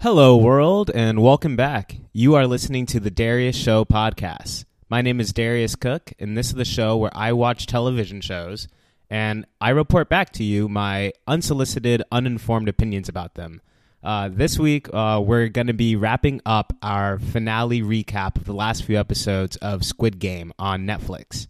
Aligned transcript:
Hello, 0.00 0.36
world, 0.36 0.92
and 0.94 1.20
welcome 1.20 1.56
back. 1.56 1.96
You 2.12 2.36
are 2.36 2.46
listening 2.46 2.86
to 2.86 3.00
the 3.00 3.10
Darius 3.10 3.56
Show 3.56 3.84
podcast. 3.84 4.64
My 4.88 5.02
name 5.02 5.18
is 5.18 5.32
Darius 5.32 5.74
Cook, 5.74 6.12
and 6.20 6.38
this 6.38 6.46
is 6.46 6.54
the 6.54 6.64
show 6.64 6.96
where 6.96 7.10
I 7.16 7.32
watch 7.32 7.66
television 7.66 8.20
shows 8.20 8.68
and 9.10 9.44
I 9.60 9.70
report 9.70 10.08
back 10.08 10.30
to 10.34 10.44
you 10.44 10.68
my 10.68 11.14
unsolicited, 11.26 12.04
uninformed 12.12 12.68
opinions 12.68 13.08
about 13.08 13.34
them. 13.34 13.60
Uh, 14.00 14.28
this 14.32 14.56
week, 14.56 14.88
uh, 14.94 15.20
we're 15.20 15.48
going 15.48 15.66
to 15.66 15.72
be 15.72 15.96
wrapping 15.96 16.42
up 16.46 16.72
our 16.80 17.18
finale 17.18 17.82
recap 17.82 18.36
of 18.36 18.44
the 18.44 18.54
last 18.54 18.84
few 18.84 18.96
episodes 18.96 19.56
of 19.56 19.84
Squid 19.84 20.20
Game 20.20 20.52
on 20.60 20.86
Netflix. 20.86 21.48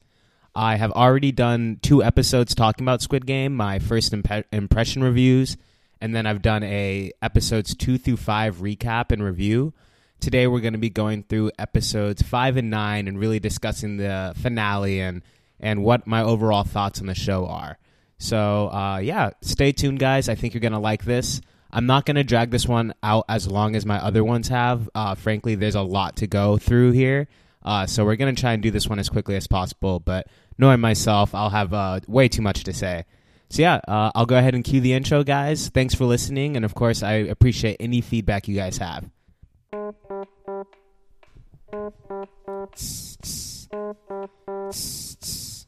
I 0.55 0.77
have 0.77 0.93
already 0.93 1.33
done 1.33 1.81
two 1.83 2.03
episodes 2.03 2.55
talking 2.55 2.87
about 2.87 3.03
Squid 3.03 3.27
Game, 3.27 3.55
my 3.55 3.79
first 3.79 4.15
impression 4.15 5.05
reviews, 5.05 5.59
and 6.01 6.15
then 6.15 6.27
I've 6.27 6.43
done 6.43 6.63
a 6.63 7.13
episodes 7.23 7.75
two 7.75 7.99
through 7.99 8.17
five 8.17 8.57
recap 8.57 9.13
and 9.13 9.23
review. 9.23 9.73
Today, 10.21 10.47
we're 10.47 10.61
going 10.61 10.73
to 10.73 10.79
be 10.79 10.91
going 10.91 11.23
through 11.23 11.53
episodes 11.59 12.23
five 12.23 12.57
and 12.57 12.71
nine 12.71 13.07
and 13.07 13.19
really 13.19 13.39
discussing 13.39 13.97
the 13.99 14.35
finale 14.37 15.01
and 15.01 15.23
and 15.61 15.83
what 15.85 16.07
my 16.07 16.23
overall 16.23 16.65
thoughts 16.65 17.01
on 17.01 17.07
the 17.07 17.15
show 17.15 17.47
are. 17.47 17.79
So, 18.19 18.69
uh, 18.69 18.99
yeah, 18.99 19.31
stay 19.43 19.73
tuned, 19.73 20.01
guys. 20.01 20.29
I 20.29 20.35
think 20.35 20.55
you're 20.55 20.61
going 20.61 20.73
to 20.73 20.79
like 20.79 21.05
this. 21.05 21.41
I'm 21.71 21.87
not 21.87 22.05
going 22.05 22.17
to 22.17 22.25
drag 22.25 22.51
this 22.51 22.67
one 22.67 22.95
out 23.03 23.27
as 23.29 23.47
long 23.47 23.77
as 23.77 23.87
my 23.87 24.03
other 24.03 24.25
ones 24.25 24.49
have. 24.49 24.89
Uh, 24.95 25.15
frankly, 25.15 25.55
there's 25.55 25.75
a 25.77 25.83
lot 25.83 26.17
to 26.17 26.27
go 26.27 26.57
through 26.59 26.93
here. 26.93 27.29
Uh, 27.63 27.87
so, 27.87 28.05
we're 28.05 28.17
going 28.17 28.35
to 28.35 28.41
try 28.41 28.53
and 28.53 28.63
do 28.63 28.71
this 28.71 28.89
one 28.89 28.99
as 28.99 29.09
quickly 29.09 29.37
as 29.37 29.47
possible. 29.47 30.01
But 30.01 30.27
knowing 30.59 30.81
myself, 30.81 31.35
I'll 31.35 31.51
have 31.51 31.73
uh, 31.73 32.01
way 32.09 32.29
too 32.29 32.43
much 32.43 32.65
to 32.65 32.73
say. 32.73 33.05
So, 33.51 33.63
yeah, 33.63 33.81
uh, 33.89 34.11
I'll 34.15 34.27
go 34.27 34.37
ahead 34.37 34.55
and 34.55 34.63
cue 34.63 34.81
the 34.81 34.93
intro, 34.93 35.25
guys. 35.25 35.69
Thanks 35.69 35.95
for 35.95 36.05
listening. 36.05 36.57
And 36.57 36.65
of 36.65 36.75
course, 36.75 37.03
I 37.03 37.13
appreciate 37.15 37.79
any 37.81 38.01
feedback 38.01 38.47
you 38.47 38.55
guys 38.55 38.79
have. 38.79 39.09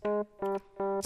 Darius 0.02 1.02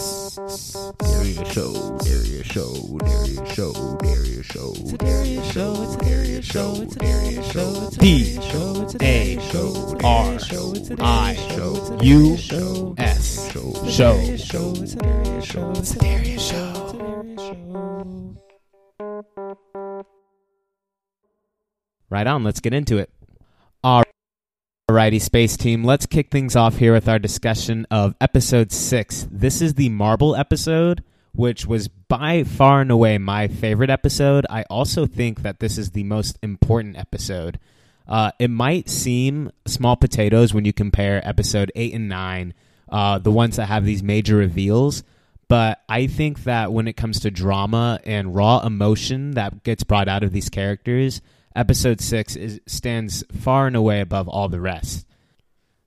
Show, 1.51 1.97
Darius 1.99 2.47
Show, 2.47 2.97
Darius 2.99 3.53
Show, 3.53 3.97
Darius 3.97 4.45
Show. 4.45 4.71
It's 4.71 4.93
a 4.93 4.97
Darius 4.97 5.51
show, 5.51 5.73
it's 5.81 5.95
a 5.95 5.97
Darius 5.97 6.45
show, 6.47 6.73
it's 6.81 6.95
a 6.95 6.99
Darius 6.99 7.51
show, 7.51 7.81
it's 7.83 7.95
a 7.97 7.97
Darius 7.97 9.51
show, 9.51 10.71
it's 10.71 10.89
a 10.89 10.95
Darius 10.95 11.41
show, 11.51 11.99
U 12.01 12.37
show, 12.37 12.95
S 12.97 13.51
Show. 13.51 13.73
show. 13.89 14.15
It's 14.15 14.93
a 14.93 14.95
Darius 14.95 15.45
show, 15.45 15.71
it's 15.71 15.93
a 15.93 15.99
Darius 15.99 16.47
show. 16.47 16.71
Right 22.09 22.27
on, 22.27 22.43
let's 22.45 22.61
get 22.61 22.73
into 22.73 22.97
it. 22.97 23.09
Alrighty, 24.95 25.19
Space 25.19 25.57
Team, 25.57 25.83
let's 25.83 26.05
kick 26.05 26.31
things 26.31 26.55
off 26.55 26.77
here 26.77 26.93
with 26.93 27.09
our 27.09 27.19
discussion 27.19 27.85
of 27.91 28.15
episode 28.21 28.71
six. 28.71 29.27
This 29.29 29.61
is 29.61 29.73
the 29.73 29.89
Marble 29.89 30.37
episode, 30.37 31.03
which 31.33 31.65
was 31.65 31.89
by 31.89 32.45
far 32.45 32.79
and 32.79 32.89
away 32.89 33.17
my 33.17 33.49
favorite 33.49 33.89
episode. 33.89 34.45
I 34.49 34.63
also 34.69 35.05
think 35.05 35.41
that 35.41 35.59
this 35.59 35.77
is 35.77 35.91
the 35.91 36.05
most 36.05 36.39
important 36.41 36.97
episode. 36.97 37.59
Uh, 38.07 38.31
it 38.39 38.49
might 38.49 38.87
seem 38.87 39.51
small 39.65 39.97
potatoes 39.97 40.53
when 40.53 40.63
you 40.63 40.71
compare 40.71 41.21
episode 41.27 41.73
eight 41.75 41.93
and 41.93 42.07
nine, 42.07 42.53
uh, 42.87 43.19
the 43.19 43.33
ones 43.33 43.57
that 43.57 43.65
have 43.65 43.83
these 43.83 44.01
major 44.01 44.37
reveals. 44.37 45.03
But 45.49 45.81
I 45.89 46.07
think 46.07 46.45
that 46.45 46.71
when 46.71 46.87
it 46.87 46.95
comes 46.95 47.19
to 47.19 47.31
drama 47.31 47.99
and 48.05 48.33
raw 48.33 48.65
emotion 48.65 49.31
that 49.31 49.63
gets 49.63 49.83
brought 49.83 50.07
out 50.07 50.23
of 50.23 50.31
these 50.31 50.47
characters, 50.47 51.21
episode 51.55 52.01
six 52.01 52.35
is, 52.35 52.59
stands 52.67 53.23
far 53.31 53.67
and 53.67 53.75
away 53.75 54.01
above 54.01 54.27
all 54.27 54.49
the 54.49 54.59
rest. 54.59 55.05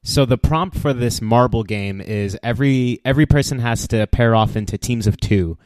So 0.03 0.25
the 0.25 0.39
prompt 0.39 0.77
for 0.77 0.93
this 0.93 1.21
marble 1.21 1.65
game 1.65 2.01
is 2.01 2.39
every 2.43 3.01
every 3.05 3.27
person 3.27 3.59
has 3.59 3.87
to 3.89 4.07
pair 4.07 4.35
off 4.35 4.57
into 4.57 4.79
teams 4.79 5.07
of 5.07 5.19
two. 5.19 5.59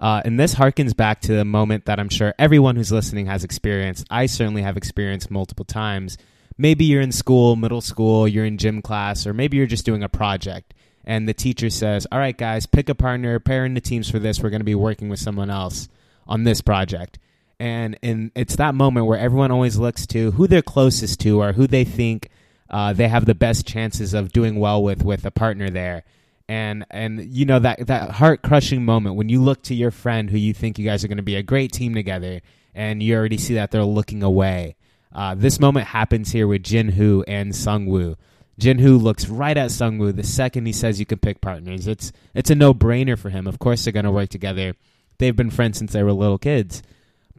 Uh, 0.00 0.22
and 0.24 0.38
this 0.38 0.54
harkens 0.54 0.96
back 0.96 1.20
to 1.22 1.32
the 1.32 1.44
moment 1.44 1.86
that 1.86 1.98
I'm 1.98 2.08
sure 2.08 2.32
everyone 2.38 2.76
who's 2.76 2.92
listening 2.92 3.26
has 3.26 3.42
experienced. 3.42 4.06
I 4.10 4.26
certainly 4.26 4.62
have 4.62 4.76
experienced 4.76 5.30
multiple 5.30 5.64
times. 5.64 6.16
Maybe 6.56 6.84
you're 6.84 7.02
in 7.02 7.10
school, 7.10 7.56
middle 7.56 7.80
school, 7.80 8.28
you're 8.28 8.44
in 8.44 8.58
gym 8.58 8.82
class, 8.82 9.26
or 9.26 9.34
maybe 9.34 9.56
you're 9.56 9.66
just 9.66 9.84
doing 9.84 10.04
a 10.04 10.08
project. 10.08 10.74
And 11.04 11.28
the 11.28 11.34
teacher 11.34 11.70
says, 11.70 12.06
All 12.12 12.18
right, 12.18 12.36
guys, 12.36 12.66
pick 12.66 12.88
a 12.88 12.94
partner, 12.94 13.40
pair 13.40 13.64
into 13.64 13.80
teams 13.80 14.10
for 14.10 14.18
this. 14.18 14.40
We're 14.40 14.50
going 14.50 14.60
to 14.60 14.64
be 14.64 14.74
working 14.74 15.08
with 15.08 15.18
someone 15.18 15.50
else 15.50 15.88
on 16.26 16.44
this 16.44 16.60
project. 16.60 17.18
And, 17.60 17.98
and 18.02 18.30
it's 18.34 18.56
that 18.56 18.74
moment 18.74 19.06
where 19.06 19.18
everyone 19.18 19.50
always 19.50 19.78
looks 19.78 20.06
to 20.08 20.30
who 20.32 20.46
they're 20.46 20.62
closest 20.62 21.20
to 21.20 21.42
or 21.42 21.52
who 21.52 21.66
they 21.66 21.84
think 21.84 22.30
uh, 22.70 22.92
they 22.92 23.08
have 23.08 23.24
the 23.24 23.34
best 23.34 23.66
chances 23.66 24.14
of 24.14 24.32
doing 24.32 24.56
well 24.56 24.82
with 24.82 25.04
with 25.04 25.24
a 25.24 25.30
partner 25.30 25.70
there. 25.70 26.04
And 26.48 26.86
and 26.90 27.34
you 27.34 27.44
know 27.44 27.58
that 27.58 27.86
that 27.86 28.10
heart 28.12 28.42
crushing 28.42 28.84
moment 28.84 29.16
when 29.16 29.28
you 29.28 29.42
look 29.42 29.62
to 29.64 29.74
your 29.74 29.90
friend 29.90 30.30
who 30.30 30.38
you 30.38 30.54
think 30.54 30.78
you 30.78 30.84
guys 30.84 31.04
are 31.04 31.08
going 31.08 31.18
to 31.18 31.22
be 31.22 31.36
a 31.36 31.42
great 31.42 31.72
team 31.72 31.94
together 31.94 32.40
and 32.74 33.02
you 33.02 33.14
already 33.16 33.38
see 33.38 33.54
that 33.54 33.70
they're 33.70 33.84
looking 33.84 34.22
away. 34.22 34.76
Uh, 35.12 35.34
this 35.34 35.60
moment 35.60 35.86
happens 35.86 36.32
here 36.32 36.46
with 36.46 36.62
Jin 36.62 36.90
Hu 36.90 37.24
and 37.26 37.54
Sung 37.54 37.86
Woo. 37.86 38.16
Jin 38.58 38.78
Hu 38.78 38.96
looks 38.96 39.28
right 39.28 39.56
at 39.56 39.70
sungwoo 39.70 40.14
the 40.14 40.22
second 40.22 40.66
he 40.66 40.72
says 40.72 40.98
you 41.00 41.06
can 41.06 41.18
pick 41.18 41.40
partners. 41.40 41.86
It's 41.86 42.12
it's 42.34 42.50
a 42.50 42.54
no 42.54 42.72
brainer 42.74 43.18
for 43.18 43.30
him. 43.30 43.46
Of 43.46 43.58
course 43.58 43.84
they're 43.84 43.92
going 43.92 44.04
to 44.04 44.12
work 44.12 44.30
together. 44.30 44.74
They've 45.18 45.36
been 45.36 45.50
friends 45.50 45.78
since 45.78 45.92
they 45.92 46.02
were 46.02 46.12
little 46.12 46.38
kids 46.38 46.82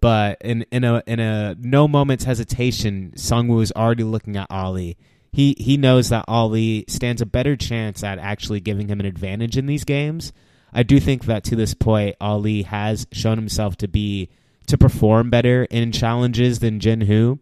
but 0.01 0.37
in 0.41 0.65
in 0.71 0.83
a 0.83 1.03
in 1.05 1.19
a 1.19 1.55
no 1.59 1.87
moment's 1.87 2.23
hesitation 2.23 3.13
Sung 3.15 3.47
Woo 3.47 3.59
is 3.59 3.71
already 3.71 4.03
looking 4.03 4.37
at 4.37 4.47
Ali 4.49 4.97
he 5.31 5.55
he 5.59 5.77
knows 5.77 6.09
that 6.09 6.25
Ali 6.27 6.85
stands 6.87 7.21
a 7.21 7.25
better 7.25 7.55
chance 7.55 8.03
at 8.03 8.19
actually 8.19 8.59
giving 8.59 8.87
him 8.87 8.99
an 8.99 9.05
advantage 9.05 9.57
in 9.57 9.65
these 9.65 9.83
games. 9.83 10.33
I 10.73 10.83
do 10.83 10.99
think 10.99 11.25
that 11.25 11.43
to 11.45 11.55
this 11.55 11.73
point, 11.73 12.15
Ali 12.21 12.63
has 12.63 13.07
shown 13.11 13.37
himself 13.37 13.77
to 13.77 13.87
be 13.87 14.29
to 14.67 14.77
perform 14.77 15.29
better 15.29 15.65
in 15.65 15.91
challenges 15.91 16.59
than 16.59 16.79
Jin 16.79 17.01
Hu. 17.01 17.39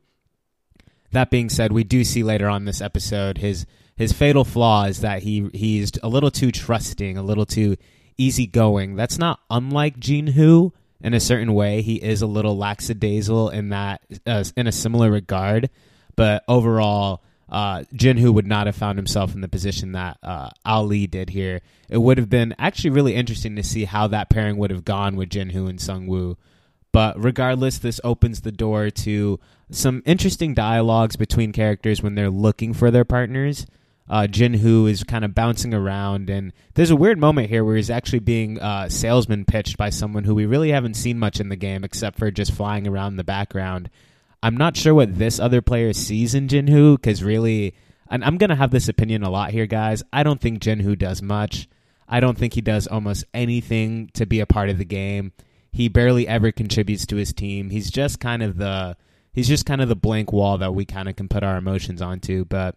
That 1.12 1.30
being 1.30 1.50
said, 1.50 1.72
we 1.72 1.84
do 1.84 2.04
see 2.04 2.24
later 2.24 2.50
on 2.50 2.66
this 2.66 2.82
episode 2.82 3.38
his 3.38 3.66
his 3.96 4.14
fatal 4.14 4.44
flaw 4.44 4.86
is 4.86 5.02
that 5.02 5.24
he 5.24 5.50
he's 5.54 5.92
a 6.04 6.10
little 6.10 6.32
too 6.32 6.52
trusting, 6.52 7.18
a 7.18 7.24
little 7.24 7.46
too 7.46 7.78
easygoing. 8.18 8.96
That's 8.96 9.18
not 9.18 9.40
unlike 9.50 10.00
Jin 10.00 10.28
Hu 10.28 10.74
in 11.02 11.14
a 11.14 11.20
certain 11.20 11.54
way. 11.54 11.82
He 11.82 11.96
is 11.96 12.22
a 12.22 12.28
little 12.28 12.58
lackadaisical 12.58 13.50
in 13.50 13.70
that 13.70 14.02
uh, 14.26 14.44
in 14.56 14.68
a 14.68 14.72
similar 14.72 15.12
regard, 15.12 15.70
but 16.16 16.44
overall 16.48 17.24
uh, 17.50 17.84
Jinhu 17.94 18.34
would 18.34 18.48
not 18.48 18.68
have 18.68 18.76
found 18.76 18.98
himself 18.98 19.34
in 19.34 19.42
the 19.42 19.48
position 19.48 19.94
that 19.94 20.18
uh, 20.22 20.50
Ali 20.66 21.08
did 21.08 21.30
here. 21.30 21.62
It 21.90 22.00
would 22.00 22.18
have 22.18 22.30
been 22.30 22.54
actually 22.60 22.90
really 22.90 23.16
interesting 23.16 23.56
to 23.56 23.64
see 23.64 23.86
how 23.86 24.08
that 24.08 24.30
pairing 24.30 24.58
would 24.58 24.72
have 24.72 24.86
gone 24.86 25.16
with 25.16 25.30
Jinhu 25.30 25.70
and 25.70 25.80
Sungwoo. 25.80 26.36
But 26.92 27.22
regardless, 27.22 27.78
this 27.78 28.02
opens 28.04 28.42
the 28.42 28.52
door 28.52 28.90
to 28.90 29.40
some 29.70 30.02
interesting 30.06 30.54
dialogues 30.54 31.16
between 31.16 31.52
characters 31.52 32.02
when 32.02 32.16
they're 32.16 32.30
looking 32.30 32.74
for 32.74 32.92
their 32.92 33.06
partners. 33.06 33.66
Uh, 34.10 34.28
Jinhu 34.30 34.90
is 34.90 35.04
kind 35.04 35.26
of 35.26 35.36
bouncing 35.36 35.74
around, 35.74 36.30
and 36.30 36.54
there's 36.76 36.92
a 36.92 36.96
weird 36.96 37.20
moment 37.20 37.50
here 37.50 37.64
where 37.66 37.76
he's 37.76 37.90
actually 37.90 38.20
being 38.20 38.60
uh, 38.60 38.88
salesman 38.88 39.44
pitched 39.44 39.78
by 39.78 39.90
someone 39.90 40.24
who 40.24 40.34
we 40.34 40.46
really 40.46 40.72
haven't 40.72 40.94
seen 40.94 41.20
much 41.20 41.40
in 41.40 41.50
the 41.50 41.58
game 41.58 41.84
except 41.84 42.18
for 42.18 42.32
just 42.32 42.54
flying 42.54 42.88
around 42.88 43.14
in 43.14 43.18
the 43.18 43.24
background. 43.24 43.90
I'm 44.42 44.56
not 44.56 44.78
sure 44.78 44.94
what 44.94 45.18
this 45.18 45.40
other 45.40 45.62
player 45.62 45.92
sees 45.92 46.36
in 46.36 46.48
Jinhu 46.48 46.96
because 46.96 47.22
really, 47.22 47.76
and 48.10 48.24
I'm 48.24 48.38
gonna 48.38 48.56
have 48.56 48.72
this 48.72 48.88
opinion 48.88 49.24
a 49.24 49.30
lot 49.30 49.52
here, 49.52 49.66
guys. 49.66 50.04
I 50.14 50.24
don't 50.24 50.40
think 50.40 50.62
Jinhu 50.62 50.98
does 50.98 51.22
much. 51.22 51.68
I 52.08 52.22
don't 52.22 52.38
think 52.38 52.54
he 52.54 52.62
does 52.62 52.88
almost 52.88 53.26
anything 53.34 54.10
to 54.14 54.26
be 54.26 54.40
a 54.40 54.46
part 54.46 54.70
of 54.70 54.78
the 54.78 54.86
game. 54.86 55.34
He 55.72 55.90
barely 55.90 56.28
ever 56.28 56.52
contributes 56.52 57.06
to 57.08 57.18
his 57.18 57.34
team. 57.34 57.70
He's 57.70 57.92
just 57.92 58.20
kind 58.22 58.42
of 58.42 58.58
the 58.58 58.96
he's 59.34 59.48
just 59.48 59.66
kind 59.66 59.82
of 59.82 59.90
the 59.90 59.96
blank 59.96 60.32
wall 60.32 60.58
that 60.60 60.74
we 60.74 60.86
kind 60.86 61.10
of 61.10 61.16
can 61.16 61.28
put 61.28 61.44
our 61.44 61.58
emotions 61.58 62.02
onto. 62.02 62.46
But 62.46 62.76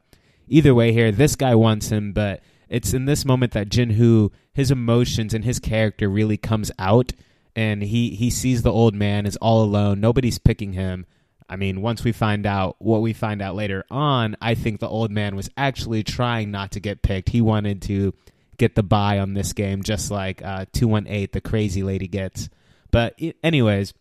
either 0.50 0.75
way, 0.75 0.93
here 0.93 1.11
this 1.11 1.37
guy 1.37 1.55
wants 1.55 1.88
him, 1.88 2.12
but 2.12 2.43
it's 2.69 2.93
in 2.93 3.06
this 3.06 3.25
moment 3.25 3.52
that 3.52 3.70
Jinhu 3.70 4.31
his 4.52 4.70
emotions 4.70 5.32
and 5.32 5.44
his 5.44 5.58
character 5.58 6.08
really 6.08 6.37
comes 6.37 6.70
out, 6.79 7.12
and 7.56 7.82
he 7.82 8.11
he 8.11 8.31
sees 8.31 8.62
the 8.62 8.73
old 8.73 8.94
man 8.94 9.26
is 9.26 9.37
all 9.37 9.62
alone. 9.62 10.00
Nobody's 10.00 10.38
picking 10.38 10.75
him. 10.75 11.06
I 11.49 11.56
mean, 11.56 11.81
once 11.81 12.05
we 12.05 12.12
find 12.12 12.47
out 12.47 12.76
what 12.79 13.00
we 13.00 13.12
find 13.12 13.43
out 13.43 13.56
later 13.56 13.85
on, 13.91 14.37
I 14.41 14.55
think 14.55 14.79
the 14.79 14.88
old 14.88 15.11
man 15.11 15.35
was 15.35 15.50
actually 15.56 16.05
trying 16.05 16.52
not 16.52 16.73
to 16.73 16.81
get 16.81 17.02
picked. 17.02 17.31
He 17.31 17.41
wanted 17.41 17.82
to 17.82 18.14
get 18.56 18.76
the 18.76 18.85
buy 18.85 19.19
on 19.19 19.35
this 19.35 19.52
game, 19.52 19.82
just 19.82 20.12
like 20.12 20.43
uh, 20.44 20.67
218, 20.73 21.31
the 21.32 21.41
crazy 21.41 21.82
lady 21.82 22.06
gets. 22.06 22.49
But, 22.93 23.19
anyways, 23.43 23.94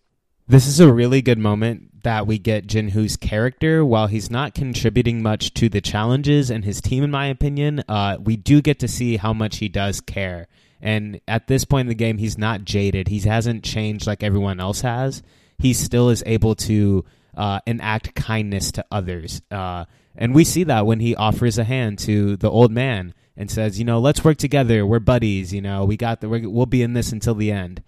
this 0.48 0.68
is 0.68 0.80
a 0.80 0.94
really 0.94 1.24
good 1.24 1.40
moment 1.40 1.89
that 2.04 2.28
we 2.28 2.38
get 2.38 2.68
Jinhu's 2.68 3.18
character. 3.18 3.86
While 3.86 4.08
he's 4.08 4.30
not 4.30 4.54
contributing 4.54 5.22
much 5.22 5.54
to 5.56 5.70
the 5.70 5.82
challenges 5.82 6.50
and 6.50 6.64
his 6.64 6.82
team, 6.82 7.04
in 7.04 7.12
my 7.12 7.28
opinion, 7.28 7.84
uh, 7.88 8.18
we 8.22 8.36
do 8.36 8.62
get 8.62 8.80
to 8.80 8.88
see 8.88 9.18
how 9.18 9.34
much 9.34 9.58
he 9.58 9.70
does 9.70 10.02
care. 10.02 10.48
And 10.82 11.20
at 11.28 11.48
this 11.48 11.66
point 11.66 11.82
in 11.82 11.90
the 11.90 11.96
game, 11.96 12.18
he's 12.18 12.38
not 12.38 12.64
jaded. 12.64 13.08
He 13.08 13.20
hasn't 13.20 13.64
changed 13.64 14.08
like 14.08 14.24
everyone 14.24 14.60
else 14.60 14.82
has. 14.82 15.22
He 15.58 15.74
still 15.74 16.10
is 16.10 16.24
able 16.26 16.56
to 16.56 17.04
uh, 17.36 17.60
enact 17.66 18.16
kindness 18.16 18.72
to 18.74 18.86
others. 18.92 19.42
Uh, 19.52 19.86
and 20.16 20.34
we 20.34 20.44
see 20.44 20.64
that 20.66 20.86
when 20.86 21.00
he 21.00 21.16
offers 21.16 21.58
a 21.58 21.64
hand 21.64 22.00
to 22.00 22.38
the 22.38 22.50
old 22.50 22.72
man 22.72 23.14
and 23.36 23.50
says, 23.52 23.80
you 23.80 23.86
know, 23.86 24.00
let's 24.00 24.24
work 24.24 24.38
together. 24.38 24.86
We're 24.86 25.00
buddies. 25.00 25.54
You 25.54 25.62
know, 25.62 25.86
we 25.86 25.98
got 25.98 26.22
the, 26.22 26.30
we'll 26.30 26.66
be 26.66 26.82
in 26.82 26.94
this 26.94 27.12
until 27.12 27.36
the 27.36 27.52
end. 27.52 27.84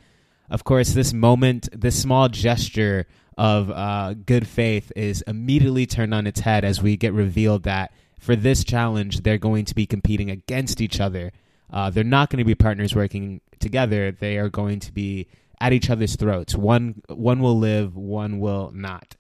Of 0.49 0.65
course, 0.65 0.93
this 0.93 1.13
moment, 1.13 1.69
this 1.71 2.01
small 2.01 2.27
gesture 2.27 3.07
of 3.37 3.71
uh, 3.71 4.13
good 4.25 4.47
faith 4.47 4.91
is 4.95 5.23
immediately 5.27 5.85
turned 5.85 6.13
on 6.13 6.27
its 6.27 6.41
head 6.41 6.63
as 6.65 6.81
we 6.81 6.97
get 6.97 7.13
revealed 7.13 7.63
that 7.63 7.91
for 8.19 8.35
this 8.35 8.63
challenge, 8.63 9.21
they're 9.21 9.39
going 9.39 9.65
to 9.65 9.73
be 9.73 9.87
competing 9.87 10.29
against 10.29 10.79
each 10.79 10.99
other. 10.99 11.31
Uh, 11.71 11.89
they're 11.89 12.03
not 12.03 12.29
going 12.29 12.37
to 12.37 12.45
be 12.45 12.53
partners 12.53 12.95
working 12.95 13.41
together. 13.59 14.11
They 14.11 14.37
are 14.37 14.49
going 14.49 14.79
to 14.81 14.91
be 14.91 15.27
at 15.59 15.73
each 15.73 15.89
other's 15.89 16.15
throats. 16.15 16.55
One 16.55 17.01
one 17.07 17.39
will 17.39 17.57
live, 17.57 17.95
one 17.95 18.39
will 18.39 18.71
not. 18.73 19.15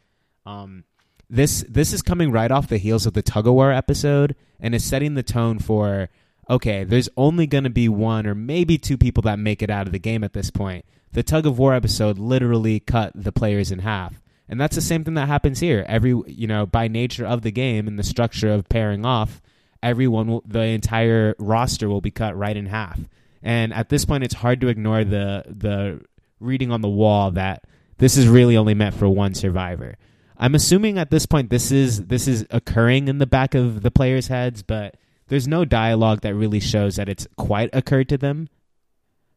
Um, 0.45 0.83
this 1.29 1.65
this 1.67 1.93
is 1.93 2.01
coming 2.01 2.31
right 2.31 2.51
off 2.51 2.67
the 2.67 2.77
heels 2.77 3.05
of 3.05 3.13
the 3.13 3.21
tug 3.23 3.47
of 3.47 3.53
war 3.53 3.71
episode 3.71 4.35
and 4.59 4.75
is 4.75 4.83
setting 4.83 5.15
the 5.15 5.23
tone 5.23 5.57
for 5.57 6.09
okay, 6.49 6.83
there's 6.83 7.09
only 7.15 7.47
going 7.47 7.63
to 7.63 7.69
be 7.69 7.87
one 7.87 8.27
or 8.27 8.35
maybe 8.35 8.77
two 8.77 8.97
people 8.97 9.23
that 9.23 9.39
make 9.39 9.63
it 9.63 9.69
out 9.69 9.87
of 9.87 9.93
the 9.93 9.99
game 9.99 10.23
at 10.23 10.33
this 10.33 10.51
point. 10.51 10.85
The 11.13 11.23
tug 11.23 11.45
of 11.45 11.59
war 11.59 11.73
episode 11.73 12.17
literally 12.17 12.79
cut 12.79 13.11
the 13.15 13.31
players 13.31 13.71
in 13.71 13.79
half. 13.79 14.21
And 14.47 14.59
that's 14.59 14.75
the 14.75 14.81
same 14.81 15.03
thing 15.03 15.13
that 15.13 15.27
happens 15.27 15.59
here. 15.59 15.85
Every, 15.87 16.13
you 16.27 16.47
know, 16.47 16.65
by 16.65 16.87
nature 16.87 17.25
of 17.25 17.41
the 17.41 17.51
game 17.51 17.87
and 17.87 17.97
the 17.97 18.03
structure 18.03 18.49
of 18.49 18.67
pairing 18.67 19.05
off, 19.05 19.41
everyone 19.81 20.27
will, 20.27 20.43
the 20.45 20.61
entire 20.61 21.35
roster 21.39 21.89
will 21.89 22.01
be 22.01 22.11
cut 22.11 22.37
right 22.37 22.55
in 22.55 22.65
half. 22.65 22.99
And 23.41 23.73
at 23.73 23.89
this 23.89 24.05
point 24.05 24.23
it's 24.23 24.35
hard 24.35 24.61
to 24.61 24.67
ignore 24.67 25.03
the 25.03 25.43
the 25.47 26.01
reading 26.39 26.71
on 26.71 26.81
the 26.81 26.89
wall 26.89 27.31
that 27.31 27.63
this 27.97 28.17
is 28.17 28.27
really 28.27 28.57
only 28.57 28.73
meant 28.73 28.95
for 28.95 29.09
one 29.09 29.33
survivor. 29.33 29.95
I'm 30.37 30.55
assuming 30.55 30.97
at 30.97 31.11
this 31.11 31.25
point 31.25 31.49
this 31.49 31.71
is 31.71 32.07
this 32.07 32.27
is 32.27 32.45
occurring 32.49 33.07
in 33.07 33.19
the 33.19 33.27
back 33.27 33.55
of 33.55 33.81
the 33.83 33.91
players' 33.91 34.27
heads, 34.27 34.63
but 34.63 34.95
there's 35.27 35.47
no 35.47 35.65
dialogue 35.65 36.21
that 36.21 36.35
really 36.35 36.59
shows 36.59 36.97
that 36.97 37.09
it's 37.09 37.27
quite 37.37 37.69
occurred 37.73 38.09
to 38.09 38.17
them. 38.17 38.49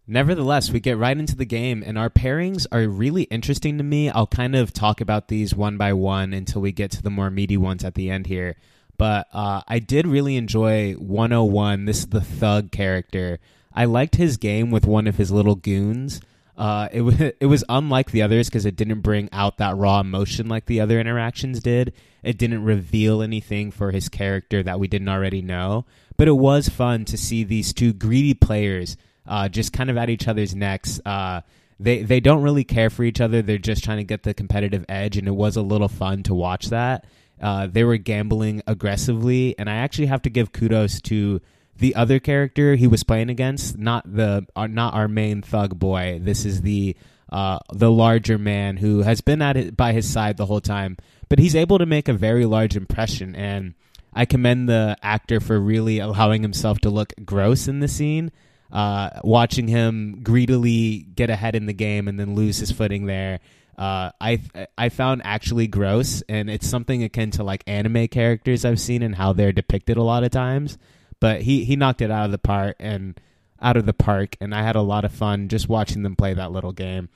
Nevertheless, 0.06 0.70
we 0.70 0.80
get 0.80 0.98
right 0.98 1.16
into 1.16 1.34
the 1.34 1.46
game, 1.46 1.82
and 1.84 1.96
our 1.96 2.10
pairings 2.10 2.66
are 2.70 2.86
really 2.86 3.22
interesting 3.24 3.78
to 3.78 3.84
me. 3.84 4.10
I'll 4.10 4.26
kind 4.26 4.54
of 4.54 4.72
talk 4.72 5.00
about 5.00 5.28
these 5.28 5.54
one 5.54 5.78
by 5.78 5.94
one 5.94 6.34
until 6.34 6.60
we 6.60 6.72
get 6.72 6.90
to 6.92 7.02
the 7.02 7.10
more 7.10 7.30
meaty 7.30 7.56
ones 7.56 7.84
at 7.84 7.94
the 7.94 8.10
end 8.10 8.26
here. 8.26 8.56
But 8.98 9.28
uh, 9.32 9.62
I 9.66 9.78
did 9.78 10.06
really 10.06 10.36
enjoy 10.36 10.92
101. 10.92 11.86
This 11.86 12.00
is 12.00 12.06
the 12.08 12.20
thug 12.20 12.70
character. 12.70 13.38
I 13.74 13.86
liked 13.86 14.16
his 14.16 14.36
game 14.36 14.70
with 14.70 14.86
one 14.86 15.06
of 15.06 15.16
his 15.16 15.32
little 15.32 15.56
goons. 15.56 16.20
Uh, 16.56 16.88
it 16.92 17.00
was 17.00 17.20
it 17.40 17.46
was 17.46 17.64
unlike 17.70 18.10
the 18.10 18.22
others 18.22 18.48
because 18.48 18.66
it 18.66 18.76
didn't 18.76 19.00
bring 19.00 19.30
out 19.32 19.56
that 19.56 19.76
raw 19.76 20.00
emotion 20.00 20.48
like 20.48 20.66
the 20.66 20.80
other 20.80 21.00
interactions 21.00 21.60
did. 21.60 21.94
It 22.22 22.36
didn't 22.36 22.62
reveal 22.62 23.22
anything 23.22 23.70
for 23.70 23.90
his 23.90 24.10
character 24.10 24.62
that 24.62 24.78
we 24.78 24.86
didn't 24.86 25.08
already 25.08 25.40
know. 25.40 25.86
But 26.16 26.28
it 26.28 26.32
was 26.32 26.68
fun 26.68 27.06
to 27.06 27.16
see 27.16 27.42
these 27.42 27.72
two 27.72 27.92
greedy 27.94 28.34
players 28.34 28.96
uh, 29.26 29.48
just 29.48 29.72
kind 29.72 29.90
of 29.90 29.96
at 29.96 30.10
each 30.10 30.28
other's 30.28 30.54
necks. 30.54 31.00
Uh, 31.04 31.40
they 31.80 32.02
they 32.02 32.20
don't 32.20 32.42
really 32.42 32.64
care 32.64 32.90
for 32.90 33.02
each 33.02 33.20
other. 33.20 33.42
They're 33.42 33.58
just 33.58 33.84
trying 33.84 33.98
to 33.98 34.04
get 34.04 34.22
the 34.22 34.34
competitive 34.34 34.84
edge, 34.88 35.16
and 35.16 35.26
it 35.26 35.34
was 35.34 35.56
a 35.56 35.62
little 35.62 35.88
fun 35.88 36.22
to 36.24 36.34
watch 36.34 36.66
that. 36.66 37.04
Uh, 37.40 37.66
they 37.66 37.84
were 37.84 37.96
gambling 37.96 38.62
aggressively, 38.66 39.54
and 39.58 39.68
I 39.68 39.76
actually 39.76 40.06
have 40.06 40.22
to 40.22 40.30
give 40.30 40.52
kudos 40.52 41.00
to 41.02 41.40
the 41.76 41.94
other 41.96 42.20
character 42.20 42.76
he 42.76 42.86
was 42.86 43.02
playing 43.02 43.30
against, 43.30 43.76
not 43.76 44.04
the 44.10 44.46
uh, 44.54 44.66
not 44.66 44.94
our 44.94 45.08
main 45.08 45.42
thug 45.42 45.78
boy. 45.78 46.20
This 46.22 46.44
is 46.44 46.62
the 46.62 46.96
uh, 47.30 47.58
the 47.72 47.90
larger 47.90 48.38
man 48.38 48.76
who 48.76 49.02
has 49.02 49.20
been 49.20 49.42
at 49.42 49.76
by 49.76 49.92
his 49.92 50.08
side 50.08 50.36
the 50.36 50.46
whole 50.46 50.60
time, 50.60 50.96
but 51.28 51.38
he's 51.38 51.56
able 51.56 51.78
to 51.78 51.86
make 51.86 52.08
a 52.08 52.12
very 52.12 52.46
large 52.46 52.76
impression. 52.76 53.34
And 53.34 53.74
I 54.12 54.24
commend 54.24 54.68
the 54.68 54.96
actor 55.02 55.40
for 55.40 55.58
really 55.58 55.98
allowing 55.98 56.42
himself 56.42 56.78
to 56.80 56.90
look 56.90 57.12
gross 57.24 57.66
in 57.66 57.80
the 57.80 57.88
scene. 57.88 58.30
Uh, 58.74 59.20
watching 59.22 59.68
him 59.68 60.20
greedily 60.22 61.06
get 61.14 61.30
ahead 61.30 61.54
in 61.54 61.64
the 61.64 61.72
game 61.72 62.08
and 62.08 62.20
then 62.20 62.34
lose 62.34 62.58
his 62.58 62.70
footing 62.70 63.06
there, 63.06 63.40
uh, 63.78 64.10
I 64.20 64.42
I 64.76 64.90
found 64.90 65.22
actually 65.24 65.68
gross, 65.68 66.22
and 66.28 66.50
it's 66.50 66.68
something 66.68 67.02
akin 67.02 67.30
to 67.32 67.44
like 67.44 67.64
anime 67.66 68.08
characters 68.08 68.66
I've 68.66 68.80
seen 68.80 69.02
and 69.02 69.14
how 69.14 69.32
they're 69.32 69.52
depicted 69.52 69.96
a 69.96 70.02
lot 70.02 70.24
of 70.24 70.30
times 70.30 70.76
but 71.20 71.40
he 71.40 71.64
he 71.64 71.74
knocked 71.74 72.02
it 72.02 72.10
out 72.10 72.26
of 72.26 72.32
the 72.32 72.38
park 72.38 72.76
and 72.80 73.18
out 73.62 73.78
of 73.78 73.86
the 73.86 73.94
park, 73.94 74.36
and 74.40 74.54
I 74.54 74.62
had 74.62 74.76
a 74.76 74.82
lot 74.82 75.06
of 75.06 75.12
fun 75.12 75.48
just 75.48 75.70
watching 75.70 76.02
them 76.02 76.16
play 76.16 76.34
that 76.34 76.52
little 76.52 76.72
game. 76.72 77.08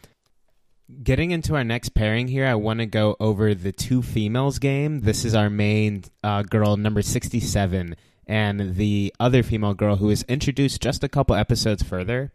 Getting 1.02 1.30
into 1.30 1.54
our 1.54 1.64
next 1.64 1.90
pairing 1.90 2.28
here, 2.28 2.46
I 2.46 2.54
want 2.54 2.78
to 2.78 2.86
go 2.86 3.16
over 3.20 3.54
the 3.54 3.72
two 3.72 4.00
females 4.00 4.58
game. 4.58 5.00
This 5.00 5.26
is 5.26 5.34
our 5.34 5.50
main 5.50 6.04
uh, 6.24 6.42
girl, 6.42 6.78
number 6.78 7.02
sixty-seven, 7.02 7.96
and 8.28 8.76
the 8.76 9.14
other 9.18 9.42
female 9.42 9.74
girl 9.74 9.96
who 9.96 10.10
is 10.10 10.22
introduced 10.24 10.80
just 10.80 11.02
a 11.02 11.08
couple 11.08 11.34
episodes 11.34 11.82
further. 11.82 12.32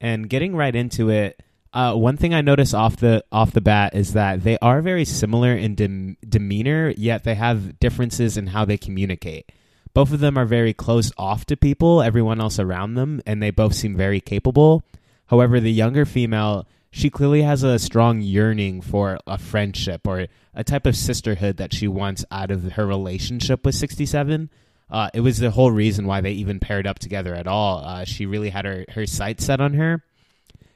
And 0.00 0.28
getting 0.28 0.56
right 0.56 0.74
into 0.74 1.10
it, 1.10 1.42
uh, 1.72 1.94
one 1.94 2.16
thing 2.16 2.34
I 2.34 2.40
notice 2.40 2.72
off 2.74 2.96
the 2.96 3.24
off 3.30 3.52
the 3.52 3.60
bat 3.60 3.94
is 3.94 4.14
that 4.14 4.42
they 4.42 4.58
are 4.62 4.80
very 4.80 5.04
similar 5.04 5.54
in 5.54 5.74
dem- 5.74 6.16
demeanor, 6.26 6.94
yet 6.96 7.24
they 7.24 7.34
have 7.34 7.78
differences 7.78 8.36
in 8.36 8.48
how 8.48 8.64
they 8.64 8.78
communicate 8.78 9.52
both 9.96 10.12
of 10.12 10.20
them 10.20 10.36
are 10.36 10.44
very 10.44 10.74
closed 10.74 11.14
off 11.16 11.46
to 11.46 11.56
people, 11.56 12.02
everyone 12.02 12.38
else 12.38 12.58
around 12.58 12.96
them, 12.96 13.22
and 13.24 13.42
they 13.42 13.50
both 13.50 13.72
seem 13.72 13.96
very 13.96 14.20
capable. 14.20 14.84
However, 15.28 15.58
the 15.58 15.72
younger 15.72 16.04
female, 16.04 16.66
she 16.90 17.08
clearly 17.08 17.40
has 17.40 17.62
a 17.62 17.78
strong 17.78 18.20
yearning 18.20 18.82
for 18.82 19.18
a 19.26 19.38
friendship 19.38 20.06
or 20.06 20.26
a 20.52 20.62
type 20.62 20.84
of 20.84 20.96
sisterhood 20.96 21.56
that 21.56 21.72
she 21.72 21.88
wants 21.88 22.26
out 22.30 22.50
of 22.50 22.72
her 22.72 22.86
relationship 22.86 23.64
with 23.64 23.74
67. 23.74 24.50
Uh, 24.90 25.10
it 25.14 25.20
was 25.20 25.38
the 25.38 25.50
whole 25.50 25.70
reason 25.70 26.06
why 26.06 26.20
they 26.20 26.32
even 26.32 26.60
paired 26.60 26.86
up 26.86 26.98
together 26.98 27.34
at 27.34 27.46
all. 27.46 27.78
Uh, 27.84 28.04
she 28.04 28.26
really 28.26 28.50
had 28.50 28.64
her, 28.64 28.84
her 28.90 29.06
sights 29.06 29.44
set 29.44 29.60
on 29.60 29.74
her. 29.74 30.02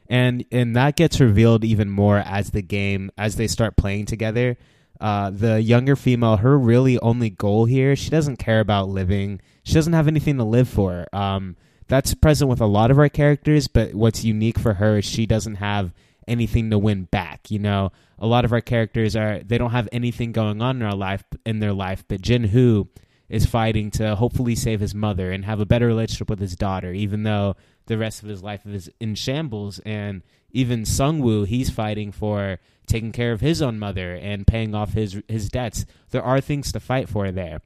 And 0.08 0.44
and 0.50 0.74
that 0.74 0.96
gets 0.96 1.20
revealed 1.20 1.62
even 1.62 1.88
more 1.88 2.18
as 2.18 2.50
the 2.50 2.62
game 2.62 3.12
as 3.16 3.36
they 3.36 3.46
start 3.46 3.76
playing 3.76 4.06
together 4.06 4.56
uh, 5.00 5.30
the 5.30 5.62
younger 5.62 5.96
female, 5.96 6.36
her 6.36 6.58
really 6.58 6.98
only 7.00 7.30
goal 7.30 7.64
here, 7.64 7.96
she 7.96 8.10
doesn't 8.10 8.36
care 8.36 8.60
about 8.60 8.88
living. 8.88 9.40
She 9.62 9.74
doesn't 9.74 9.94
have 9.94 10.08
anything 10.08 10.36
to 10.36 10.44
live 10.44 10.68
for. 10.68 11.06
Um, 11.14 11.56
that's 11.88 12.14
present 12.14 12.50
with 12.50 12.60
a 12.60 12.66
lot 12.66 12.90
of 12.90 12.98
our 12.98 13.08
characters, 13.08 13.66
but 13.66 13.94
what's 13.94 14.24
unique 14.24 14.58
for 14.58 14.74
her 14.74 14.98
is 14.98 15.04
she 15.04 15.26
doesn't 15.26 15.56
have 15.56 15.92
anything 16.28 16.70
to 16.70 16.78
win 16.78 17.04
back. 17.04 17.50
You 17.50 17.58
know, 17.58 17.92
a 18.18 18.26
lot 18.26 18.44
of 18.44 18.52
our 18.52 18.60
characters 18.60 19.16
are 19.16 19.40
they 19.40 19.58
don't 19.58 19.72
have 19.72 19.88
anything 19.90 20.32
going 20.32 20.60
on 20.60 20.76
in 20.76 20.82
our 20.82 20.94
life 20.94 21.24
in 21.46 21.60
their 21.60 21.72
life, 21.72 22.04
but 22.06 22.20
Jin 22.20 22.44
Hu 22.44 22.88
is 23.30 23.46
fighting 23.46 23.90
to 23.92 24.16
hopefully 24.16 24.56
save 24.56 24.80
his 24.80 24.94
mother 24.94 25.30
and 25.30 25.44
have 25.44 25.60
a 25.60 25.66
better 25.66 25.86
relationship 25.86 26.28
with 26.28 26.40
his 26.40 26.56
daughter, 26.56 26.92
even 26.92 27.22
though 27.22 27.56
the 27.86 27.96
rest 27.96 28.22
of 28.22 28.28
his 28.28 28.42
life 28.42 28.66
is 28.66 28.90
in 29.00 29.14
shambles. 29.14 29.78
And 29.86 30.22
even 30.50 30.84
Sung 30.84 31.20
Woo, 31.20 31.44
he's 31.44 31.70
fighting 31.70 32.10
for 32.10 32.58
taking 32.86 33.12
care 33.12 33.32
of 33.32 33.40
his 33.40 33.62
own 33.62 33.78
mother 33.78 34.14
and 34.14 34.46
paying 34.46 34.74
off 34.74 34.92
his 34.92 35.22
his 35.28 35.48
debts. 35.48 35.86
There 36.10 36.22
are 36.22 36.40
things 36.40 36.72
to 36.72 36.80
fight 36.80 37.08
for 37.08 37.30
there. 37.30 37.60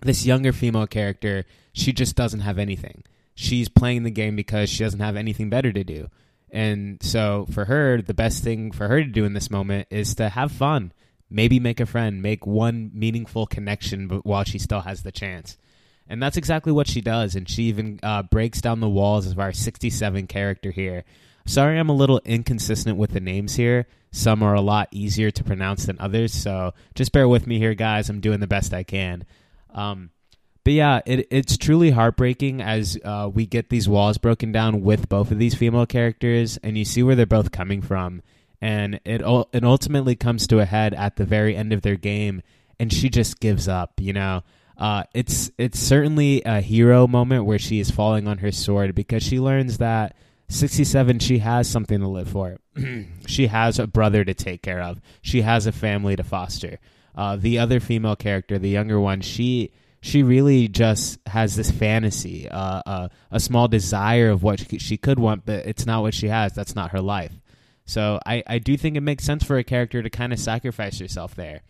This 0.00 0.26
younger 0.26 0.52
female 0.52 0.88
character, 0.88 1.44
she 1.72 1.92
just 1.92 2.16
doesn't 2.16 2.40
have 2.40 2.58
anything. 2.58 3.04
She's 3.34 3.68
playing 3.68 4.02
the 4.02 4.10
game 4.10 4.34
because 4.34 4.68
she 4.68 4.82
doesn't 4.82 5.00
have 5.00 5.16
anything 5.16 5.50
better 5.50 5.72
to 5.72 5.84
do. 5.84 6.08
And 6.50 7.00
so 7.00 7.46
for 7.52 7.66
her, 7.66 8.02
the 8.02 8.14
best 8.14 8.42
thing 8.42 8.72
for 8.72 8.88
her 8.88 9.04
to 9.04 9.08
do 9.08 9.24
in 9.24 9.34
this 9.34 9.50
moment 9.50 9.86
is 9.90 10.16
to 10.16 10.30
have 10.30 10.50
fun. 10.50 10.92
Maybe 11.30 11.60
make 11.60 11.80
a 11.80 11.86
friend, 11.86 12.20
make 12.20 12.46
one 12.46 12.90
meaningful 12.92 13.46
connection 13.46 14.08
while 14.24 14.44
she 14.44 14.58
still 14.58 14.80
has 14.80 15.02
the 15.02 15.12
chance. 15.12 15.56
And 16.08 16.20
that's 16.20 16.36
exactly 16.36 16.72
what 16.72 16.88
she 16.88 17.00
does. 17.00 17.36
And 17.36 17.48
she 17.48 17.64
even 17.64 18.00
uh, 18.02 18.24
breaks 18.24 18.60
down 18.60 18.80
the 18.80 18.88
walls 18.88 19.28
of 19.28 19.38
our 19.38 19.52
67 19.52 20.26
character 20.26 20.72
here. 20.72 21.04
Sorry, 21.46 21.78
I'm 21.78 21.88
a 21.88 21.94
little 21.94 22.20
inconsistent 22.24 22.96
with 22.96 23.12
the 23.12 23.20
names 23.20 23.54
here. 23.54 23.86
Some 24.12 24.42
are 24.42 24.54
a 24.54 24.60
lot 24.60 24.88
easier 24.90 25.30
to 25.30 25.44
pronounce 25.44 25.86
than 25.86 26.00
others, 26.00 26.32
so 26.32 26.74
just 26.94 27.12
bear 27.12 27.28
with 27.28 27.46
me 27.46 27.58
here, 27.58 27.74
guys. 27.74 28.08
I'm 28.08 28.20
doing 28.20 28.40
the 28.40 28.48
best 28.48 28.74
I 28.74 28.82
can. 28.82 29.24
Um, 29.72 30.10
but 30.64 30.72
yeah, 30.72 31.00
it, 31.06 31.28
it's 31.30 31.56
truly 31.56 31.90
heartbreaking 31.90 32.60
as 32.60 32.98
uh, 33.04 33.30
we 33.32 33.46
get 33.46 33.70
these 33.70 33.88
walls 33.88 34.18
broken 34.18 34.52
down 34.52 34.82
with 34.82 35.08
both 35.08 35.30
of 35.30 35.38
these 35.38 35.54
female 35.54 35.86
characters, 35.86 36.58
and 36.58 36.76
you 36.76 36.84
see 36.84 37.02
where 37.02 37.14
they're 37.14 37.26
both 37.26 37.52
coming 37.52 37.82
from. 37.82 38.22
And 38.60 39.00
it 39.04 39.22
it 39.52 39.64
ultimately 39.64 40.16
comes 40.16 40.46
to 40.48 40.58
a 40.58 40.66
head 40.66 40.92
at 40.94 41.16
the 41.16 41.24
very 41.24 41.56
end 41.56 41.72
of 41.72 41.82
their 41.82 41.96
game, 41.96 42.42
and 42.78 42.92
she 42.92 43.08
just 43.08 43.40
gives 43.40 43.68
up. 43.68 43.94
You 43.98 44.12
know, 44.12 44.42
uh, 44.80 45.04
it's 45.12 45.50
it's 45.58 45.78
certainly 45.78 46.42
a 46.44 46.60
hero 46.60 47.06
moment 47.06 47.44
where 47.44 47.58
she 47.58 47.80
is 47.80 47.90
falling 47.90 48.26
on 48.26 48.38
her 48.38 48.50
sword 48.50 48.94
because 48.94 49.22
she 49.22 49.38
learns 49.38 49.78
that 49.78 50.16
67 50.48 51.18
she 51.18 51.38
has 51.38 51.68
something 51.68 52.00
to 52.00 52.08
live 52.08 52.28
for. 52.28 52.58
She 53.26 53.46
has 53.46 53.78
a 53.78 53.86
brother 53.86 54.24
to 54.24 54.34
take 54.34 54.62
care 54.62 54.80
of. 54.80 55.00
She 55.22 55.42
has 55.42 55.66
a 55.66 55.72
family 55.72 56.16
to 56.16 56.24
foster. 56.24 56.78
Uh, 57.14 57.36
the 57.36 57.58
other 57.58 57.78
female 57.78 58.16
character 58.16 58.58
the 58.58 58.70
younger 58.70 58.98
one 58.98 59.20
she 59.20 59.70
she 60.00 60.22
really 60.22 60.66
just 60.66 61.18
has 61.26 61.54
this 61.54 61.70
fantasy 61.70 62.48
uh, 62.48 62.82
uh, 62.86 63.08
a 63.30 63.38
small 63.38 63.68
desire 63.68 64.30
of 64.30 64.42
what 64.42 64.64
she 64.80 64.96
could 64.96 65.18
want 65.18 65.44
but 65.44 65.66
it's 65.66 65.86
not 65.86 66.00
what 66.02 66.14
she 66.14 66.28
has. 66.28 66.54
That's 66.54 66.74
not 66.74 66.92
her 66.92 67.00
life 67.00 67.38
So 67.90 68.20
I, 68.24 68.44
I 68.46 68.58
do 68.58 68.76
think 68.76 68.96
it 68.96 69.00
makes 69.00 69.24
sense 69.24 69.42
for 69.42 69.58
a 69.58 69.64
character 69.64 70.00
to 70.00 70.08
kind 70.08 70.32
of 70.32 70.38
sacrifice 70.38 71.00
herself 71.00 71.34
there. 71.34 71.62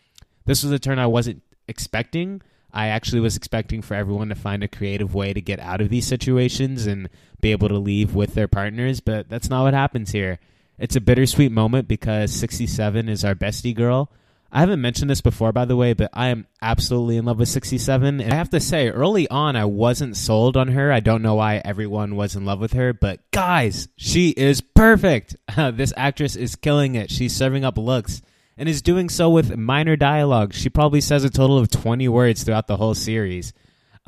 This 0.45 0.63
was 0.63 0.71
a 0.71 0.79
turn 0.79 0.99
I 0.99 1.07
wasn't 1.07 1.43
expecting. 1.67 2.43
I 2.75 2.89
actually 2.89 3.21
was 3.21 3.37
expecting 3.37 3.81
for 3.81 3.95
everyone 3.95 4.29
to 4.29 4.35
find 4.35 4.63
a 4.63 4.69
creative 4.69 5.15
way 5.15 5.33
to 5.33 5.41
get 5.41 5.61
out 5.61 5.81
of 5.81 5.89
these 5.89 6.07
situations 6.07 6.87
and 6.87 7.09
be 7.41 7.53
able 7.53 7.69
to 7.69 7.79
leave 7.79 8.15
with 8.15 8.35
their 8.35 8.49
partners, 8.49 9.01
but 9.01 9.31
that's 9.31 9.49
not 9.49 9.63
what 9.63 9.73
happens 9.73 10.13
here. 10.13 10.39
It's 10.79 10.95
a 10.95 11.01
bittersweet 11.01 11.53
moment 11.53 11.89
because 11.89 12.33
67 12.33 13.09
is 13.09 13.25
our 13.25 13.35
bestie 13.35 13.75
girl. 13.75 14.11
I 14.53 14.61
haven't 14.61 14.81
mentioned 14.81 15.09
this 15.11 15.21
before, 15.21 15.53
by 15.53 15.65
the 15.65 15.77
way, 15.77 15.93
but 15.93 16.11
I 16.13 16.29
am 16.29 16.47
absolutely 16.61 17.17
in 17.17 17.25
love 17.25 17.39
with 17.39 17.49
67. 17.49 18.21
And 18.21 18.33
I 18.33 18.37
have 18.37 18.51
to 18.51 18.61
say, 18.61 18.89
early 18.89 19.29
on, 19.29 19.55
I 19.55 19.65
wasn't 19.65 20.17
sold 20.17 20.57
on 20.57 20.69
her. 20.69 20.91
I 20.91 20.99
don't 20.99 21.23
know 21.23 21.37
why 21.37 21.63
everyone 21.65 22.17
was 22.17 22.35
in 22.35 22.45
love 22.45 22.61
with 22.61 22.73
her, 22.73 22.93
but 22.93 23.21
guys, 23.31 23.89
she 23.97 24.31
is 24.31 24.61
perfect. 24.61 25.37
this 25.57 25.93
actress 25.97 26.35
is 26.35 26.57
killing 26.57 26.97
it. 26.97 27.11
She's 27.13 27.35
serving 27.35 27.65
up 27.65 27.79
looks 27.79 28.23
and 28.57 28.69
is 28.69 28.83
doing 28.83 29.09
so 29.09 29.31
with 29.31 29.57
minor 29.57 29.95
dialogue. 29.95 30.53
She 30.53 30.69
probably 30.69 31.01
says 31.01 31.23
a 31.23 31.31
total 31.31 31.57
of 31.57 31.71
20 31.71 32.09
words 32.09 32.43
throughout 32.43 32.67
the 32.67 32.77
whole 32.77 32.95
series. 32.95 33.53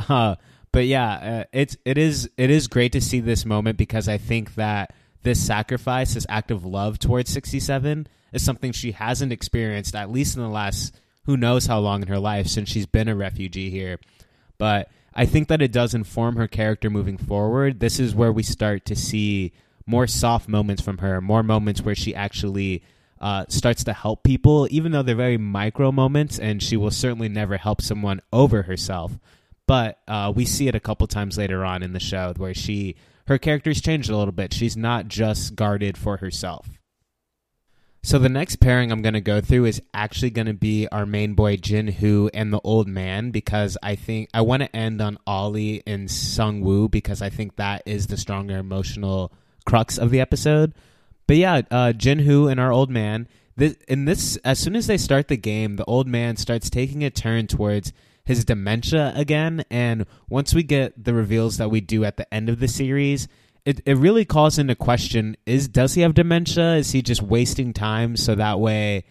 Uh, 0.08 0.34
but 0.72 0.87
yeah, 0.87 1.12
uh, 1.12 1.44
it's 1.52 1.76
it 1.84 1.99
is 1.99 2.28
it 2.38 2.50
is 2.50 2.66
great 2.66 2.92
to 2.92 3.00
see 3.00 3.20
this 3.20 3.44
moment 3.44 3.76
because 3.76 4.08
I 4.08 4.16
think 4.16 4.54
that 4.54 4.94
this 5.22 5.38
sacrifice, 5.38 6.14
this 6.14 6.26
act 6.30 6.50
of 6.50 6.64
love 6.64 6.99
towards 6.99 7.30
67 7.30 8.08
is 8.32 8.44
something 8.44 8.72
she 8.72 8.92
hasn't 8.92 9.32
experienced 9.32 9.94
at 9.94 10.10
least 10.10 10.36
in 10.36 10.42
the 10.42 10.48
last 10.48 10.94
who 11.24 11.36
knows 11.36 11.66
how 11.66 11.78
long 11.78 12.02
in 12.02 12.08
her 12.08 12.18
life 12.18 12.46
since 12.46 12.68
she's 12.68 12.86
been 12.86 13.08
a 13.08 13.14
refugee 13.14 13.70
here. 13.70 13.98
But 14.58 14.90
I 15.14 15.26
think 15.26 15.48
that 15.48 15.62
it 15.62 15.72
does 15.72 15.94
inform 15.94 16.36
her 16.36 16.48
character 16.48 16.90
moving 16.90 17.18
forward. 17.18 17.80
This 17.80 18.00
is 18.00 18.14
where 18.14 18.32
we 18.32 18.42
start 18.42 18.84
to 18.86 18.96
see 18.96 19.52
more 19.86 20.06
soft 20.06 20.48
moments 20.48 20.82
from 20.82 20.98
her, 20.98 21.20
more 21.20 21.42
moments 21.42 21.82
where 21.82 21.94
she 21.94 22.14
actually 22.14 22.82
uh, 23.20 23.44
starts 23.48 23.84
to 23.84 23.92
help 23.92 24.22
people, 24.24 24.66
even 24.70 24.92
though 24.92 25.02
they're 25.02 25.14
very 25.14 25.36
micro 25.36 25.92
moments, 25.92 26.38
and 26.38 26.62
she 26.62 26.76
will 26.76 26.90
certainly 26.90 27.28
never 27.28 27.56
help 27.56 27.80
someone 27.80 28.20
over 28.32 28.62
herself. 28.62 29.18
But 29.66 29.98
uh, 30.08 30.32
we 30.34 30.44
see 30.44 30.66
it 30.66 30.74
a 30.74 30.80
couple 30.80 31.06
times 31.06 31.38
later 31.38 31.64
on 31.64 31.82
in 31.82 31.92
the 31.92 32.00
show 32.00 32.34
where 32.36 32.54
she 32.54 32.96
her 33.28 33.38
character's 33.38 33.80
changed 33.80 34.10
a 34.10 34.16
little 34.16 34.32
bit. 34.32 34.52
She's 34.52 34.76
not 34.76 35.06
just 35.06 35.54
guarded 35.54 35.96
for 35.96 36.16
herself. 36.16 36.68
So 38.04 38.18
the 38.18 38.28
next 38.28 38.56
pairing 38.56 38.90
I'm 38.90 39.00
going 39.00 39.14
to 39.14 39.21
go 39.21 39.40
through 39.40 39.66
is 39.66 39.80
actually 39.94 40.30
going 40.30 40.49
to 40.49 40.54
be 40.54 40.88
our 40.88 41.06
main 41.06 41.35
boy 41.35 41.56
Jin 41.56 41.87
Hoo 41.87 42.28
and 42.35 42.52
the 42.52 42.61
old 42.64 42.88
man 42.88 43.30
because 43.30 43.78
I 43.80 43.94
think 43.94 44.28
I 44.35 44.40
want 44.40 44.64
to 44.64 44.76
end 44.76 45.00
on 45.00 45.18
Ali 45.25 45.85
and 45.87 46.11
Sung 46.11 46.62
Woo 46.62 46.88
because 46.88 47.23
I 47.23 47.30
think 47.30 47.56
that 47.56 47.82
is 47.87 48.09
the 48.09 48.16
stronger 48.16 48.59
emotional 48.59 49.32
crux 49.64 49.99
of 49.99 50.11
the 50.11 50.21
episode. 50.21 50.75
But 51.28 51.37
yeah, 51.37 51.62
uh, 51.71 51.92
Jin 51.92 52.18
Hoo 52.18 52.49
and 52.49 52.59
our 52.59 52.73
old 52.73 52.90
man. 52.90 53.28
This, 53.54 53.76
in 53.87 54.04
this, 54.06 54.37
as 54.38 54.59
soon 54.59 54.75
as 54.75 54.88
they 54.88 54.99
start 54.99 55.28
the 55.28 55.37
game, 55.37 55.76
the 55.76 55.85
old 55.85 56.09
man 56.09 56.37
starts 56.37 56.71
taking 56.71 57.04
a 57.04 57.11
turn 57.11 57.47
towards 57.47 57.92
his 58.25 58.44
dementia 58.44 59.12
again. 59.14 59.64
And 59.71 60.06
once 60.28 60.52
we 60.52 60.64
get 60.64 61.04
the 61.04 61.14
reveals 61.14 61.56
that 61.59 61.71
we 61.71 61.80
do 61.80 62.02
at 62.04 62.16
the 62.16 62.35
end 62.35 62.49
of 62.49 62.59
the 62.59 62.68
series, 62.68 63.28
it, 63.64 63.81
it 63.87 63.97
really 63.97 64.25
calls 64.25 64.59
into 64.59 64.75
question: 64.75 65.37
Is 65.47 65.69
does 65.69 65.95
he 65.95 66.02
have 66.02 66.14
dementia? 66.14 66.76
Is 66.76 66.92
he 66.92 67.02
just 67.02 67.23
wasting 67.23 67.73
time 67.73 68.16
so 68.16 68.35
that 68.35 68.61
way? 68.61 69.04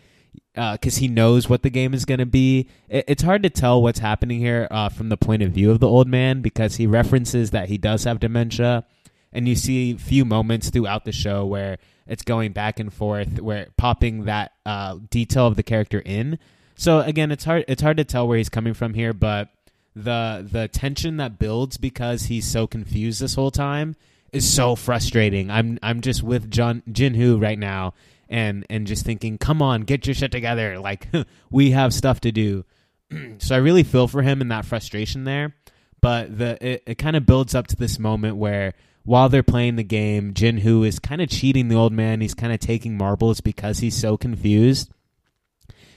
Because 0.54 0.98
uh, 0.98 1.00
he 1.00 1.08
knows 1.08 1.48
what 1.48 1.64
the 1.64 1.70
game 1.70 1.94
is 1.94 2.04
going 2.04 2.20
to 2.20 2.26
be. 2.26 2.68
It, 2.90 3.06
it's 3.08 3.24
hard 3.24 3.44
to 3.44 3.50
tell 3.50 3.82
what's 3.82 4.00
happening 4.00 4.40
here 4.40 4.68
uh, 4.70 4.90
from 4.90 5.10
the 5.10 5.18
point 5.18 5.44
of 5.44 5.52
view 5.52 5.72
of 5.72 5.80
the 5.80 5.88
old 5.88 6.08
man 6.08 6.42
because 6.42 6.76
he 6.76 6.88
references 6.88 7.52
that 7.52 7.70
he 7.70 7.78
does 7.78 8.04
have 8.04 8.20
dementia, 8.20 8.86
and 9.32 9.48
you 9.48 9.56
see 9.56 9.96
few 9.96 10.26
moments 10.26 10.70
throughout 10.70 11.06
the 11.06 11.14
show 11.14 11.46
where 11.46 11.78
it's 12.06 12.24
going 12.24 12.52
back 12.52 12.80
and 12.80 12.94
forth, 12.94 13.40
where 13.40 13.68
popping 13.78 14.26
that 14.26 14.52
uh, 14.66 14.98
detail 15.10 15.48
of 15.48 15.56
the 15.56 15.64
character 15.64 16.02
in. 16.04 16.38
So 16.76 17.00
again, 17.00 17.32
it's 17.32 17.46
hard 17.46 17.64
it's 17.70 17.82
hard 17.82 17.98
to 17.98 18.04
tell 18.04 18.28
where 18.28 18.38
he's 18.38 18.50
coming 18.50 18.74
from 18.74 18.96
here, 18.96 19.14
but 19.14 19.48
the 19.96 20.46
the 20.50 20.68
tension 20.68 21.18
that 21.18 21.40
builds 21.40 21.78
because 21.78 22.24
he's 22.24 22.46
so 22.46 22.68
confused 22.68 23.22
this 23.22 23.36
whole 23.36 23.52
time 23.52 23.96
is 24.32 24.52
so 24.52 24.76
frustrating. 24.76 25.50
I'm 25.50 25.80
I'm 25.84 26.02
just 26.02 26.24
with 26.24 26.50
John 26.50 26.84
Jinhu 26.90 27.42
right 27.42 27.60
now 27.60 27.94
and 28.30 28.66
and 28.70 28.88
just 28.88 29.06
thinking, 29.06 29.38
"Come 29.38 29.62
on, 29.62 29.82
get 29.82 30.08
your 30.08 30.14
shit 30.14 30.32
together. 30.32 30.80
Like 30.82 31.08
we 31.50 31.72
have 31.72 31.94
stuff 31.94 32.22
to 32.22 32.32
do." 32.32 32.66
so 33.40 33.56
I 33.56 33.60
really 33.60 33.84
feel 33.84 34.08
for 34.08 34.22
him 34.22 34.42
in 34.42 34.48
that 34.50 34.66
frustration 34.66 35.26
there, 35.26 35.56
but 36.00 36.38
the 36.38 36.58
it, 36.66 36.84
it 36.86 36.98
kind 36.98 37.16
of 37.16 37.26
builds 37.26 37.56
up 37.56 37.68
to 37.68 37.76
this 37.76 38.00
moment 38.00 38.38
where 38.38 38.74
while 39.04 39.30
they're 39.30 39.44
playing 39.44 39.76
the 39.76 39.84
game, 39.84 40.34
Jinhu 40.34 40.86
is 40.88 41.00
kind 41.00 41.22
of 41.22 41.30
cheating 41.30 41.68
the 41.68 41.76
old 41.76 41.92
man. 41.92 42.22
He's 42.22 42.36
kind 42.36 42.54
of 42.54 42.60
taking 42.60 42.98
marbles 42.98 43.42
because 43.42 43.80
he's 43.80 43.96
so 43.96 44.16
confused. 44.16 44.92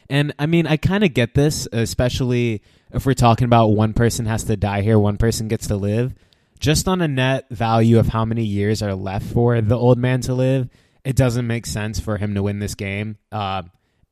And 0.09 0.35
I 0.39 0.47
mean, 0.47 0.67
I 0.67 0.77
kind 0.77 1.05
of 1.05 1.15
get 1.15 1.35
this, 1.35 1.69
especially 1.73 2.63
if 2.93 3.07
we're 3.07 3.15
talking 3.15 3.47
about 3.47 3.69
one 3.69 3.93
person 3.93 4.27
has 4.27 4.45
to 4.45 4.57
die 4.57 4.83
here, 4.83 4.99
one 4.99 5.17
person 5.17 5.49
gets 5.49 5.67
to 5.69 5.77
live. 5.77 6.15
Just 6.65 6.89
on 6.89 7.03
a 7.03 7.09
net 7.09 7.51
value 7.51 7.99
of 7.99 8.09
how 8.09 8.25
many 8.25 8.43
years 8.43 8.81
are 8.81 8.95
left 8.95 9.27
for 9.27 9.61
the 9.61 9.77
old 9.77 9.99
man 9.99 10.23
to 10.23 10.33
live, 10.33 10.71
it 11.05 11.15
doesn't 11.15 11.47
make 11.47 11.67
sense 11.67 12.01
for 12.01 12.17
him 12.17 12.35
to 12.37 12.43
win 12.43 12.59
this 12.59 12.75
game. 12.75 13.19
Uh, 13.31 13.65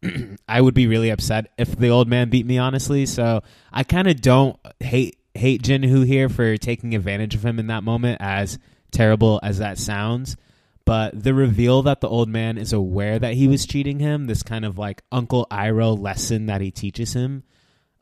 I 0.49 0.61
would 0.61 0.75
be 0.75 0.87
really 0.87 1.09
upset 1.09 1.47
if 1.57 1.75
the 1.75 1.89
old 1.89 2.09
man 2.09 2.29
beat 2.29 2.45
me, 2.45 2.59
honestly. 2.59 3.07
So 3.07 3.41
I 3.73 3.85
kind 3.85 4.07
of 4.07 4.21
don't 4.21 4.61
hate 4.81 5.17
hate 5.35 5.63
Jinhu 5.63 6.05
here 6.07 6.29
for 6.29 6.59
taking 6.59 6.95
advantage 6.95 7.35
of 7.35 7.43
him 7.43 7.59
in 7.59 7.69
that 7.69 7.85
moment, 7.85 8.19
as 8.21 8.59
terrible 8.91 9.41
as 9.43 9.57
that 9.57 9.79
sounds. 9.79 10.37
But 10.85 11.25
the 11.25 11.33
reveal 11.33 11.81
that 11.85 12.03
the 12.03 12.09
old 12.11 12.29
man 12.29 12.59
is 12.59 12.75
aware 12.75 13.19
that 13.19 13.33
he 13.33 13.49
was 13.49 13.65
cheating 13.65 13.99
him, 13.99 14.27
this 14.27 14.43
kind 14.43 14.67
of 14.67 14.77
like 14.77 15.01
Uncle 15.11 15.47
Iroh 15.51 15.99
lesson 15.99 16.45
that 16.47 16.61
he 16.61 16.71
teaches 16.71 17.15
him, 17.15 17.45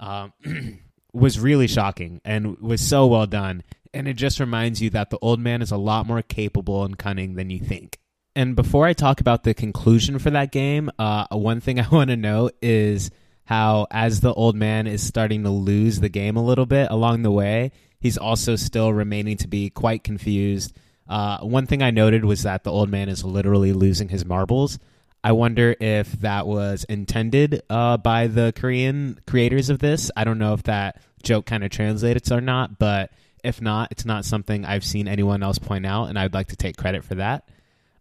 um, 0.01 0.33
was 1.13 1.39
really 1.39 1.69
shocking 1.69 2.21
and 2.25 2.59
was 2.59 2.81
so 2.81 3.07
well 3.07 3.29
done. 3.29 3.63
And 3.93 4.07
it 4.07 4.15
just 4.15 4.41
reminds 4.41 4.81
you 4.81 4.91
that 4.91 5.11
the 5.11 5.19
old 5.21 5.41
man 5.41 5.63
is 5.63 5.73
a 5.73 5.77
lot 5.77 6.07
more 6.07 6.23
capable 6.23 6.85
and 6.85 6.97
cunning 6.97 7.35
than 7.35 7.51
you 7.51 7.59
think. 7.59 7.99
And 8.37 8.55
before 8.55 8.87
I 8.87 8.93
talk 8.93 9.21
about 9.21 9.43
the 9.43 9.55
conclusion 9.55 10.19
for 10.19 10.31
that 10.31 10.53
game, 10.53 10.91
uh, 10.99 11.27
one 11.33 11.61
thing 11.61 11.81
I 11.81 11.89
want 11.89 12.11
to 12.11 12.17
note 12.17 12.55
is 12.63 13.11
how, 13.45 13.89
as 13.91 14.21
the 14.21 14.33
old 14.33 14.55
man 14.55 14.87
is 14.87 15.03
starting 15.03 15.43
to 15.43 15.51
lose 15.51 15.99
the 15.99 16.09
game 16.09 16.37
a 16.37 16.45
little 16.45 16.67
bit 16.67 16.91
along 16.91 17.23
the 17.23 17.33
way, 17.33 17.73
he's 17.99 18.17
also 18.17 18.55
still 18.55 18.93
remaining 18.93 19.37
to 19.39 19.49
be 19.49 19.71
quite 19.71 20.05
confused 20.05 20.73
uh, 21.11 21.39
one 21.39 21.67
thing 21.67 21.83
I 21.83 21.91
noted 21.91 22.25
was 22.25 22.45
that 22.45 22.63
the 22.63 22.71
old 22.71 22.89
man 22.89 23.09
is 23.09 23.25
literally 23.25 23.73
losing 23.73 24.09
his 24.09 24.25
marbles. 24.25 24.79
I 25.25 25.33
wonder 25.33 25.75
if 25.81 26.13
that 26.21 26.47
was 26.47 26.85
intended 26.85 27.63
uh, 27.69 27.97
by 27.97 28.29
the 28.29 28.53
Korean 28.55 29.19
creators 29.27 29.71
of 29.71 29.81
this. 29.81 30.11
I 30.17 30.23
don't 30.23 30.39
know 30.39 30.55
if 30.55 30.63
that 30.63 31.03
joke 31.25 31.47
kind 31.47 31.65
of 31.65 31.71
translates 31.71 32.31
or 32.31 32.41
not, 32.41 32.79
but 32.79 33.11
if 33.45 33.61
not, 33.61 33.89
it's 33.91 34.05
not 34.05 34.25
something 34.25 34.65
I've 34.65 34.85
seen 34.85 35.09
anyone 35.09 35.43
else 35.43 35.59
point 35.59 35.87
out, 35.87 36.07
and 36.07 36.19
I'd 36.19 36.35
like 36.35 36.49
to 36.49 36.57
take 36.57 36.77
credit 36.77 37.05
for 37.05 37.17
that. 37.17 37.49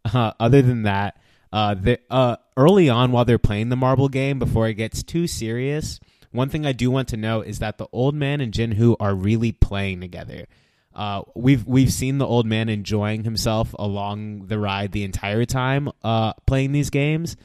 Uh, 0.05 0.31
other 0.39 0.61
than 0.61 0.83
that, 0.83 1.17
uh, 1.51 1.73
the, 1.73 1.99
uh, 2.09 2.37
early 2.55 2.89
on 2.89 3.11
while 3.11 3.25
they're 3.25 3.37
playing 3.37 3.69
the 3.69 3.75
marble 3.75 4.09
game, 4.09 4.39
before 4.39 4.67
it 4.67 4.75
gets 4.75 5.03
too 5.03 5.27
serious, 5.27 5.99
one 6.31 6.49
thing 6.49 6.65
I 6.65 6.71
do 6.71 6.91
want 6.91 7.09
to 7.09 7.17
note 7.17 7.47
is 7.47 7.59
that 7.59 7.77
the 7.77 7.87
old 7.91 8.15
man 8.15 8.39
and 8.41 8.53
Jinhu 8.53 8.95
are 8.99 9.15
really 9.15 9.51
playing 9.51 10.01
together. 10.01 10.45
Uh, 10.93 11.23
we've 11.35 11.65
we've 11.65 11.93
seen 11.93 12.17
the 12.17 12.25
old 12.25 12.45
man 12.45 12.67
enjoying 12.67 13.23
himself 13.23 13.73
along 13.77 14.47
the 14.47 14.59
ride 14.59 14.91
the 14.91 15.03
entire 15.03 15.45
time 15.45 15.89
uh, 16.03 16.33
playing 16.45 16.71
these 16.71 16.89
games, 16.89 17.35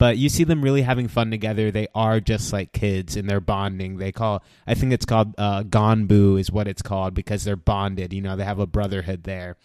but 0.00 0.16
you 0.16 0.30
see 0.30 0.44
them 0.44 0.62
really 0.62 0.80
having 0.80 1.08
fun 1.08 1.30
together. 1.30 1.70
They 1.70 1.86
are 1.94 2.20
just 2.20 2.54
like 2.54 2.72
kids 2.72 3.16
and 3.16 3.28
they're 3.28 3.38
bonding. 3.38 3.98
They 3.98 4.12
call 4.12 4.42
I 4.66 4.72
think 4.72 4.94
it's 4.94 5.04
called 5.04 5.34
uh, 5.36 5.62
Gganbu 5.62 6.40
is 6.40 6.50
what 6.50 6.66
it's 6.66 6.80
called 6.80 7.12
because 7.12 7.44
they're 7.44 7.54
bonded. 7.54 8.14
You 8.14 8.22
know, 8.22 8.34
they 8.34 8.44
have 8.44 8.58
a 8.58 8.66
brotherhood 8.66 9.24
there. 9.24 9.56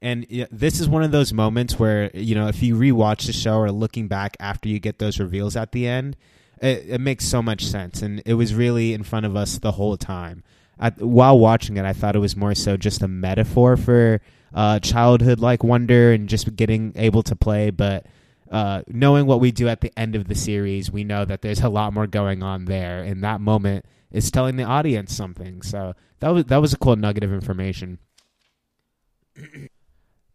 And 0.00 0.26
this 0.50 0.80
is 0.80 0.88
one 0.88 1.02
of 1.02 1.10
those 1.10 1.34
moments 1.34 1.78
where 1.78 2.10
you 2.16 2.34
know 2.34 2.48
if 2.48 2.62
you 2.62 2.76
rewatch 2.76 3.26
the 3.26 3.32
show 3.32 3.58
or 3.58 3.70
looking 3.70 4.08
back 4.08 4.36
after 4.40 4.68
you 4.68 4.78
get 4.80 4.98
those 4.98 5.20
reveals 5.20 5.54
at 5.54 5.72
the 5.72 5.86
end, 5.86 6.16
it, 6.62 6.84
it 6.88 7.00
makes 7.00 7.26
so 7.26 7.42
much 7.42 7.66
sense, 7.66 8.00
and 8.00 8.22
it 8.24 8.34
was 8.34 8.54
really 8.54 8.94
in 8.94 9.02
front 9.02 9.26
of 9.26 9.36
us 9.36 9.58
the 9.58 9.72
whole 9.72 9.96
time 9.96 10.44
while 10.98 11.38
watching 11.38 11.76
it, 11.76 11.84
I 11.84 11.92
thought 11.92 12.16
it 12.16 12.20
was 12.20 12.36
more 12.36 12.54
so 12.54 12.76
just 12.76 13.02
a 13.02 13.08
metaphor 13.08 13.76
for 13.76 14.20
uh, 14.54 14.78
childhood 14.80 15.40
like 15.40 15.64
wonder 15.64 16.12
and 16.12 16.28
just 16.28 16.54
getting 16.56 16.92
able 16.96 17.22
to 17.24 17.36
play. 17.36 17.70
But 17.70 18.06
uh, 18.50 18.82
knowing 18.88 19.26
what 19.26 19.40
we 19.40 19.50
do 19.50 19.68
at 19.68 19.80
the 19.80 19.92
end 19.98 20.14
of 20.16 20.28
the 20.28 20.34
series, 20.34 20.90
we 20.90 21.04
know 21.04 21.24
that 21.24 21.42
there's 21.42 21.60
a 21.60 21.68
lot 21.68 21.92
more 21.92 22.06
going 22.06 22.42
on 22.42 22.64
there. 22.64 23.02
And 23.02 23.22
that 23.24 23.40
moment 23.40 23.84
is 24.10 24.30
telling 24.30 24.56
the 24.56 24.64
audience 24.64 25.14
something. 25.14 25.62
So 25.62 25.94
that 26.20 26.30
was 26.30 26.44
that 26.46 26.60
was 26.60 26.72
a 26.72 26.78
cool 26.78 26.96
nugget 26.96 27.24
of 27.24 27.32
information. 27.32 27.98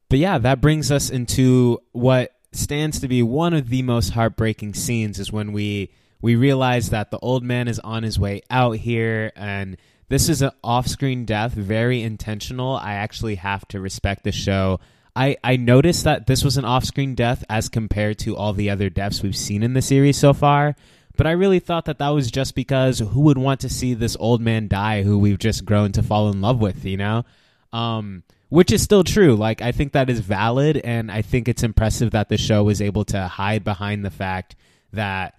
but 0.09 0.19
yeah, 0.19 0.37
that 0.37 0.61
brings 0.61 0.91
us 0.91 1.09
into 1.09 1.79
what 1.91 2.31
stands 2.51 2.99
to 2.99 3.07
be 3.07 3.23
one 3.23 3.53
of 3.53 3.69
the 3.69 3.81
most 3.81 4.09
heartbreaking 4.09 4.75
scenes 4.75 5.19
is 5.19 5.31
when 5.31 5.51
we 5.51 5.91
we 6.21 6.35
realize 6.35 6.89
that 6.91 7.11
the 7.11 7.19
old 7.19 7.43
man 7.43 7.67
is 7.67 7.79
on 7.79 8.03
his 8.03 8.17
way 8.19 8.41
out 8.49 8.77
here 8.77 9.31
and 9.35 9.75
this 10.09 10.29
is 10.29 10.41
an 10.41 10.51
off-screen 10.63 11.25
death, 11.25 11.53
very 11.53 12.03
intentional. 12.03 12.75
I 12.75 12.93
actually 12.93 13.35
have 13.35 13.67
to 13.69 13.79
respect 13.79 14.23
the 14.23 14.31
show. 14.31 14.79
I, 15.15 15.37
I 15.43 15.57
noticed 15.57 16.03
that 16.05 16.27
this 16.27 16.43
was 16.43 16.57
an 16.57 16.65
off 16.65 16.85
screen 16.85 17.13
death 17.15 17.43
as 17.49 17.69
compared 17.69 18.17
to 18.19 18.35
all 18.35 18.53
the 18.53 18.69
other 18.69 18.89
deaths 18.89 19.21
we've 19.21 19.35
seen 19.35 19.61
in 19.61 19.73
the 19.73 19.81
series 19.81 20.17
so 20.17 20.33
far. 20.33 20.75
But 21.15 21.27
I 21.27 21.31
really 21.31 21.59
thought 21.59 21.85
that 21.85 21.99
that 21.99 22.09
was 22.09 22.31
just 22.31 22.55
because 22.55 22.99
who 22.99 23.21
would 23.21 23.37
want 23.37 23.59
to 23.61 23.69
see 23.69 23.93
this 23.93 24.17
old 24.19 24.41
man 24.41 24.67
die 24.67 25.03
who 25.03 25.19
we've 25.19 25.37
just 25.37 25.65
grown 25.65 25.91
to 25.91 26.01
fall 26.01 26.31
in 26.31 26.41
love 26.41 26.59
with, 26.59 26.83
you 26.85 26.97
know? 26.97 27.25
Um, 27.71 28.23
which 28.49 28.71
is 28.71 28.81
still 28.81 29.03
true. 29.03 29.35
Like, 29.35 29.61
I 29.61 29.71
think 29.71 29.93
that 29.93 30.09
is 30.09 30.19
valid, 30.19 30.77
and 30.77 31.11
I 31.11 31.21
think 31.21 31.47
it's 31.47 31.63
impressive 31.63 32.11
that 32.11 32.29
the 32.29 32.37
show 32.37 32.63
was 32.63 32.81
able 32.81 33.05
to 33.05 33.27
hide 33.27 33.63
behind 33.63 34.03
the 34.05 34.11
fact 34.11 34.55
that, 34.91 35.35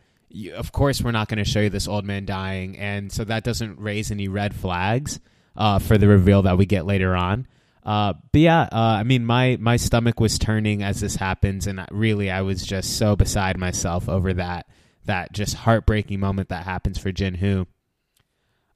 of 0.54 0.73
course, 0.73 1.00
we're 1.00 1.12
not 1.12 1.28
going 1.28 1.38
to 1.38 1.49
show 1.49 1.61
you 1.61 1.71
this 1.71 1.87
old 1.87 2.04
man 2.04 2.25
dying, 2.25 2.76
and 2.76 3.12
so 3.12 3.25
that 3.25 3.45
doesn't 3.45 3.78
raise 3.78 4.11
any 4.11 4.26
red 4.26 4.54
flags 4.54 5.21
uh, 5.57 5.78
for 5.78 5.97
the 5.97 6.09
reveal 6.09 6.43
that 6.43 6.59
we 6.59 6.66
get 6.66 6.87
later 6.87 7.14
on. 7.14 7.47
Uh, 7.85 8.14
but 8.33 8.41
yeah, 8.41 8.62
uh, 8.73 8.97
I 8.99 9.03
mean, 9.03 9.26
my 9.26 9.59
my 9.61 9.76
stomach 9.76 10.19
was 10.19 10.38
turning 10.38 10.83
as 10.83 11.00
this 11.00 11.17
happens, 11.17 11.67
and 11.67 11.85
really, 11.91 12.31
I 12.31 12.41
was 12.41 12.64
just 12.64 12.97
so 12.97 13.14
beside 13.14 13.59
myself 13.59 14.09
over 14.09 14.33
that 14.35 14.67
that 15.05 15.33
just 15.33 15.55
heartbreaking 15.55 16.19
moment 16.19 16.49
that 16.49 16.64
happens 16.64 16.99
for 16.99 17.12
Jin 17.12 17.35
Hoo. 17.35 17.67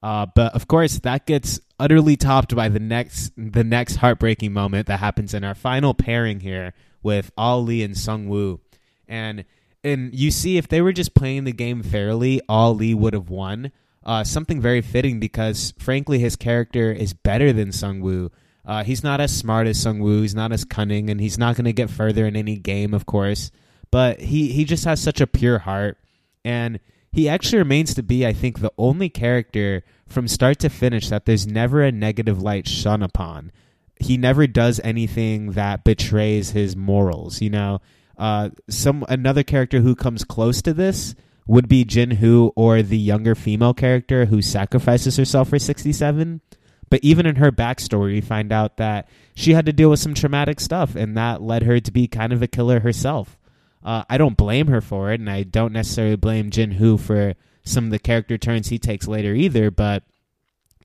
Uh, 0.03 0.27
but 0.35 0.55
of 0.55 0.69
course, 0.69 0.99
that 1.01 1.27
gets 1.27 1.59
utterly 1.81 2.17
topped 2.17 2.55
by 2.55 2.69
the 2.69 2.79
next 2.79 3.33
the 3.37 3.65
next 3.65 3.97
heartbreaking 3.97 4.53
moment 4.53 4.87
that 4.87 5.01
happens 5.01 5.33
in 5.33 5.43
our 5.43 5.55
final 5.55 5.95
pairing 5.95 6.41
here 6.41 6.75
with 7.03 7.31
Ali 7.39 7.83
and 7.83 7.97
Sung 7.97 8.29
Woo, 8.29 8.61
and 9.09 9.45
and 9.83 10.15
you 10.15 10.31
see 10.31 10.59
if 10.59 10.69
they 10.69 10.83
were 10.83 10.93
just 10.93 11.15
playing 11.15 11.45
the 11.45 11.53
game 11.53 11.83
fairly, 11.83 12.41
Ali 12.49 12.95
would 12.95 13.15
have 13.15 13.31
won. 13.31 13.73
Uh, 14.05 14.25
something 14.25 14.61
very 14.61 14.81
fitting 14.81 15.19
because 15.19 15.73
frankly, 15.79 16.19
his 16.19 16.37
character 16.37 16.93
is 16.93 17.15
better 17.15 17.53
than 17.53 17.73
Sung 17.73 18.01
Woo. 18.01 18.31
Uh, 18.69 18.85
he's 18.85 19.03
not 19.03 19.19
as 19.19 19.35
smart 19.35 19.67
as 19.67 19.81
Sung 19.81 19.99
Woo. 19.99 20.21
He's 20.21 20.35
not 20.35 20.53
as 20.53 20.67
cunning, 20.67 21.09
and 21.09 21.19
he's 21.19 21.39
not 21.39 21.57
going 21.57 21.65
to 21.65 21.73
get 21.73 21.89
further 21.89 22.27
in 22.27 22.37
any 22.37 22.57
game, 22.57 22.93
of 22.93 23.07
course. 23.07 23.51
But 23.91 24.21
he 24.21 24.53
he 24.53 24.67
just 24.67 24.85
has 24.85 25.01
such 25.01 25.23
a 25.23 25.27
pure 25.27 25.61
heart, 25.61 25.97
and 26.45 26.79
he 27.11 27.31
actually 27.31 27.59
remains 27.59 27.95
to 27.95 28.03
be, 28.03 28.27
I 28.27 28.35
think, 28.35 28.61
the 28.61 28.73
only 28.77 29.09
character 29.09 29.85
from 30.07 30.29
start 30.29 30.59
to 30.59 30.69
finish 30.69 31.09
that 31.09 31.25
there's 31.25 31.47
never 31.47 31.83
a 31.83 31.91
negative 31.91 32.43
light 32.43 32.69
shone 32.69 33.03
upon. 33.03 33.53
He 33.99 34.19
never 34.19 34.47
does 34.47 34.81
anything 34.85 35.53
that 35.53 35.83
betrays 35.83 36.51
his 36.51 36.77
morals. 36.77 37.41
You 37.41 37.49
know, 37.49 37.81
uh, 38.19 38.51
some 38.69 39.03
another 39.09 39.43
character 39.43 39.81
who 39.81 39.95
comes 39.95 40.25
close 40.25 40.61
to 40.61 40.75
this 40.75 41.15
would 41.47 41.69
be 41.69 41.87
Jin 41.87 42.11
Hoo 42.11 42.53
or 42.55 42.83
the 42.83 42.99
younger 42.99 43.35
female 43.35 43.73
character 43.73 44.27
who 44.27 44.43
sacrifices 44.43 45.17
herself 45.17 45.49
for 45.49 45.59
67. 45.59 46.43
But 46.91 47.01
even 47.03 47.27
in 47.27 47.37
her 47.37 47.53
backstory, 47.53 48.13
we 48.13 48.21
find 48.21 48.53
out 48.53 48.77
that 48.79 49.09
she 49.35 49.53
had 49.53 49.67
to 49.67 49.73
deal 49.73 49.91
with 49.91 50.01
some 50.01 50.15
traumatic 50.15 50.61
stuff, 50.61 50.95
and 50.95 51.17
that 51.17 51.43
led 51.43 51.63
her 51.65 51.81
to 51.81 51.91
be 51.91 52.07
kind 52.09 52.33
of 52.33 52.43
a 52.43 52.47
killer 52.47 52.81
herself. 52.81 53.39
Uh, 53.83 54.05
I 54.09 54.19
don't 54.19 54.37
blame 54.37 54.67
her 54.69 54.81
for 54.81 55.13
it, 55.13 55.21
and 55.21 55.31
I 55.31 55.43
don't 55.43 55.73
necessarily 55.73 56.17
blame 56.17 56.51
Jin 56.51 56.73
Hoo 56.73 56.99
for 56.99 57.35
some 57.63 57.87
of 57.87 57.91
the 57.91 57.99
character 57.99 58.39
turns 58.39 58.69
he 58.69 58.79
takes 58.79 59.07
later 59.07 59.35
either. 59.35 59.71
But 59.71 60.05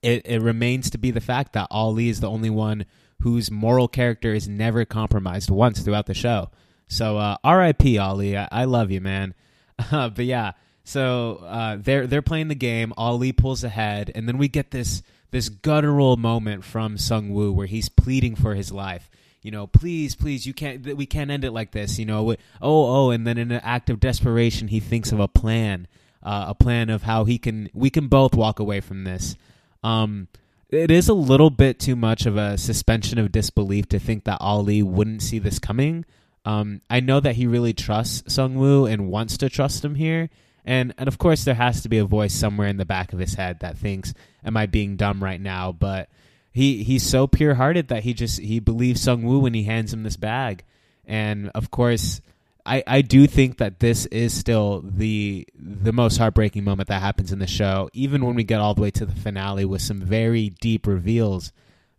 it, 0.01 0.25
it 0.25 0.41
remains 0.41 0.89
to 0.91 0.97
be 0.97 1.11
the 1.11 1.21
fact 1.21 1.53
that 1.53 1.67
Ali 1.71 2.09
is 2.09 2.19
the 2.19 2.29
only 2.29 2.49
one 2.49 2.85
whose 3.21 3.49
moral 3.49 3.87
character 3.87 4.33
is 4.33 4.47
never 4.47 4.83
compromised 4.85 5.49
once 5.49 5.79
throughout 5.79 6.05
the 6.05 6.13
show. 6.13 6.49
So 6.87 7.17
uh, 7.17 7.37
R.I.P. 7.43 7.97
Ali, 7.97 8.37
I, 8.37 8.47
I 8.51 8.63
love 8.65 8.91
you, 8.91 9.01
man. 9.01 9.33
Uh, 9.91 10.07
but 10.07 10.23
yeah, 10.23 10.51
so 10.83 11.43
uh, 11.47 11.77
they're 11.79 12.05
they're 12.05 12.21
playing 12.21 12.47
the 12.47 12.55
game. 12.55 12.93
Ali 12.95 13.31
pulls 13.31 13.63
ahead, 13.63 14.11
and 14.13 14.27
then 14.27 14.37
we 14.37 14.47
get 14.47 14.69
this 14.69 15.01
this 15.33 15.49
guttural 15.49 16.15
moment 16.15 16.63
from 16.63 16.97
Sung 16.97 17.31
Woo 17.31 17.51
where 17.51 17.67
he's 17.67 17.89
pleading 17.89 18.35
for 18.35 18.55
his 18.55 18.71
life. 18.71 19.09
You 19.41 19.51
know, 19.51 19.67
please, 19.67 20.15
please, 20.15 20.45
you 20.45 20.53
can't. 20.53 20.95
We 20.95 21.05
can't 21.05 21.29
end 21.29 21.43
it 21.43 21.51
like 21.51 21.71
this. 21.71 21.99
You 21.99 22.05
know, 22.05 22.31
oh, 22.31 22.37
oh, 22.61 23.11
and 23.11 23.27
then 23.27 23.37
in 23.37 23.51
an 23.51 23.59
act 23.61 23.89
of 23.89 23.99
desperation, 23.99 24.69
he 24.69 24.79
thinks 24.79 25.11
of 25.11 25.19
a 25.19 25.27
plan, 25.27 25.87
uh, 26.21 26.45
a 26.47 26.55
plan 26.55 26.89
of 26.89 27.03
how 27.03 27.25
he 27.25 27.37
can. 27.37 27.69
We 27.73 27.89
can 27.89 28.07
both 28.07 28.35
walk 28.35 28.59
away 28.59 28.79
from 28.79 29.03
this. 29.03 29.35
Um, 29.83 30.29
it 30.69 30.91
is 30.91 31.09
a 31.09 31.13
little 31.13 31.49
bit 31.49 31.77
too 31.77 31.97
much 31.97 32.25
of 32.25 32.37
a 32.37 32.57
suspension 32.57 33.19
of 33.19 33.33
disbelief 33.33 33.89
to 33.89 33.99
think 33.99 34.23
that 34.23 34.37
Ali 34.39 34.81
wouldn't 34.81 35.21
see 35.21 35.39
this 35.39 35.59
coming. 35.59 36.05
Um, 36.45 36.81
I 36.89 37.01
know 37.01 37.19
that 37.19 37.35
he 37.35 37.45
really 37.45 37.73
trusts 37.73 38.33
Sung 38.33 38.55
Woo 38.55 38.85
and 38.85 39.09
wants 39.09 39.37
to 39.39 39.49
trust 39.49 39.83
him 39.83 39.95
here, 39.95 40.29
and 40.63 40.93
and 40.97 41.09
of 41.09 41.17
course 41.17 41.43
there 41.43 41.55
has 41.55 41.81
to 41.81 41.89
be 41.89 41.97
a 41.97 42.05
voice 42.05 42.33
somewhere 42.33 42.69
in 42.69 42.77
the 42.77 42.85
back 42.85 43.11
of 43.11 43.19
his 43.19 43.33
head 43.33 43.59
that 43.59 43.77
thinks, 43.77 44.13
"Am 44.45 44.57
I 44.57 44.65
being 44.65 44.95
dumb 44.95 45.23
right 45.23 45.41
now?" 45.41 45.71
But 45.71 46.09
he 46.51 46.83
he's 46.83 47.03
so 47.03 47.27
pure 47.27 47.55
hearted 47.55 47.87
that 47.89 48.03
he 48.03 48.13
just 48.13 48.39
he 48.39 48.59
believes 48.59 49.01
Sung 49.01 49.23
Woo 49.23 49.39
when 49.39 49.53
he 49.53 49.63
hands 49.63 49.93
him 49.93 50.03
this 50.03 50.17
bag, 50.17 50.63
and 51.05 51.49
of 51.55 51.71
course. 51.71 52.21
I, 52.65 52.81
I 52.87 53.01
do 53.01 53.27
think 53.27 53.57
that 53.57 53.81
this 53.81 54.05
is 54.05 54.33
still 54.33 54.85
the 54.85 55.45
the 55.53 55.91
most 55.91 56.15
heartbreaking 56.17 56.63
moment 56.63 56.87
that 56.87 57.01
happens 57.01 57.33
in 57.33 57.39
the 57.39 57.45
show, 57.45 57.89
even 57.91 58.25
when 58.25 58.35
we 58.35 58.45
get 58.45 58.61
all 58.61 58.73
the 58.73 58.81
way 58.81 58.91
to 58.91 59.05
the 59.05 59.13
finale 59.13 59.65
with 59.65 59.81
some 59.81 59.99
very 59.99 60.47
deep 60.61 60.87
reveals 60.87 61.51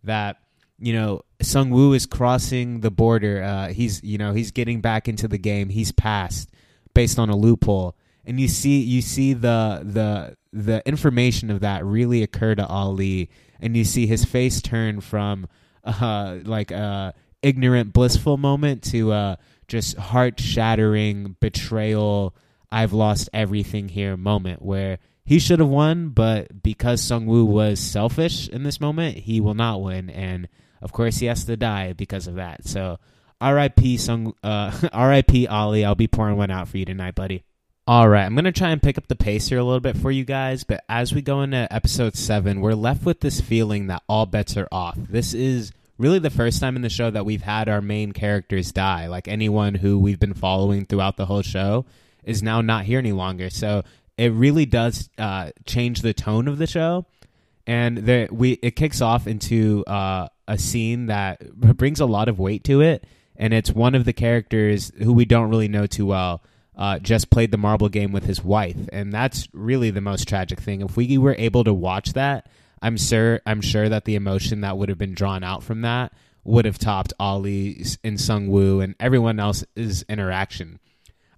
that 0.05 0.37
you 0.79 0.93
know 0.93 1.21
Sung 1.41 1.69
Woo 1.69 1.93
is 1.93 2.05
crossing 2.05 2.81
the 2.81 2.91
border. 2.91 3.43
Uh, 3.43 3.67
he's 3.69 4.03
you 4.03 4.17
know 4.17 4.33
he's 4.33 4.51
getting 4.51 4.81
back 4.81 5.07
into 5.07 5.27
the 5.27 5.37
game. 5.37 5.69
He's 5.69 5.91
passed 5.91 6.49
based 6.93 7.19
on 7.19 7.29
a 7.29 7.35
loophole, 7.35 7.95
and 8.25 8.39
you 8.39 8.47
see 8.47 8.79
you 8.81 9.01
see 9.01 9.33
the 9.33 9.81
the 9.83 10.35
the 10.51 10.87
information 10.87 11.51
of 11.51 11.59
that 11.61 11.85
really 11.85 12.23
occur 12.23 12.55
to 12.55 12.65
Ali, 12.65 13.29
and 13.59 13.75
you 13.75 13.83
see 13.83 14.07
his 14.07 14.25
face 14.25 14.61
turn 14.61 15.01
from 15.01 15.47
uh, 15.83 16.39
like 16.43 16.71
a 16.71 17.13
ignorant 17.41 17.93
blissful 17.93 18.37
moment 18.37 18.83
to 18.83 19.11
uh, 19.11 19.35
just 19.67 19.97
heart 19.97 20.39
shattering 20.39 21.35
betrayal. 21.39 22.35
I've 22.71 22.93
lost 22.93 23.29
everything 23.33 23.89
here 23.89 24.17
moment 24.17 24.61
where 24.61 24.97
he 25.23 25.39
should 25.39 25.59
have 25.59 25.69
won, 25.69 26.09
but 26.09 26.61
because 26.61 27.01
Sung 27.01 27.25
Woo 27.25 27.45
was 27.45 27.79
selfish 27.79 28.47
in 28.49 28.63
this 28.63 28.79
moment, 28.79 29.17
he 29.17 29.41
will 29.41 29.53
not 29.53 29.81
win, 29.81 30.09
and 30.09 30.47
of 30.81 30.91
course 30.91 31.17
he 31.17 31.27
has 31.27 31.45
to 31.45 31.57
die 31.57 31.93
because 31.93 32.27
of 32.27 32.35
that. 32.35 32.67
So, 32.67 32.99
R.I.P. 33.41 33.97
Sung, 33.97 34.33
uh, 34.43 34.71
R.I.P. 34.93 35.47
Ali. 35.47 35.83
I'll 35.83 35.95
be 35.95 36.07
pouring 36.07 36.37
one 36.37 36.51
out 36.51 36.67
for 36.67 36.77
you 36.77 36.85
tonight, 36.85 37.15
buddy. 37.15 37.43
All 37.87 38.09
right, 38.09 38.25
I'm 38.25 38.33
going 38.33 38.45
to 38.45 38.51
try 38.51 38.71
and 38.71 38.81
pick 38.81 38.97
up 38.97 39.07
the 39.07 39.15
pace 39.15 39.47
here 39.47 39.59
a 39.59 39.63
little 39.63 39.79
bit 39.79 39.95
for 39.95 40.09
you 40.09 40.25
guys, 40.25 40.63
but 40.63 40.83
as 40.89 41.13
we 41.13 41.21
go 41.21 41.43
into 41.43 41.71
episode 41.71 42.15
7, 42.15 42.59
we're 42.59 42.73
left 42.73 43.05
with 43.05 43.19
this 43.19 43.39
feeling 43.39 43.85
that 43.87 44.01
all 44.09 44.25
bets 44.25 44.57
are 44.57 44.67
off. 44.71 44.95
This 44.97 45.35
is 45.35 45.71
really 45.99 46.17
the 46.17 46.31
first 46.31 46.59
time 46.59 46.75
in 46.75 46.81
the 46.81 46.89
show 46.89 47.11
that 47.11 47.27
we've 47.27 47.43
had 47.43 47.69
our 47.69 47.81
main 47.81 48.11
characters 48.11 48.71
die. 48.71 49.05
Like 49.05 49.27
anyone 49.27 49.75
who 49.75 49.99
we've 49.99 50.19
been 50.19 50.33
following 50.33 50.87
throughout 50.87 51.15
the 51.15 51.27
whole 51.27 51.43
show 51.43 51.85
is 52.23 52.41
now 52.41 52.59
not 52.59 52.85
here 52.85 52.97
any 52.97 53.11
longer. 53.11 53.51
So 53.51 53.83
it 54.17 54.33
really 54.33 54.65
does 54.65 55.11
uh, 55.19 55.51
change 55.67 56.01
the 56.01 56.15
tone 56.15 56.47
of 56.47 56.57
the 56.57 56.65
show. 56.65 57.05
And 57.67 57.99
there, 57.99 58.27
we 58.31 58.53
it 58.63 58.75
kicks 58.75 58.99
off 58.99 59.27
into 59.27 59.83
uh, 59.85 60.29
a 60.47 60.57
scene 60.57 61.05
that 61.05 61.55
brings 61.77 61.99
a 61.99 62.07
lot 62.07 62.29
of 62.29 62.39
weight 62.39 62.63
to 62.63 62.81
it, 62.81 63.05
and 63.35 63.53
it's 63.53 63.71
one 63.71 63.93
of 63.93 64.05
the 64.05 64.13
characters 64.13 64.91
who 64.97 65.13
we 65.13 65.25
don't 65.25 65.51
really 65.51 65.67
know 65.67 65.85
too 65.85 66.07
well 66.07 66.41
uh, 66.77 66.99
just 66.99 67.29
played 67.29 67.51
the 67.51 67.57
marble 67.57 67.89
game 67.89 68.11
with 68.11 68.25
his 68.25 68.43
wife, 68.43 68.89
and 68.91 69.11
that's 69.11 69.47
really 69.53 69.91
the 69.91 70.01
most 70.01 70.27
tragic 70.27 70.59
thing. 70.59 70.81
If 70.81 70.97
we 70.97 71.17
were 71.17 71.35
able 71.37 71.63
to 71.63 71.73
watch 71.73 72.13
that, 72.13 72.49
I'm 72.81 72.97
sure 72.97 73.41
I'm 73.45 73.61
sure 73.61 73.89
that 73.89 74.05
the 74.05 74.15
emotion 74.15 74.61
that 74.61 74.77
would 74.77 74.89
have 74.89 74.97
been 74.97 75.13
drawn 75.13 75.43
out 75.43 75.63
from 75.63 75.81
that 75.81 76.13
would 76.43 76.65
have 76.65 76.77
topped 76.77 77.13
Ali 77.19 77.83
and 78.03 78.19
Sung 78.19 78.47
Woo 78.47 78.79
and 78.79 78.95
everyone 78.99 79.39
else's 79.39 80.03
interaction. 80.07 80.79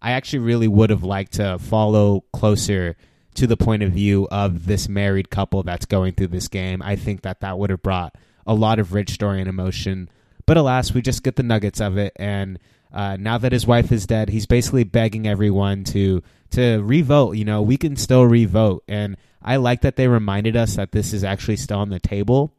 I 0.01 0.11
actually 0.11 0.39
really 0.39 0.67
would 0.67 0.89
have 0.89 1.03
liked 1.03 1.33
to 1.33 1.57
follow 1.59 2.25
closer 2.33 2.97
to 3.35 3.47
the 3.47 3.57
point 3.57 3.83
of 3.83 3.91
view 3.91 4.27
of 4.31 4.65
this 4.65 4.89
married 4.89 5.29
couple 5.29 5.63
that's 5.63 5.85
going 5.85 6.13
through 6.13 6.27
this 6.27 6.47
game. 6.47 6.81
I 6.81 6.95
think 6.95 7.21
that 7.21 7.41
that 7.41 7.57
would 7.57 7.69
have 7.69 7.83
brought 7.83 8.15
a 8.45 8.53
lot 8.53 8.79
of 8.79 8.93
rich 8.93 9.11
story 9.11 9.39
and 9.39 9.49
emotion. 9.49 10.09
But 10.45 10.57
alas, 10.57 10.93
we 10.93 11.01
just 11.01 11.23
get 11.23 11.35
the 11.35 11.43
nuggets 11.43 11.79
of 11.81 11.97
it, 11.97 12.13
and 12.15 12.57
uh, 12.93 13.17
now 13.19 13.37
that 13.37 13.51
his 13.51 13.67
wife 13.67 13.91
is 13.91 14.07
dead, 14.07 14.29
he's 14.29 14.45
basically 14.45 14.83
begging 14.83 15.27
everyone 15.27 15.83
to 15.85 16.23
to 16.51 16.81
revote. 16.83 17.33
You 17.33 17.45
know, 17.45 17.61
we 17.61 17.77
can 17.77 17.95
still 17.95 18.23
revote, 18.23 18.83
and 18.87 19.17
I 19.41 19.57
like 19.57 19.81
that 19.81 19.95
they 19.95 20.07
reminded 20.07 20.55
us 20.55 20.75
that 20.75 20.91
this 20.91 21.13
is 21.13 21.23
actually 21.23 21.57
still 21.57 21.79
on 21.79 21.89
the 21.89 21.99
table 21.99 22.53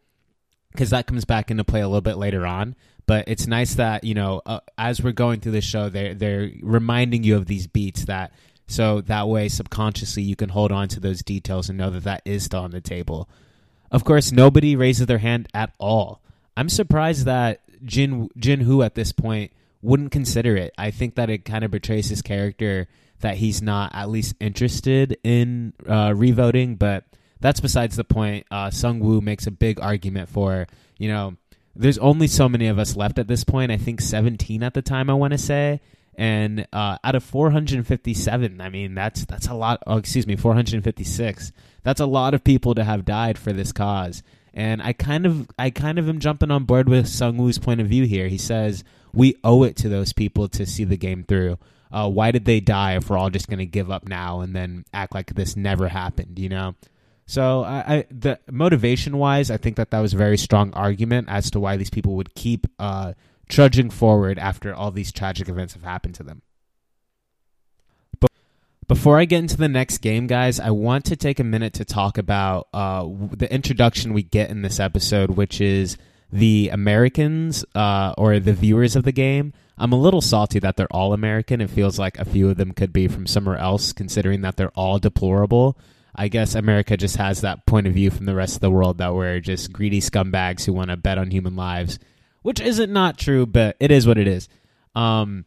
because 0.72 0.90
that 0.90 1.06
comes 1.06 1.24
back 1.24 1.50
into 1.50 1.64
play 1.64 1.80
a 1.80 1.88
little 1.88 2.00
bit 2.00 2.18
later 2.18 2.46
on. 2.46 2.76
But 3.06 3.24
it's 3.26 3.46
nice 3.46 3.74
that 3.76 4.04
you 4.04 4.14
know, 4.14 4.42
uh, 4.44 4.60
as 4.76 5.02
we're 5.02 5.12
going 5.12 5.40
through 5.40 5.52
the 5.52 5.60
show, 5.60 5.88
they're 5.88 6.14
they're 6.14 6.50
reminding 6.62 7.24
you 7.24 7.36
of 7.36 7.46
these 7.46 7.66
beats 7.66 8.04
that 8.04 8.32
so 8.66 9.00
that 9.02 9.28
way 9.28 9.48
subconsciously 9.48 10.22
you 10.22 10.36
can 10.36 10.50
hold 10.50 10.70
on 10.70 10.88
to 10.88 11.00
those 11.00 11.22
details 11.22 11.70
and 11.70 11.78
know 11.78 11.88
that 11.90 12.04
that 12.04 12.22
is 12.26 12.44
still 12.44 12.60
on 12.60 12.70
the 12.70 12.82
table. 12.82 13.28
Of 13.90 14.04
course, 14.04 14.30
nobody 14.30 14.76
raises 14.76 15.06
their 15.06 15.18
hand 15.18 15.48
at 15.54 15.72
all. 15.78 16.20
I'm 16.54 16.68
surprised 16.68 17.24
that 17.24 17.62
Jin 17.84 18.28
Jin 18.36 18.60
Hoo 18.60 18.82
at 18.82 18.94
this 18.94 19.12
point 19.12 19.52
wouldn't 19.82 20.12
consider 20.12 20.56
it. 20.56 20.74
I 20.76 20.90
think 20.90 21.14
that 21.16 21.30
it 21.30 21.44
kind 21.44 21.64
of 21.64 21.70
betrays 21.70 22.08
his 22.08 22.22
character 22.22 22.88
that 23.20 23.36
he's 23.36 23.60
not 23.60 23.94
at 23.94 24.08
least 24.08 24.34
interested 24.40 25.18
in 25.24 25.72
uh, 25.88 26.12
revoting, 26.14 26.76
but 26.76 27.04
that's 27.40 27.60
besides 27.60 27.96
the 27.96 28.04
point. 28.04 28.46
Uh, 28.50 28.70
Sung 28.70 29.00
Woo 29.00 29.20
makes 29.20 29.46
a 29.46 29.50
big 29.50 29.80
argument 29.80 30.28
for, 30.28 30.66
you 30.98 31.08
know, 31.08 31.36
there's 31.74 31.98
only 31.98 32.26
so 32.26 32.48
many 32.48 32.66
of 32.66 32.78
us 32.78 32.96
left 32.96 33.18
at 33.18 33.28
this 33.28 33.44
point. 33.44 33.70
I 33.70 33.76
think 33.76 34.00
17 34.00 34.62
at 34.62 34.74
the 34.74 34.82
time. 34.82 35.08
I 35.08 35.14
want 35.14 35.32
to 35.32 35.38
say, 35.38 35.80
and 36.16 36.66
uh, 36.72 36.98
out 37.04 37.14
of 37.14 37.22
457, 37.22 38.60
I 38.60 38.68
mean 38.68 38.94
that's 38.94 39.24
that's 39.24 39.46
a 39.46 39.54
lot. 39.54 39.82
Oh, 39.86 39.96
excuse 39.96 40.26
me, 40.26 40.34
456. 40.34 41.52
That's 41.84 42.00
a 42.00 42.06
lot 42.06 42.34
of 42.34 42.42
people 42.42 42.74
to 42.74 42.82
have 42.82 43.04
died 43.04 43.38
for 43.38 43.52
this 43.52 43.70
cause. 43.70 44.24
And 44.52 44.82
I 44.82 44.92
kind 44.92 45.24
of 45.24 45.48
I 45.56 45.70
kind 45.70 45.98
of 45.98 46.08
am 46.08 46.18
jumping 46.18 46.50
on 46.50 46.64
board 46.64 46.88
with 46.88 47.06
Sung 47.06 47.36
Woo's 47.36 47.58
point 47.58 47.80
of 47.80 47.86
view 47.86 48.04
here. 48.04 48.26
He 48.26 48.38
says 48.38 48.82
we 49.18 49.34
owe 49.42 49.64
it 49.64 49.74
to 49.76 49.88
those 49.88 50.12
people 50.12 50.48
to 50.48 50.64
see 50.64 50.84
the 50.84 50.96
game 50.96 51.24
through. 51.24 51.58
Uh, 51.90 52.08
why 52.08 52.30
did 52.30 52.44
they 52.44 52.60
die 52.60 52.96
if 52.96 53.10
we're 53.10 53.18
all 53.18 53.30
just 53.30 53.48
going 53.48 53.58
to 53.58 53.66
give 53.66 53.90
up 53.90 54.06
now 54.06 54.40
and 54.40 54.54
then 54.54 54.84
act 54.94 55.12
like 55.12 55.34
this 55.34 55.56
never 55.56 55.88
happened? 55.88 56.38
You 56.38 56.48
know. 56.48 56.74
So 57.26 57.64
I, 57.64 57.94
I 57.94 58.04
the 58.10 58.38
motivation 58.50 59.18
wise, 59.18 59.50
I 59.50 59.56
think 59.56 59.76
that 59.76 59.90
that 59.90 60.00
was 60.00 60.14
a 60.14 60.16
very 60.16 60.38
strong 60.38 60.72
argument 60.72 61.28
as 61.28 61.50
to 61.50 61.60
why 61.60 61.76
these 61.76 61.90
people 61.90 62.14
would 62.14 62.34
keep 62.34 62.66
uh, 62.78 63.14
trudging 63.48 63.90
forward 63.90 64.38
after 64.38 64.72
all 64.72 64.92
these 64.92 65.10
tragic 65.10 65.48
events 65.48 65.74
have 65.74 65.82
happened 65.82 66.14
to 66.14 66.22
them. 66.22 66.42
But 68.20 68.30
before 68.86 69.18
I 69.18 69.24
get 69.24 69.40
into 69.40 69.56
the 69.56 69.68
next 69.68 69.98
game, 69.98 70.28
guys, 70.28 70.60
I 70.60 70.70
want 70.70 71.06
to 71.06 71.16
take 71.16 71.40
a 71.40 71.44
minute 71.44 71.74
to 71.74 71.84
talk 71.84 72.18
about 72.18 72.68
uh, 72.72 73.06
the 73.36 73.52
introduction 73.52 74.12
we 74.12 74.22
get 74.22 74.48
in 74.50 74.62
this 74.62 74.78
episode, 74.78 75.30
which 75.30 75.60
is 75.60 75.98
the 76.30 76.70
Americans 76.72 77.64
uh, 77.74 78.14
or 78.18 78.38
the 78.38 78.52
viewers 78.52 78.96
of 78.96 79.04
the 79.04 79.12
game. 79.12 79.52
I'm 79.76 79.92
a 79.92 80.00
little 80.00 80.20
salty 80.20 80.58
that 80.58 80.76
they're 80.76 80.92
all 80.92 81.12
American. 81.12 81.60
It 81.60 81.70
feels 81.70 81.98
like 81.98 82.18
a 82.18 82.24
few 82.24 82.50
of 82.50 82.56
them 82.56 82.72
could 82.72 82.92
be 82.92 83.08
from 83.08 83.26
somewhere 83.26 83.56
else, 83.56 83.92
considering 83.92 84.40
that 84.42 84.56
they're 84.56 84.70
all 84.70 84.98
deplorable. 84.98 85.78
I 86.14 86.28
guess 86.28 86.56
America 86.56 86.96
just 86.96 87.16
has 87.16 87.42
that 87.42 87.64
point 87.64 87.86
of 87.86 87.94
view 87.94 88.10
from 88.10 88.26
the 88.26 88.34
rest 88.34 88.56
of 88.56 88.60
the 88.60 88.70
world 88.70 88.98
that 88.98 89.14
we're 89.14 89.38
just 89.38 89.72
greedy 89.72 90.00
scumbags 90.00 90.64
who 90.64 90.72
want 90.72 90.90
to 90.90 90.96
bet 90.96 91.16
on 91.16 91.30
human 91.30 91.54
lives, 91.54 92.00
which 92.42 92.60
isn't 92.60 92.92
not 92.92 93.18
true, 93.18 93.46
but 93.46 93.76
it 93.78 93.92
is 93.92 94.06
what 94.06 94.18
it 94.18 94.26
is. 94.26 94.48
Um, 94.96 95.44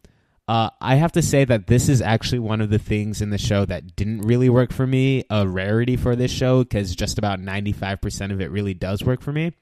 uh, 0.48 0.70
I 0.80 0.96
have 0.96 1.12
to 1.13 1.22
say 1.22 1.44
that 1.46 1.67
this 1.67 1.89
is 1.89 2.02
actually 2.02 2.39
one 2.39 2.62
of 2.62 2.70
the 2.70 2.80
things 2.80 3.22
in 3.22 3.30
the 3.32 3.38
show 3.38 3.65
that 3.65 3.96
didn't 3.96 4.22
really 4.22 4.50
work 4.50 4.72
for 4.72 4.88
me. 4.88 5.24
A 5.30 5.48
rarity 5.48 5.98
for 5.98 6.15
this 6.15 6.32
show 6.32 6.63
because 6.63 6.96
just 6.96 7.17
about 7.17 7.39
95% 7.39 8.32
of 8.32 8.41
it 8.41 8.52
really 8.52 8.74
does 8.74 9.04
work 9.04 9.22
for 9.22 9.32
me. 9.32 9.54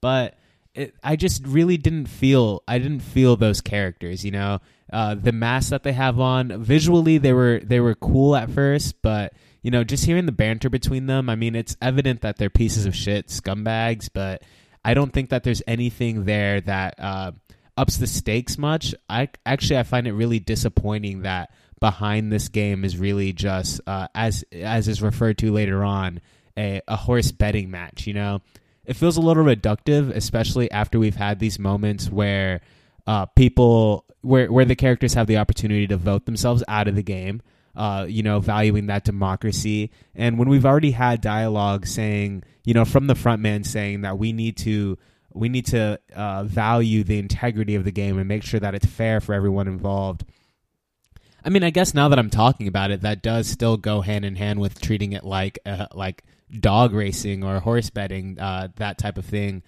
But 0.00 0.38
it, 0.76 0.94
I 1.02 1.16
just 1.16 1.46
really 1.46 1.76
didn't 1.76 2.06
feel 2.06 2.62
I 2.68 2.78
didn't 2.78 3.00
feel 3.00 3.36
those 3.36 3.60
characters. 3.60 4.24
You 4.24 4.30
know, 4.30 4.60
uh, 4.92 5.14
the 5.14 5.32
masks 5.32 5.70
that 5.70 5.82
they 5.82 5.92
have 5.92 6.20
on 6.20 6.62
visually 6.62 7.18
they 7.18 7.32
were 7.32 7.60
they 7.64 7.80
were 7.80 7.94
cool 7.94 8.36
at 8.36 8.50
first, 8.50 9.00
but 9.02 9.32
you 9.62 9.70
know, 9.70 9.82
just 9.82 10.04
hearing 10.04 10.26
the 10.26 10.32
banter 10.32 10.70
between 10.70 11.06
them, 11.06 11.28
I 11.28 11.34
mean, 11.34 11.56
it's 11.56 11.76
evident 11.82 12.20
that 12.20 12.36
they're 12.36 12.50
pieces 12.50 12.86
of 12.86 12.94
shit, 12.94 13.28
scumbags, 13.28 14.08
but 14.12 14.42
I 14.84 14.94
don't 14.94 15.12
think 15.12 15.30
that 15.30 15.42
there's 15.42 15.62
anything 15.66 16.24
there 16.24 16.60
that 16.60 16.94
uh, 17.00 17.32
ups 17.76 17.96
the 17.96 18.06
stakes 18.06 18.58
much. 18.58 18.94
I 19.08 19.30
actually 19.44 19.78
I 19.78 19.82
find 19.82 20.06
it 20.06 20.12
really 20.12 20.38
disappointing 20.38 21.22
that 21.22 21.50
behind 21.80 22.32
this 22.32 22.48
game 22.48 22.84
is 22.84 22.96
really 22.96 23.32
just 23.32 23.80
uh, 23.86 24.08
as 24.14 24.44
as 24.52 24.88
is 24.88 25.02
referred 25.02 25.38
to 25.38 25.52
later 25.52 25.82
on 25.82 26.20
a, 26.56 26.80
a 26.86 26.96
horse 26.96 27.32
betting 27.32 27.70
match. 27.70 28.06
You 28.06 28.14
know, 28.14 28.42
it 28.86 28.94
feels 28.94 29.16
a 29.16 29.20
little 29.20 29.44
reductive, 29.44 30.14
especially 30.14 30.70
after 30.70 30.98
we've 30.98 31.16
had 31.16 31.38
these 31.38 31.58
moments 31.58 32.10
where 32.10 32.60
uh, 33.06 33.26
people 33.26 34.04
where 34.22 34.50
where 34.50 34.64
the 34.64 34.76
characters 34.76 35.14
have 35.14 35.26
the 35.26 35.36
opportunity 35.36 35.86
to 35.86 35.96
vote 35.96 36.24
themselves 36.26 36.64
out 36.68 36.88
of 36.88 36.94
the 36.94 37.02
game 37.02 37.42
uh, 37.76 38.06
you 38.08 38.22
know, 38.22 38.40
valuing 38.40 38.86
that 38.86 39.04
democracy. 39.04 39.90
And 40.14 40.38
when 40.38 40.48
we've 40.48 40.64
already 40.64 40.92
had 40.92 41.20
dialogue 41.20 41.86
saying, 41.86 42.42
you 42.64 42.74
know, 42.74 42.84
from 42.84 43.06
the 43.06 43.14
front 43.14 43.42
man 43.42 43.64
saying 43.64 44.00
that 44.00 44.18
we 44.18 44.32
need 44.32 44.56
to 44.58 44.98
we 45.34 45.50
need 45.50 45.66
to 45.66 46.00
uh, 46.14 46.44
value 46.44 47.04
the 47.04 47.18
integrity 47.18 47.74
of 47.74 47.84
the 47.84 47.90
game 47.90 48.18
and 48.18 48.26
make 48.26 48.42
sure 48.42 48.58
that 48.58 48.74
it's 48.74 48.86
fair 48.86 49.20
for 49.20 49.34
everyone 49.34 49.68
involved. 49.68 50.24
I 51.44 51.50
mean, 51.50 51.62
I 51.62 51.68
guess 51.68 51.92
now 51.92 52.08
that 52.08 52.18
I'm 52.18 52.30
talking 52.30 52.66
about 52.66 52.90
it, 52.90 53.02
that 53.02 53.22
does 53.22 53.46
still 53.46 53.76
go 53.76 54.00
hand 54.00 54.24
in 54.24 54.36
hand 54.36 54.58
with 54.58 54.80
treating 54.80 55.12
it 55.12 55.22
like 55.22 55.58
uh, 55.66 55.86
like 55.94 56.24
dog 56.50 56.92
racing 56.92 57.44
or 57.44 57.60
horse 57.60 57.90
betting, 57.90 58.38
uh, 58.38 58.68
that 58.76 58.98
type 58.98 59.18
of 59.18 59.24
thing. 59.24 59.62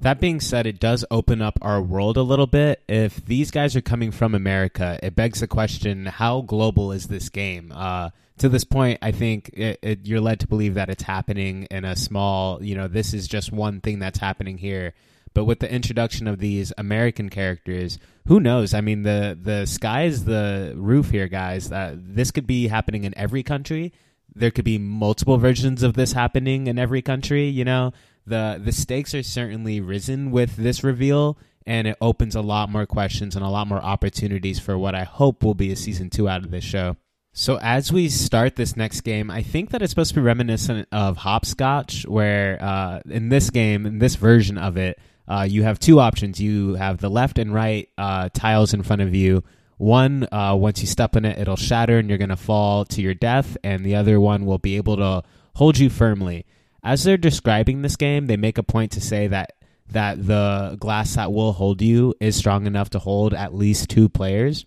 That 0.00 0.20
being 0.20 0.40
said, 0.40 0.66
it 0.66 0.78
does 0.78 1.04
open 1.10 1.40
up 1.40 1.58
our 1.62 1.80
world 1.80 2.16
a 2.18 2.22
little 2.22 2.46
bit. 2.46 2.82
If 2.86 3.24
these 3.24 3.50
guys 3.50 3.74
are 3.76 3.80
coming 3.80 4.10
from 4.10 4.34
America, 4.34 4.98
it 5.02 5.16
begs 5.16 5.40
the 5.40 5.46
question 5.46 6.06
how 6.06 6.42
global 6.42 6.92
is 6.92 7.06
this 7.06 7.30
game? 7.30 7.72
Uh, 7.74 8.10
to 8.38 8.50
this 8.50 8.64
point, 8.64 8.98
I 9.00 9.12
think 9.12 9.50
it, 9.54 9.78
it, 9.82 10.06
you're 10.06 10.20
led 10.20 10.40
to 10.40 10.46
believe 10.46 10.74
that 10.74 10.90
it's 10.90 11.02
happening 11.02 11.66
in 11.70 11.86
a 11.86 11.96
small, 11.96 12.62
you 12.62 12.74
know, 12.74 12.88
this 12.88 13.14
is 13.14 13.26
just 13.26 13.50
one 13.52 13.80
thing 13.80 13.98
that's 13.98 14.18
happening 14.18 14.58
here. 14.58 14.92
But 15.32 15.44
with 15.44 15.60
the 15.60 15.70
introduction 15.70 16.26
of 16.28 16.38
these 16.38 16.72
American 16.76 17.28
characters, 17.28 17.98
who 18.26 18.40
knows? 18.40 18.72
I 18.72 18.80
mean, 18.80 19.02
the 19.02 19.38
the 19.40 19.66
sky 19.66 20.04
is 20.04 20.24
the 20.24 20.72
roof 20.74 21.10
here, 21.10 21.28
guys. 21.28 21.70
Uh, 21.70 21.94
this 21.94 22.30
could 22.30 22.46
be 22.46 22.68
happening 22.68 23.04
in 23.04 23.16
every 23.18 23.42
country. 23.42 23.92
There 24.36 24.50
could 24.50 24.64
be 24.64 24.78
multiple 24.78 25.38
versions 25.38 25.82
of 25.82 25.94
this 25.94 26.12
happening 26.12 26.66
in 26.66 26.78
every 26.78 27.02
country. 27.02 27.48
You 27.48 27.64
know, 27.64 27.92
the 28.26 28.60
the 28.62 28.72
stakes 28.72 29.14
are 29.14 29.22
certainly 29.22 29.80
risen 29.80 30.30
with 30.30 30.56
this 30.56 30.84
reveal 30.84 31.38
and 31.66 31.88
it 31.88 31.96
opens 32.00 32.36
a 32.36 32.40
lot 32.40 32.70
more 32.70 32.86
questions 32.86 33.34
and 33.34 33.44
a 33.44 33.48
lot 33.48 33.66
more 33.66 33.82
opportunities 33.82 34.60
for 34.60 34.78
what 34.78 34.94
I 34.94 35.04
hope 35.04 35.42
will 35.42 35.54
be 35.54 35.72
a 35.72 35.76
season 35.76 36.10
2 36.10 36.28
out 36.28 36.44
of 36.44 36.50
this 36.50 36.62
show. 36.62 36.96
So 37.32 37.58
as 37.58 37.92
we 37.92 38.08
start 38.08 38.56
this 38.56 38.76
next 38.76 39.02
game, 39.02 39.30
I 39.30 39.42
think 39.42 39.70
that 39.70 39.82
it's 39.82 39.90
supposed 39.90 40.14
to 40.14 40.20
be 40.20 40.22
reminiscent 40.22 40.88
of 40.90 41.18
hopscotch 41.18 42.06
where 42.06 42.62
uh, 42.62 43.00
in 43.10 43.28
this 43.28 43.50
game, 43.50 43.84
in 43.84 43.98
this 43.98 44.14
version 44.14 44.56
of 44.56 44.76
it, 44.76 44.98
uh, 45.28 45.46
you 45.48 45.64
have 45.64 45.78
two 45.78 46.00
options. 46.00 46.40
You 46.40 46.76
have 46.76 46.98
the 46.98 47.10
left 47.10 47.38
and 47.38 47.52
right 47.52 47.88
uh, 47.98 48.30
tiles 48.32 48.72
in 48.72 48.82
front 48.82 49.02
of 49.02 49.14
you. 49.14 49.42
One, 49.78 50.26
uh, 50.32 50.54
once 50.56 50.80
you 50.80 50.86
step 50.86 51.16
in 51.16 51.24
it, 51.24 51.38
it'll 51.38 51.56
shatter 51.56 51.98
and 51.98 52.08
you're 52.08 52.18
going 52.18 52.30
to 52.30 52.36
fall 52.36 52.84
to 52.86 53.02
your 53.02 53.14
death, 53.14 53.56
and 53.62 53.84
the 53.84 53.96
other 53.96 54.18
one 54.18 54.46
will 54.46 54.58
be 54.58 54.76
able 54.76 54.96
to 54.96 55.22
hold 55.54 55.78
you 55.78 55.90
firmly 55.90 56.46
as 56.86 57.02
they're 57.02 57.16
describing 57.16 57.82
this 57.82 57.96
game, 57.96 58.26
they 58.26 58.36
make 58.36 58.58
a 58.58 58.62
point 58.62 58.92
to 58.92 59.00
say 59.00 59.26
that 59.26 59.52
that 59.90 60.24
the 60.24 60.76
glass 60.80 61.16
that 61.16 61.32
will 61.32 61.52
hold 61.52 61.82
you 61.82 62.14
is 62.20 62.36
strong 62.36 62.66
enough 62.66 62.90
to 62.90 62.98
hold 62.98 63.34
at 63.34 63.54
least 63.54 63.90
two 63.90 64.08
players. 64.08 64.64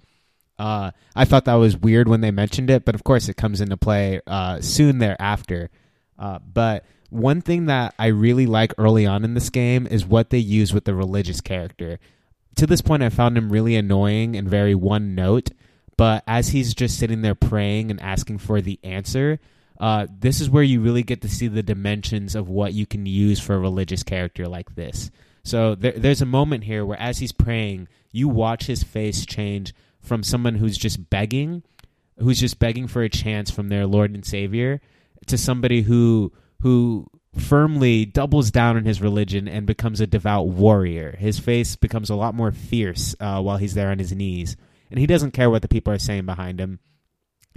Uh, 0.57 0.91
I 1.15 1.25
thought 1.25 1.45
that 1.45 1.55
was 1.55 1.77
weird 1.77 2.09
when 2.09 2.21
they 2.21 2.31
mentioned 2.31 2.69
it, 2.69 2.85
but 2.85 2.95
of 2.95 3.05
course 3.05 3.29
it 3.29 3.35
comes 3.35 3.61
into 3.61 3.77
play 3.77 4.21
uh, 4.27 4.59
soon 4.59 4.99
thereafter. 4.99 5.69
Uh, 6.17 6.39
but 6.39 6.85
one 7.09 7.41
thing 7.41 7.65
that 7.65 7.95
I 7.97 8.07
really 8.07 8.45
like 8.45 8.73
early 8.77 9.05
on 9.05 9.23
in 9.23 9.33
this 9.33 9.49
game 9.49 9.87
is 9.87 10.05
what 10.05 10.29
they 10.29 10.37
use 10.37 10.73
with 10.73 10.83
the 10.83 10.95
religious 10.95 11.39
character. 11.41 11.99
To 12.59 12.67
this 12.67 12.81
point, 12.81 13.03
I 13.03 13.07
found 13.07 13.37
him 13.37 13.53
really 13.53 13.77
annoying 13.77 14.35
and 14.35 14.45
very 14.45 14.75
one 14.75 15.15
note, 15.15 15.51
but 15.95 16.25
as 16.27 16.49
he's 16.49 16.73
just 16.73 16.99
sitting 16.99 17.21
there 17.21 17.33
praying 17.33 17.89
and 17.89 18.01
asking 18.01 18.39
for 18.39 18.59
the 18.59 18.77
answer, 18.83 19.39
uh, 19.79 20.07
this 20.19 20.41
is 20.41 20.49
where 20.49 20.61
you 20.61 20.81
really 20.81 21.03
get 21.03 21.21
to 21.21 21.29
see 21.29 21.47
the 21.47 21.63
dimensions 21.63 22.35
of 22.35 22.49
what 22.49 22.73
you 22.73 22.85
can 22.85 23.05
use 23.05 23.39
for 23.39 23.55
a 23.55 23.59
religious 23.59 24.03
character 24.03 24.45
like 24.45 24.75
this. 24.75 25.09
So 25.41 25.73
there, 25.73 25.93
there's 25.93 26.21
a 26.21 26.25
moment 26.25 26.65
here 26.65 26.85
where, 26.85 26.99
as 26.99 27.19
he's 27.19 27.31
praying, 27.31 27.87
you 28.11 28.27
watch 28.27 28.65
his 28.65 28.83
face 28.83 29.25
change 29.25 29.73
from 30.01 30.21
someone 30.21 30.55
who's 30.55 30.77
just 30.77 31.09
begging, 31.09 31.63
who's 32.17 32.41
just 32.41 32.59
begging 32.59 32.87
for 32.87 33.03
a 33.03 33.09
chance 33.09 33.49
from 33.49 33.69
their 33.69 33.85
Lord 33.85 34.13
and 34.13 34.25
Savior, 34.25 34.81
to 35.27 35.37
somebody 35.37 35.83
who 35.83 36.33
who 36.59 37.07
firmly 37.37 38.05
doubles 38.05 38.51
down 38.51 38.77
on 38.77 38.85
his 38.85 39.01
religion 39.01 39.47
and 39.47 39.65
becomes 39.65 40.01
a 40.01 40.07
devout 40.07 40.47
warrior. 40.47 41.15
His 41.17 41.39
face 41.39 41.75
becomes 41.75 42.09
a 42.09 42.15
lot 42.15 42.35
more 42.35 42.51
fierce 42.51 43.15
uh, 43.19 43.41
while 43.41 43.57
he's 43.57 43.73
there 43.73 43.91
on 43.91 43.99
his 43.99 44.13
knees, 44.13 44.57
and 44.89 44.99
he 44.99 45.07
doesn't 45.07 45.31
care 45.31 45.49
what 45.49 45.61
the 45.61 45.67
people 45.67 45.93
are 45.93 45.99
saying 45.99 46.25
behind 46.25 46.59
him 46.59 46.79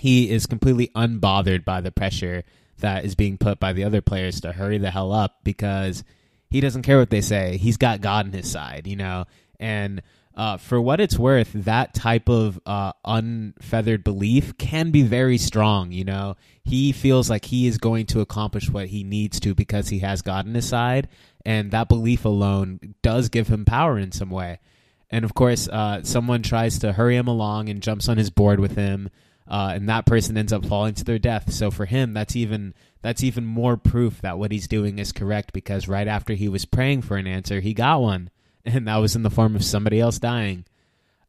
he 0.03 0.31
is 0.31 0.47
completely 0.47 0.89
unbothered 0.97 1.65
by 1.65 1.81
the 1.81 1.93
pressure 1.93 2.43
that 2.79 3.05
is 3.05 3.15
being 3.15 3.39
put 3.39 3.61
by 3.61 3.73
the 3.73 3.85
other 3.85 4.01
players 4.01 4.41
to 4.41 4.51
hurry 4.51 4.79
the 4.79 4.91
hell 4.91 5.13
up 5.13 5.37
because 5.45 6.03
he 6.51 6.61
doesn't 6.61 6.83
care 6.83 6.99
what 6.99 7.11
they 7.11 7.21
say. 7.21 7.57
He's 7.57 7.77
got 7.77 8.01
God 8.01 8.27
on 8.27 8.33
his 8.33 8.51
side, 8.51 8.89
you 8.89 8.97
know. 8.97 9.27
And 9.61 10.03
uh, 10.35 10.57
for 10.57 10.81
what 10.81 11.01
it's 11.01 11.18
worth, 11.18 11.53
that 11.53 11.95
type 11.95 12.29
of 12.29 12.61
uh, 12.64 12.92
unfeathered 13.05 14.05
belief 14.05 14.57
can 14.59 14.90
be 14.90 15.03
very 15.03 15.38
strong. 15.38 15.92
You 15.92 16.05
know, 16.05 16.37
he 16.64 16.92
feels 16.92 17.29
like 17.29 17.45
he 17.45 17.66
is 17.66 17.79
going 17.79 18.07
to 18.07 18.21
accomplish 18.21 18.71
what 18.71 18.88
he 18.88 19.05
needs 19.05 19.40
to 19.40 19.55
because 19.55 19.88
he 19.88 20.01
has 20.01 20.23
God 20.23 20.47
on 20.47 20.55
his 20.55 20.68
side, 20.68 21.09
and 21.45 21.71
that 21.73 21.88
belief 21.88 22.25
alone 22.25 22.95
does 23.03 23.29
give 23.29 23.49
him 23.49 23.64
power 23.64 23.99
in 23.99 24.12
some 24.12 24.31
way. 24.31 24.59
And 25.11 25.25
of 25.25 25.35
course, 25.35 25.68
uh, 25.68 26.03
someone 26.05 26.42
tries 26.42 26.79
to 26.79 26.92
hurry 26.92 27.16
him 27.16 27.29
along 27.29 27.68
and 27.68 27.83
jumps 27.83 28.09
on 28.09 28.16
his 28.16 28.31
board 28.31 28.61
with 28.61 28.77
him 28.77 29.11
uh, 29.49 29.73
and 29.75 29.88
that 29.88 30.07
person 30.07 30.37
ends 30.37 30.53
up 30.53 30.64
falling 30.64 30.95
to 30.95 31.05
their 31.05 31.18
death. 31.18 31.53
So 31.53 31.71
for 31.71 31.85
him, 31.85 32.14
that's 32.14 32.37
even 32.37 32.75
that's 33.03 33.23
even 33.23 33.45
more 33.45 33.77
proof 33.77 34.21
that 34.23 34.38
what 34.38 34.53
he's 34.53 34.68
doing 34.68 34.99
is 34.99 35.12
correct 35.12 35.53
because 35.53 35.88
right 35.88 36.07
after 36.07 36.35
he 36.35 36.49
was 36.49 36.64
praying 36.64 37.03
for 37.03 37.16
an 37.16 37.27
answer, 37.27 37.61
he 37.61 37.75
got 37.75 38.01
one, 38.01 38.31
and 38.64 38.87
that 38.88 38.96
was 38.96 39.16
in 39.16 39.22
the 39.22 39.31
form 39.31 39.57
of 39.57 39.64
somebody 39.64 40.01
else 40.01 40.18
dying. 40.18 40.64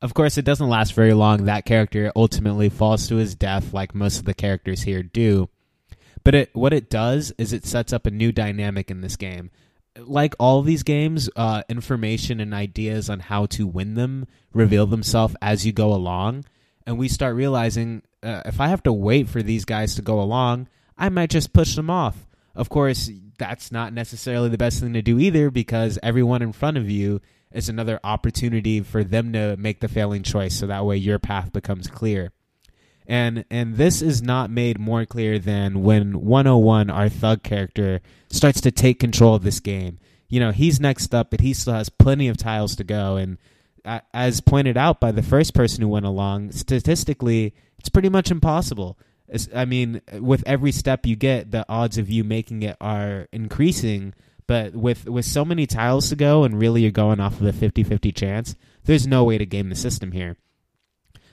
Of 0.02 0.14
course, 0.14 0.38
it 0.38 0.44
doesn't 0.46 0.68
last 0.70 0.94
very 0.94 1.14
long. 1.14 1.46
That 1.46 1.66
character 1.66 2.12
ultimately 2.16 2.70
falls 2.70 3.08
to 3.08 3.16
his 3.16 3.36
death, 3.36 3.74
like 3.74 3.96
most 3.96 4.20
of 4.20 4.26
the 4.26 4.34
characters 4.34 4.82
here 4.82 5.02
do. 5.02 5.48
But 6.26 6.36
it, 6.36 6.50
what 6.54 6.74
it 6.74 6.90
does 6.90 7.32
is 7.38 7.54
it 7.54 7.66
sets 7.66 7.94
up 7.94 8.06
a 8.06 8.12
new 8.12 8.32
dynamic 8.32 8.92
in 8.92 9.02
this 9.02 9.16
game. 9.16 9.50
like 9.98 10.36
all 10.40 10.62
these 10.62 10.84
games, 10.84 11.30
uh, 11.36 11.64
information 11.70 12.40
and 12.40 12.54
ideas 12.54 13.10
on 13.10 13.20
how 13.20 13.46
to 13.48 13.68
win 13.68 13.94
them 13.94 14.26
reveal 14.52 14.86
themselves 14.86 15.36
as 15.42 15.66
you 15.66 15.72
go 15.72 15.94
along. 15.94 16.46
And 16.86 16.98
we 16.98 17.08
start 17.08 17.36
realizing 17.36 18.02
uh, 18.22 18.42
if 18.46 18.60
I 18.60 18.68
have 18.68 18.84
to 18.84 18.94
wait 18.94 19.30
for 19.30 19.42
these 19.44 19.66
guys 19.66 19.96
to 19.96 20.02
go 20.02 20.20
along, 20.20 20.68
I 20.98 21.10
might 21.10 21.30
just 21.30 21.54
push 21.54 21.76
them 21.76 21.90
off. 21.90 22.28
Of 22.56 22.70
course, 22.70 23.10
that's 23.38 23.72
not 23.72 23.94
necessarily 23.94 24.50
the 24.50 24.58
best 24.58 24.80
thing 24.80 24.94
to 24.94 25.02
do 25.02 25.20
either 25.20 25.50
because 25.50 26.00
everyone 26.04 26.42
in 26.42 26.54
front 26.54 26.78
of 26.78 26.90
you 26.90 27.22
is 27.52 27.70
another 27.70 28.00
opportunity 28.04 28.82
for 28.82 29.04
them 29.04 29.32
to 29.34 29.56
make 29.58 29.80
the 29.80 29.88
failing 29.88 30.24
choice 30.24 30.56
so 30.56 30.68
that 30.68 30.86
way 30.86 30.98
your 30.98 31.20
path 31.20 31.54
becomes 31.54 31.88
clear. 31.88 32.32
And 33.06 33.46
and 33.52 33.76
this 33.76 34.02
is 34.02 34.22
not 34.22 34.50
made 34.50 34.80
more 34.80 35.06
clear 35.06 35.38
than 35.38 35.84
when 35.84 36.22
101 36.22 36.90
our 36.90 37.10
thug 37.10 37.44
character 37.44 38.02
starts 38.30 38.62
to 38.62 38.72
take 38.72 39.00
control 39.00 39.36
of 39.36 39.44
this 39.44 39.60
game. 39.60 40.00
You 40.30 40.40
know, 40.40 40.52
he's 40.52 40.80
next 40.80 41.14
up 41.14 41.30
but 41.30 41.42
he 41.42 41.54
still 41.54 41.74
has 41.74 41.90
plenty 41.90 42.28
of 42.28 42.38
tiles 42.38 42.76
to 42.78 42.84
go 42.84 43.18
and 43.18 43.38
uh, 43.86 44.00
as 44.14 44.40
pointed 44.40 44.78
out 44.78 45.02
by 45.02 45.12
the 45.12 45.22
first 45.22 45.54
person 45.54 45.82
who 45.82 45.90
went 45.90 46.06
along, 46.06 46.54
statistically 46.54 47.54
it's 47.78 47.90
pretty 47.90 48.10
much 48.10 48.32
impossible. 48.32 48.98
I 49.54 49.66
mean, 49.66 50.02
with 50.20 50.44
every 50.46 50.72
step 50.72 51.06
you 51.06 51.16
get, 51.16 51.52
the 51.52 51.66
odds 51.68 51.98
of 51.98 52.10
you 52.10 52.24
making 52.24 52.64
it 52.64 52.78
are 52.80 53.28
increasing. 53.32 54.14
But 54.48 54.76
with 54.76 55.08
with 55.08 55.26
so 55.26 55.46
many 55.46 55.66
tiles 55.66 56.10
to 56.10 56.16
go, 56.16 56.44
and 56.44 56.60
really 56.60 56.82
you're 56.82 56.92
going 56.92 57.20
off 57.20 57.40
of 57.40 57.48
a 57.48 57.54
50-50 57.54 58.14
chance, 58.16 58.56
there's 58.84 59.08
no 59.08 59.24
way 59.24 59.38
to 59.38 59.46
game 59.46 59.70
the 59.70 59.76
system 59.76 60.12
here. 60.12 60.38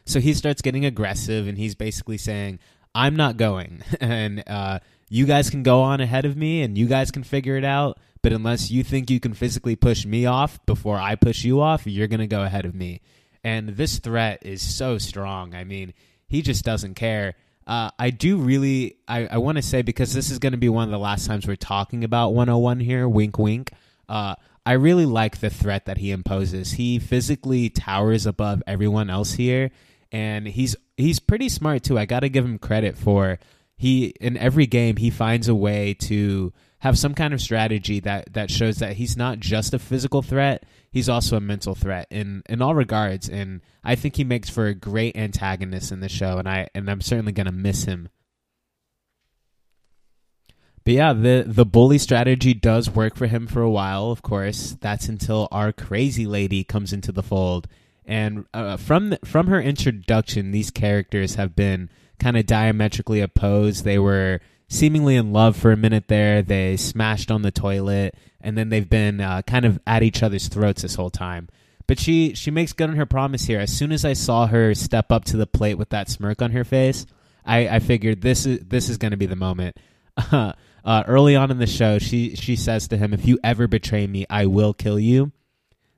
So 0.05 0.21
he 0.21 0.33
starts 0.35 0.63
getting 0.63 0.85
aggressive, 0.85 1.47
and 1.47 1.59
he's 1.59 1.75
basically 1.75 2.19
saying, 2.19 2.61
"I'm 2.95 3.17
not 3.17 3.37
going, 3.37 3.83
and 4.01 4.43
uh, 4.47 4.79
you 5.09 5.27
guys 5.27 5.51
can 5.51 5.63
go 5.63 5.83
on 5.83 6.01
ahead 6.01 6.25
of 6.25 6.37
me, 6.37 6.63
and 6.63 6.79
you 6.79 6.87
guys 6.87 7.11
can 7.11 7.25
figure 7.25 7.57
it 7.57 7.65
out. 7.65 7.99
But 8.23 8.33
unless 8.33 8.71
you 8.71 8.85
think 8.85 9.11
you 9.11 9.19
can 9.19 9.35
physically 9.35 9.77
push 9.77 10.05
me 10.05 10.27
off 10.27 10.65
before 10.67 10.99
I 10.99 11.15
push 11.17 11.45
you 11.45 11.61
off, 11.61 11.87
you're 11.87 12.09
gonna 12.09 12.27
go 12.27 12.43
ahead 12.43 12.65
of 12.65 12.75
me." 12.75 13.01
And 13.43 13.71
this 13.71 13.99
threat 13.99 14.41
is 14.43 14.63
so 14.63 14.99
strong. 14.99 15.55
I 15.55 15.65
mean, 15.65 15.95
he 16.29 16.43
just 16.43 16.65
doesn't 16.65 16.95
care. 16.95 17.35
Uh, 17.71 17.89
I 18.01 18.11
do 18.11 18.37
really, 18.37 18.97
I, 19.07 19.29
I 19.29 19.39
want 19.39 19.55
to 19.55 19.63
say, 19.63 19.83
because 19.83 20.13
this 20.13 20.33
is 20.33 20.41
going 20.41 20.55
to 20.55 20.59
be 20.59 20.69
one 20.69 20.83
of 20.83 20.91
the 20.91 20.99
last 20.99 21.29
times 21.29 21.47
we're 21.47 21.55
talking 21.55 22.03
about 22.03 22.35
101 22.35 22.81
here, 22.81 23.09
wink, 23.09 23.39
wink. 23.39 23.71
Uh, 24.09 24.35
I 24.67 24.73
really 24.73 25.07
like 25.07 25.39
the 25.39 25.51
threat 25.51 25.87
that 25.87 25.99
he 25.99 26.11
imposes. 26.11 26.73
He 26.73 26.99
physically 26.99 27.71
towers 27.71 28.27
above 28.27 28.61
everyone 28.67 29.09
else 29.09 29.35
here, 29.35 29.71
and 30.11 30.49
he's 30.49 30.75
he's 30.97 31.21
pretty 31.21 31.49
smart 31.49 31.85
too. 31.85 31.97
I 31.97 32.07
got 32.07 32.21
to 32.21 32.29
give 32.29 32.45
him 32.45 32.59
credit 32.59 32.99
for 32.99 33.39
he 33.77 34.07
in 34.21 34.37
every 34.37 34.67
game 34.67 34.97
he 34.97 35.11
finds 35.11 35.47
a 35.47 35.55
way 35.55 35.95
to 35.95 36.53
have 36.81 36.99
some 36.99 37.15
kind 37.15 37.33
of 37.33 37.41
strategy 37.41 38.01
that 38.01 38.33
that 38.33 38.51
shows 38.51 38.79
that 38.79 38.97
he's 38.97 39.17
not 39.17 39.39
just 39.39 39.75
a 39.75 39.79
physical 39.79 40.23
threat 40.23 40.65
he's 40.91 41.09
also 41.09 41.37
a 41.37 41.41
mental 41.41 41.75
threat 41.75 42.07
in 42.11 42.43
in 42.49 42.61
all 42.63 42.75
regards 42.75 43.29
and 43.29 43.61
I 43.85 43.95
think 43.95 44.17
he 44.17 44.25
makes 44.25 44.51
for 44.51 44.67
a 44.67 44.75
great 44.75 45.17
antagonist 45.17 45.93
in 45.93 46.01
the 46.01 46.09
show 46.09 46.39
and 46.39 46.49
I 46.49 46.69
and 46.75 46.91
I'm 46.91 47.01
certainly 47.01 47.33
going 47.33 47.47
to 47.47 47.53
miss 47.53 47.85
him 47.85 48.09
but 50.85 50.95
yeah, 50.95 51.13
the 51.13 51.45
the 51.47 51.67
bully 51.67 51.99
strategy 51.99 52.55
does 52.55 52.91
work 52.91 53.15
for 53.15 53.27
him 53.27 53.47
for 53.47 53.63
a 53.63 53.71
while. 53.71 54.11
Of 54.11 54.23
course, 54.23 54.77
that's 54.81 55.09
until 55.09 55.47
our 55.53 55.73
crazy 55.73 56.27
lady 56.27 56.65
comes 56.65 56.93
into 56.93 57.13
the 57.13 57.23
fold. 57.23 57.69
And 58.05 58.47
uh, 58.55 58.77
from 58.77 59.11
the, 59.11 59.19
from 59.25 59.49
her 59.49 59.61
introduction, 59.61 60.51
these 60.51 60.71
characters 60.71 61.35
have 61.35 61.55
been 61.55 61.91
kind 62.19 62.37
of 62.37 62.47
diametrically 62.47 63.21
opposed. 63.21 63.85
They 63.85 63.99
were 63.99 64.41
seemingly 64.69 65.17
in 65.17 65.33
love 65.33 65.57
for 65.57 65.71
a 65.71 65.77
minute 65.77 66.09
there. 66.09 66.43
They 66.43 66.77
smashed 66.77 67.31
on 67.31 67.43
the 67.43 67.51
toilet, 67.51 68.17
and 68.41 68.57
then 68.57 68.69
they've 68.69 68.89
been 68.89 69.21
uh, 69.21 69.43
kind 69.43 69.65
of 69.65 69.79
at 69.87 70.03
each 70.03 70.23
other's 70.23 70.49
throats 70.49 70.83
this 70.83 70.95
whole 70.95 71.11
time. 71.11 71.49
But 71.87 71.99
she 71.99 72.35
she 72.35 72.51
makes 72.51 72.73
good 72.73 72.91
on 72.91 72.97
her 72.97 73.07
promise 73.07 73.47
here. 73.47 73.59
As 73.59 73.77
soon 73.77 73.91
as 73.91 74.05
I 74.05 74.13
saw 74.13 74.47
her 74.47 74.75
step 74.75 75.11
up 75.11 75.25
to 75.27 75.37
the 75.37 75.47
plate 75.47 75.75
with 75.75 75.89
that 75.91 76.09
smirk 76.09 76.41
on 76.41 76.53
her 76.53 76.65
face, 76.65 77.05
I, 77.45 77.69
I 77.69 77.79
figured 77.81 78.21
this 78.21 78.47
is 78.47 78.61
this 78.61 78.89
is 78.89 78.97
going 78.97 79.11
to 79.11 79.17
be 79.17 79.27
the 79.27 79.37
moment. 79.37 79.77
uh, 80.31 80.53
early 80.87 81.35
on 81.37 81.51
in 81.51 81.59
the 81.59 81.67
show, 81.67 81.99
she 81.99 82.37
she 82.37 82.55
says 82.57 82.87
to 82.89 82.97
him, 82.97 83.13
"If 83.13 83.27
you 83.27 83.39
ever 83.43 83.67
betray 83.67 84.07
me, 84.07 84.25
I 84.31 84.47
will 84.47 84.73
kill 84.73 85.01
you." 85.01 85.33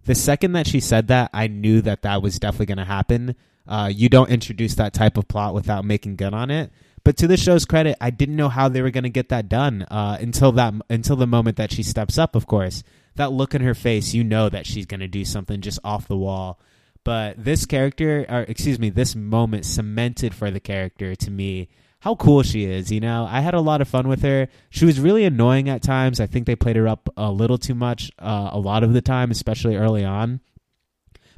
The 0.05 0.15
second 0.15 0.53
that 0.53 0.67
she 0.67 0.81
said 0.81 1.09
that, 1.09 1.31
I 1.33 1.47
knew 1.47 1.81
that 1.83 2.03
that 2.03 2.23
was 2.23 2.39
definitely 2.39 2.67
going 2.67 2.79
to 2.79 2.85
happen. 2.85 3.37
Uh, 3.67 3.91
you 3.93 4.09
don't 4.09 4.31
introduce 4.31 4.75
that 4.75 4.93
type 4.93 5.17
of 5.17 5.29
plot 5.29 5.55
without 5.55 5.85
making 5.85 6.17
good 6.17 6.35
on 6.35 6.51
it. 6.51 6.73
But 7.05 7.17
to 7.19 7.27
the 7.27 7.37
show's 7.37 7.65
credit, 7.65 7.97
I 8.01 8.11
didn't 8.11 8.37
know 8.37 8.49
how 8.49 8.69
they 8.69 8.83
were 8.83 8.91
going 8.91 9.05
to 9.05 9.11
get 9.11 9.29
that 9.31 9.49
done 9.49 9.83
uh, 9.91 10.19
until 10.21 10.53
that 10.53 10.75
until 10.89 11.17
the 11.17 11.27
moment 11.27 11.57
that 11.57 11.73
she 11.73 11.83
steps 11.83 12.17
up. 12.17 12.37
Of 12.37 12.47
course, 12.47 12.83
that 13.17 13.33
look 13.33 13.55
in 13.55 13.63
her 13.63 13.75
face, 13.75 14.15
you 14.15 14.23
know 14.23 14.49
that 14.49 14.67
she's 14.67 14.87
going 14.87 15.01
to 15.01 15.09
do 15.09 15.25
something 15.25 15.61
just 15.61 15.81
off 15.83 16.09
the 16.09 16.17
wall. 16.17 16.61
But 17.05 17.43
this 17.43 17.67
character, 17.67 18.25
or 18.29 18.43
excuse 18.43 18.79
me, 18.79 18.91
this 18.91 19.17
moment 19.17 19.67
cemented 19.67 20.35
for 20.35 20.51
the 20.51 20.61
character 20.61 21.17
to 21.17 21.31
me 21.31 21.69
how 22.01 22.15
cool 22.15 22.43
she 22.43 22.65
is. 22.65 22.91
You 22.91 23.01
know, 23.01 23.27
I 23.29 23.41
had 23.41 23.55
a 23.55 23.61
lot 23.61 23.81
of 23.81 23.89
fun 23.89 24.09
with 24.09 24.23
her. 24.23 24.49
She 24.71 24.85
was 24.85 25.01
really 25.01 25.25
annoying 25.25 25.69
at 25.69 25.83
times. 25.83 26.21
I 26.21 26.27
think 26.27 26.47
they 26.47 26.57
played 26.57 26.77
her 26.77 26.89
up 26.89 27.09
a 27.17 27.31
little 27.31 27.59
too 27.59 27.75
much 27.75 28.11
uh, 28.19 28.51
a 28.53 28.59
lot 28.59 28.85
of 28.85 28.93
the 28.93 29.01
time, 29.01 29.31
especially 29.31 29.77
early 29.77 30.05
on. 30.05 30.41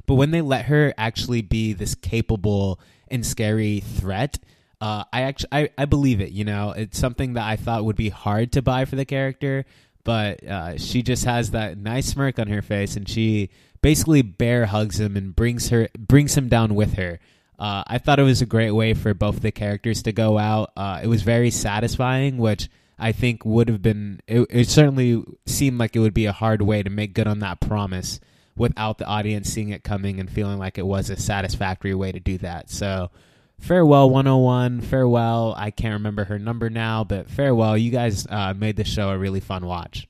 But 0.05 0.15
when 0.15 0.31
they 0.31 0.41
let 0.41 0.65
her 0.65 0.93
actually 0.97 1.41
be 1.41 1.73
this 1.73 1.95
capable 1.95 2.79
and 3.07 3.25
scary 3.25 3.79
threat, 3.79 4.39
uh, 4.81 5.03
I 5.11 5.21
actually 5.23 5.49
I, 5.51 5.69
I 5.77 5.85
believe 5.85 6.21
it. 6.21 6.31
You 6.31 6.45
know, 6.45 6.71
it's 6.71 6.97
something 6.97 7.33
that 7.33 7.45
I 7.45 7.55
thought 7.55 7.85
would 7.85 7.95
be 7.95 8.09
hard 8.09 8.51
to 8.53 8.61
buy 8.61 8.85
for 8.85 8.95
the 8.95 9.05
character, 9.05 9.65
but 10.03 10.43
uh, 10.43 10.77
she 10.77 11.01
just 11.01 11.25
has 11.25 11.51
that 11.51 11.77
nice 11.77 12.07
smirk 12.07 12.39
on 12.39 12.47
her 12.47 12.61
face, 12.61 12.95
and 12.95 13.07
she 13.07 13.49
basically 13.81 14.21
bear 14.21 14.65
hugs 14.65 14.99
him 14.99 15.15
and 15.15 15.35
brings 15.35 15.69
her 15.69 15.89
brings 15.97 16.35
him 16.35 16.47
down 16.47 16.75
with 16.75 16.93
her. 16.93 17.19
Uh, 17.57 17.83
I 17.87 17.99
thought 17.99 18.19
it 18.19 18.23
was 18.23 18.41
a 18.41 18.45
great 18.45 18.71
way 18.71 18.93
for 18.93 19.13
both 19.13 19.41
the 19.41 19.51
characters 19.51 20.03
to 20.03 20.11
go 20.11 20.37
out. 20.37 20.71
Uh, 20.75 20.99
it 21.03 21.07
was 21.07 21.21
very 21.21 21.51
satisfying, 21.51 22.37
which 22.37 22.69
I 22.99 23.11
think 23.11 23.45
would 23.45 23.69
have 23.69 23.81
been. 23.81 24.21
It, 24.27 24.47
it 24.49 24.67
certainly 24.67 25.23
seemed 25.45 25.77
like 25.77 25.95
it 25.95 25.99
would 25.99 26.13
be 26.13 26.25
a 26.25 26.31
hard 26.31 26.61
way 26.61 26.83
to 26.83 26.89
make 26.89 27.13
good 27.13 27.27
on 27.27 27.39
that 27.39 27.59
promise 27.59 28.19
without 28.57 28.97
the 28.97 29.05
audience 29.05 29.49
seeing 29.49 29.69
it 29.69 29.83
coming 29.83 30.19
and 30.19 30.29
feeling 30.29 30.57
like 30.57 30.77
it 30.77 30.85
was 30.85 31.09
a 31.09 31.17
satisfactory 31.17 31.93
way 31.93 32.11
to 32.11 32.19
do 32.19 32.37
that. 32.39 32.69
So 32.69 33.11
farewell 33.59 34.09
101 34.09 34.81
farewell. 34.81 35.53
I 35.57 35.71
can't 35.71 35.93
remember 35.93 36.25
her 36.25 36.39
number 36.39 36.69
now 36.69 37.03
but 37.03 37.29
farewell. 37.29 37.77
You 37.77 37.91
guys 37.91 38.27
uh, 38.29 38.53
made 38.55 38.75
the 38.75 38.83
show 38.83 39.09
a 39.09 39.17
really 39.17 39.39
fun 39.39 39.65
watch. 39.65 40.07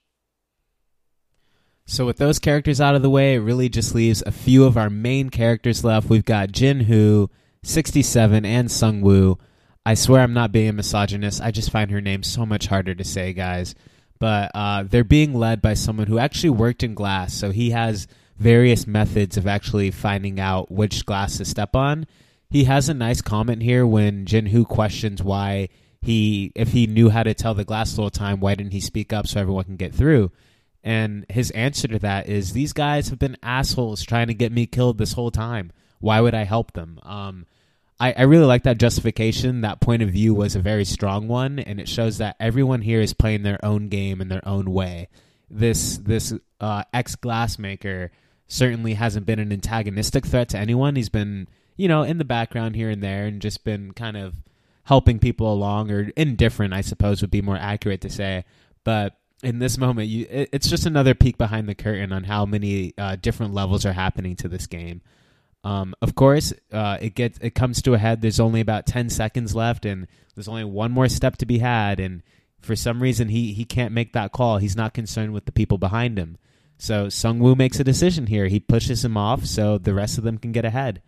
So 1.88 2.06
with 2.06 2.18
those 2.18 2.40
characters 2.40 2.82
out 2.82 2.96
of 2.96 3.02
the 3.02 3.10
way 3.10 3.36
it 3.36 3.40
really 3.40 3.70
just 3.70 3.94
leaves 3.94 4.24
a 4.26 4.32
few 4.32 4.66
of 4.66 4.78
our 4.78 4.90
main 4.90 5.30
characters 5.30 5.84
left. 5.84 6.10
We've 6.10 6.26
got 6.26 6.50
jinhu 6.50 7.30
67 7.64 8.46
and 8.46 8.70
sungwoo 8.70 9.40
i 9.88 9.96
swear 9.96 10.22
i'm 10.22 10.34
not 10.34 10.52
being 10.52 10.70
a 10.70 10.74
misogynist. 10.74 11.42
I 11.42 11.52
just 11.52 11.72
find 11.72 11.92
her 11.92 12.02
name 12.02 12.24
so 12.24 12.46
much 12.46 12.68
harder 12.68 12.96
to 12.96 13.04
say 13.04 13.34
guys. 13.34 13.76
But 14.18 14.52
uh, 14.56 14.84
they're 14.84 15.04
being 15.04 15.34
led 15.34 15.62
by 15.62 15.74
someone 15.74 16.08
who 16.08 16.18
actually 16.18 16.52
worked 16.52 16.84
in 16.84 16.94
glass 16.96 17.34
so 17.34 17.52
he 17.52 17.72
has 17.72 18.08
various 18.38 18.88
methods 18.88 19.38
of 19.38 19.48
actually 19.48 19.92
finding 19.92 20.40
out 20.40 20.72
which 20.72 21.06
glass 21.06 21.38
to 21.38 21.46
step 21.46 21.76
on 21.76 22.06
he 22.50 22.66
has 22.66 22.90
a 22.90 22.94
nice 22.94 23.22
comment 23.22 23.62
here 23.62 23.86
when 23.86 24.26
Jinhu 24.26 24.68
questions 24.68 25.22
why 25.24 25.70
he, 26.02 26.52
if 26.56 26.70
he 26.70 26.88
knew 26.88 27.10
how 27.10 27.24
to 27.24 27.34
tell 27.34 27.54
the 27.54 27.66
glass 27.66 27.94
the 27.94 28.10
time, 28.10 28.40
why 28.40 28.56
didn't 28.56 28.74
he 28.74 28.80
speak 28.80 29.12
up 29.12 29.28
so 29.28 29.40
everyone 29.40 29.66
can 29.66 29.76
get 29.76 29.94
through? 29.94 30.32
And 30.84 31.26
his 31.30 31.50
answer 31.52 31.88
to 31.88 32.00
that 32.00 32.30
is, 32.30 32.54
these 32.54 32.74
guys 32.74 33.10
have 33.10 33.18
been 33.18 33.38
assholes 33.42 34.04
trying 34.04 34.28
to 34.28 34.36
get 34.36 34.52
me 34.52 34.68
killed 34.68 35.00
this 35.00 35.14
whole 35.14 35.32
time. 35.32 35.72
Why 36.00 36.22
would 36.22 36.36
I 36.36 36.44
help 36.44 36.74
them? 36.74 37.00
Um, 37.02 37.48
I, 38.00 38.14
I 38.14 38.22
really 38.24 38.46
like 38.46 38.64
that 38.64 38.78
justification. 38.78 39.62
That 39.62 39.80
point 39.80 40.04
of 40.04 40.10
view 40.10 40.36
was 40.36 40.56
a 40.56 40.60
very 40.60 40.86
strong 40.86 41.28
one, 41.28 41.60
and 41.60 41.80
it 41.80 41.88
shows 41.88 42.20
that 42.20 42.36
everyone 42.40 42.82
here 42.82 43.02
is 43.02 43.14
playing 43.14 43.44
their 43.44 43.64
own 43.64 43.88
game 43.88 44.22
in 44.22 44.28
their 44.28 44.48
own 44.48 44.72
way. 44.72 45.08
This 45.50 45.98
this 45.98 46.34
uh, 46.60 46.84
ex 46.94 47.16
glassmaker 47.16 48.10
certainly 48.48 48.94
hasn't 48.94 49.26
been 49.26 49.40
an 49.40 49.52
antagonistic 49.52 50.26
threat 50.26 50.50
to 50.50 50.58
anyone. 50.60 50.96
He's 50.96 51.10
been 51.10 51.48
you 51.76 51.88
know, 51.88 52.04
in 52.04 52.18
the 52.18 52.26
background 52.26 52.76
here 52.76 52.90
and 52.90 53.04
there 53.04 53.26
and 53.26 53.42
just 53.42 53.64
been 53.64 53.92
kind 53.92 54.18
of 54.18 54.36
helping 54.84 55.20
people 55.20 55.52
along 55.52 55.92
or 55.92 56.12
indifferent, 56.16 56.74
I 56.74 56.82
suppose 56.82 57.22
would 57.22 57.32
be 57.32 57.42
more 57.42 57.58
accurate 57.58 58.02
to 58.02 58.10
say. 58.10 58.46
But 58.84 59.18
in 59.44 59.60
this 59.60 59.78
moment, 59.78 60.08
you, 60.08 60.28
it, 60.30 60.50
it's 60.54 60.70
just 60.70 60.86
another 60.86 61.14
peek 61.14 61.38
behind 61.38 61.68
the 61.68 61.76
curtain 61.76 62.12
on 62.12 62.24
how 62.24 62.46
many 62.46 62.94
uh, 62.98 63.16
different 63.18 63.54
levels 63.54 63.86
are 63.86 63.94
happening 63.94 64.36
to 64.38 64.48
this 64.48 64.68
game. 64.68 65.02
Um, 65.64 65.96
of 66.02 66.14
course, 66.14 66.54
uh, 66.72 66.98
it 67.02 67.16
gets 67.16 67.40
it 67.40 67.56
comes 67.56 67.82
to 67.82 67.96
a 67.96 67.98
head. 67.98 68.22
There's 68.22 68.40
only 68.40 68.62
about 68.62 68.86
ten 68.86 69.10
seconds 69.10 69.56
left, 69.56 69.84
and 69.84 70.08
there's 70.36 70.48
only 70.48 70.64
one 70.64 70.92
more 70.92 71.10
step 71.10 71.38
to 71.38 71.46
be 71.46 71.58
had. 71.58 72.00
And 72.00 72.22
for 72.62 72.76
some 72.76 73.02
reason, 73.02 73.30
he 73.30 73.52
he 73.54 73.66
can't 73.66 73.92
make 73.92 74.14
that 74.14 74.32
call. 74.32 74.60
He's 74.60 74.76
not 74.76 74.94
concerned 74.94 75.34
with 75.34 75.46
the 75.46 75.52
people 75.52 75.80
behind 75.80 76.20
him. 76.20 76.38
So 76.78 77.08
Sungwoo 77.08 77.58
makes 77.58 77.80
a 77.80 77.84
decision 77.84 78.28
here. 78.28 78.48
He 78.48 78.60
pushes 78.60 79.04
him 79.04 79.18
off 79.18 79.46
so 79.46 79.80
the 79.80 79.94
rest 79.94 80.20
of 80.20 80.24
them 80.24 80.38
can 80.38 80.52
get 80.52 80.66
ahead. 80.66 81.02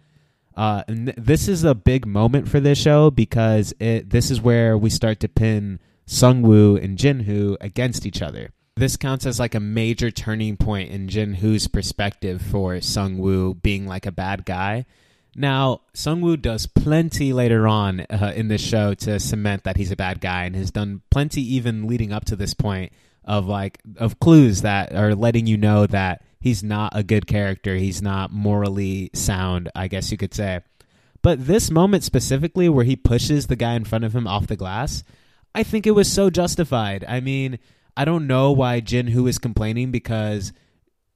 Uh, 0.57 0.83
and 0.87 1.05
th- 1.05 1.17
this 1.17 1.47
is 1.47 1.63
a 1.63 1.75
big 1.75 2.07
moment 2.07 2.49
for 2.49 2.59
this 2.59 2.79
show 2.79 3.11
because 3.11 3.73
it 3.79 4.09
this 4.09 4.31
is 4.31 4.41
where 4.41 4.75
we 4.75 4.89
start 4.89 5.19
to 5.19 5.29
pin 5.29 5.79
Sungwoo 6.07 6.83
and 6.83 6.97
Jinhu 6.97 7.55
against 7.61 8.05
each 8.05 8.21
other. 8.23 8.49
this 8.75 8.97
counts 8.97 9.25
as 9.25 9.39
like 9.39 9.55
a 9.55 9.59
major 9.59 10.09
turning 10.11 10.57
point 10.57 10.89
in 10.89 11.07
Jin 11.09 11.35
Hoo's 11.35 11.67
perspective 11.67 12.41
for 12.41 12.81
Sung 12.81 13.17
Woo 13.19 13.53
being 13.53 13.85
like 13.87 14.05
a 14.05 14.11
bad 14.11 14.45
guy. 14.45 14.85
Now, 15.35 15.81
Sung 15.93 16.21
Woo 16.21 16.35
does 16.37 16.65
plenty 16.65 17.31
later 17.33 17.67
on 17.67 18.01
uh, 18.01 18.33
in 18.35 18.47
the 18.47 18.57
show 18.57 18.95
to 18.95 19.19
cement 19.19 19.63
that 19.63 19.77
he's 19.77 19.91
a 19.91 19.95
bad 19.95 20.19
guy 20.21 20.45
and 20.45 20.55
has 20.55 20.71
done 20.71 21.01
plenty 21.11 21.41
even 21.55 21.87
leading 21.87 22.11
up 22.11 22.25
to 22.25 22.35
this 22.35 22.55
point 22.55 22.91
of 23.23 23.45
like 23.45 23.79
of 23.97 24.19
clues 24.19 24.61
that 24.63 24.95
are 24.95 25.13
letting 25.13 25.45
you 25.45 25.57
know 25.57 25.85
that 25.85 26.23
he's 26.47 26.63
not 26.63 26.93
a 26.95 27.03
good 27.03 27.27
character, 27.27 27.75
he's 27.75 28.01
not 28.01 28.31
morally 28.31 29.09
sound, 29.13 29.69
I 29.75 29.89
guess 29.89 30.11
you 30.11 30.17
could 30.17 30.33
say. 30.33 30.61
But 31.21 31.45
this 31.45 31.69
moment 31.69 32.05
specifically 32.05 32.69
where 32.69 32.85
he 32.85 32.95
pushes 32.95 33.47
the 33.47 33.57
guy 33.57 33.73
in 33.73 33.83
front 33.83 34.05
of 34.05 34.15
him 34.15 34.27
off 34.27 34.47
the 34.47 34.55
glass, 34.55 35.03
I 35.53 35.63
think 35.63 35.85
it 35.85 35.91
was 35.91 36.09
so 36.11 36.29
justified. 36.29 37.03
I 37.05 37.19
mean, 37.19 37.59
I 37.97 38.05
don't 38.05 38.27
know 38.27 38.53
why 38.53 38.79
Jinhu 38.79 39.27
is 39.27 39.39
complaining 39.39 39.91
because 39.91 40.53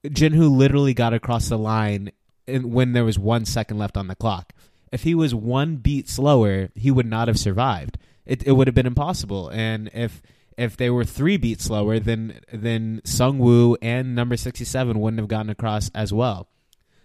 Jinhu 0.04 0.54
literally 0.54 0.94
got 0.94 1.14
across 1.14 1.48
the 1.48 1.58
line 1.58 2.12
when 2.46 2.92
there 2.92 3.06
was 3.06 3.18
one 3.18 3.46
second 3.46 3.78
left 3.78 3.96
on 3.96 4.08
the 4.08 4.16
clock. 4.16 4.52
If 4.92 5.04
he 5.04 5.16
was 5.16 5.34
one 5.34 5.78
beat 5.78 6.10
slower, 6.10 6.72
he 6.76 6.92
would 6.92 7.06
not 7.06 7.30
have 7.30 7.40
survived. 7.40 7.98
It, 8.26 8.46
it 8.46 8.52
would 8.52 8.68
have 8.68 8.76
been 8.76 8.86
impossible. 8.86 9.48
And 9.50 9.90
if 9.94 10.22
if 10.58 10.78
they 10.78 10.90
were 10.90 11.06
three 11.06 11.38
beats 11.38 11.66
slower, 11.66 12.00
then 12.00 12.40
then 12.52 13.02
Sung 13.04 13.40
Woo 13.40 13.78
and 13.82 14.16
number 14.16 14.38
sixty 14.38 14.66
seven 14.66 15.00
wouldn't 15.00 15.20
have 15.20 15.30
gotten 15.30 15.50
across 15.50 15.90
as 15.96 16.12
well. 16.14 16.48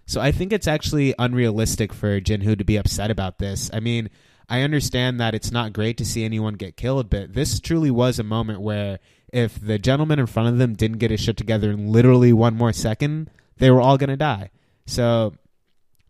So 0.07 0.21
I 0.21 0.31
think 0.33 0.53
it's 0.53 0.69
actually 0.69 1.15
unrealistic 1.19 1.93
for 1.93 2.21
Jinhu 2.21 2.57
to 2.59 2.65
be 2.65 2.77
upset 2.77 3.11
about 3.11 3.39
this. 3.39 3.71
I 3.73 3.81
mean, 3.81 4.09
I 4.49 4.63
understand 4.63 5.19
that 5.21 5.35
it's 5.35 5.51
not 5.51 5.73
great 5.73 5.99
to 5.99 6.05
see 6.05 6.25
anyone 6.25 6.55
get 6.55 6.77
killed, 6.77 7.11
but 7.11 7.35
this 7.35 7.59
truly 7.59 7.91
was 7.91 8.19
a 8.19 8.25
moment 8.25 8.61
where 8.61 9.01
if 9.33 9.61
the 9.61 9.79
gentleman 9.79 10.21
in 10.21 10.27
front 10.27 10.49
of 10.49 10.59
them 10.59 10.75
didn't 10.75 10.99
get 10.99 11.11
his 11.11 11.21
shit 11.21 11.37
together 11.37 11.73
in 11.73 11.91
literally 11.91 12.33
one 12.33 12.55
more 12.55 12.73
second, 12.73 13.31
they 13.57 13.71
were 13.71 13.81
all 13.81 13.99
to 13.99 14.17
die. 14.17 14.51
So, 14.87 15.35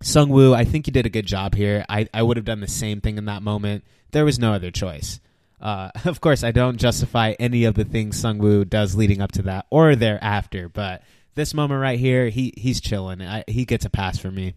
Sung 0.02 0.28
Woo, 0.28 0.52
I 0.52 0.64
think 0.64 0.86
you 0.86 0.92
did 0.92 1.06
a 1.06 1.10
good 1.10 1.26
job 1.26 1.54
here. 1.54 1.86
I, 1.88 2.08
I 2.12 2.22
would 2.22 2.36
have 2.36 2.44
done 2.44 2.60
the 2.60 2.68
same 2.68 3.00
thing 3.00 3.16
in 3.16 3.24
that 3.24 3.42
moment. 3.42 3.84
There 4.10 4.26
was 4.26 4.38
no 4.38 4.52
other 4.52 4.70
choice. 4.70 5.18
Uh, 5.60 5.90
of 6.04 6.20
course, 6.20 6.42
I 6.42 6.52
don't 6.52 6.78
justify 6.78 7.34
any 7.38 7.64
of 7.64 7.74
the 7.74 7.84
things 7.84 8.18
Sung 8.18 8.38
Woo 8.38 8.64
does 8.64 8.94
leading 8.94 9.20
up 9.20 9.32
to 9.32 9.42
that 9.42 9.66
or 9.70 9.96
thereafter, 9.96 10.68
but 10.68 11.02
this 11.34 11.54
moment 11.54 11.80
right 11.80 11.98
here, 11.98 12.28
he 12.28 12.52
he's 12.56 12.80
chilling. 12.80 13.22
I, 13.22 13.44
he 13.46 13.64
gets 13.64 13.84
a 13.84 13.90
pass 13.90 14.18
for 14.18 14.30
me. 14.30 14.54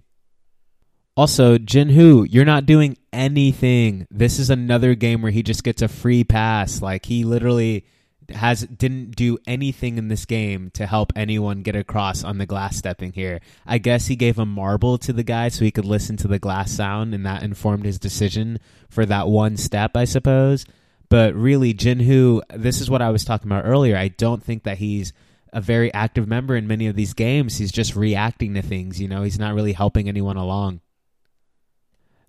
Also, 1.15 1.57
Jinhu, 1.57 2.25
you're 2.29 2.45
not 2.45 2.65
doing 2.65 2.97
anything. 3.12 4.07
This 4.09 4.39
is 4.39 4.49
another 4.49 4.95
game 4.95 5.21
where 5.21 5.33
he 5.33 5.43
just 5.43 5.65
gets 5.65 5.81
a 5.81 5.89
free 5.89 6.23
pass. 6.23 6.81
Like 6.81 7.05
he 7.05 7.25
literally 7.25 7.85
has 8.31 8.62
didn't 8.62 9.15
do 9.15 9.38
anything 9.45 9.97
in 9.97 10.07
this 10.07 10.25
game 10.25 10.69
to 10.75 10.85
help 10.85 11.12
anyone 11.15 11.62
get 11.62 11.75
across 11.75 12.23
on 12.23 12.38
the 12.38 12.45
glass 12.45 12.77
stepping 12.77 13.12
here. 13.12 13.41
I 13.65 13.79
guess 13.79 14.07
he 14.07 14.15
gave 14.15 14.39
a 14.39 14.45
marble 14.45 14.97
to 14.99 15.12
the 15.12 15.23
guy 15.23 15.49
so 15.49 15.65
he 15.65 15.71
could 15.71 15.85
listen 15.85 16.15
to 16.17 16.27
the 16.27 16.39
glass 16.39 16.71
sound 16.71 17.13
and 17.13 17.25
that 17.25 17.43
informed 17.43 17.85
his 17.85 17.99
decision 17.99 18.59
for 18.89 19.05
that 19.05 19.27
one 19.27 19.57
step, 19.57 19.97
I 19.97 20.05
suppose. 20.05 20.65
But 21.09 21.33
really 21.33 21.73
Jinhu, 21.73 22.41
this 22.53 22.81
is 22.81 22.89
what 22.89 23.01
I 23.01 23.09
was 23.09 23.25
talking 23.25 23.49
about 23.49 23.65
earlier. 23.65 23.97
I 23.97 24.09
don't 24.09 24.43
think 24.43 24.63
that 24.63 24.77
he's 24.77 25.11
a 25.51 25.59
very 25.59 25.91
active 25.93 26.27
member 26.27 26.55
in 26.55 26.67
many 26.67 26.87
of 26.87 26.95
these 26.95 27.13
games. 27.13 27.57
He's 27.57 27.71
just 27.71 27.95
reacting 27.95 28.53
to 28.53 28.61
things, 28.61 29.01
you 29.01 29.07
know. 29.07 29.23
He's 29.23 29.39
not 29.39 29.55
really 29.55 29.73
helping 29.73 30.07
anyone 30.07 30.37
along. 30.37 30.81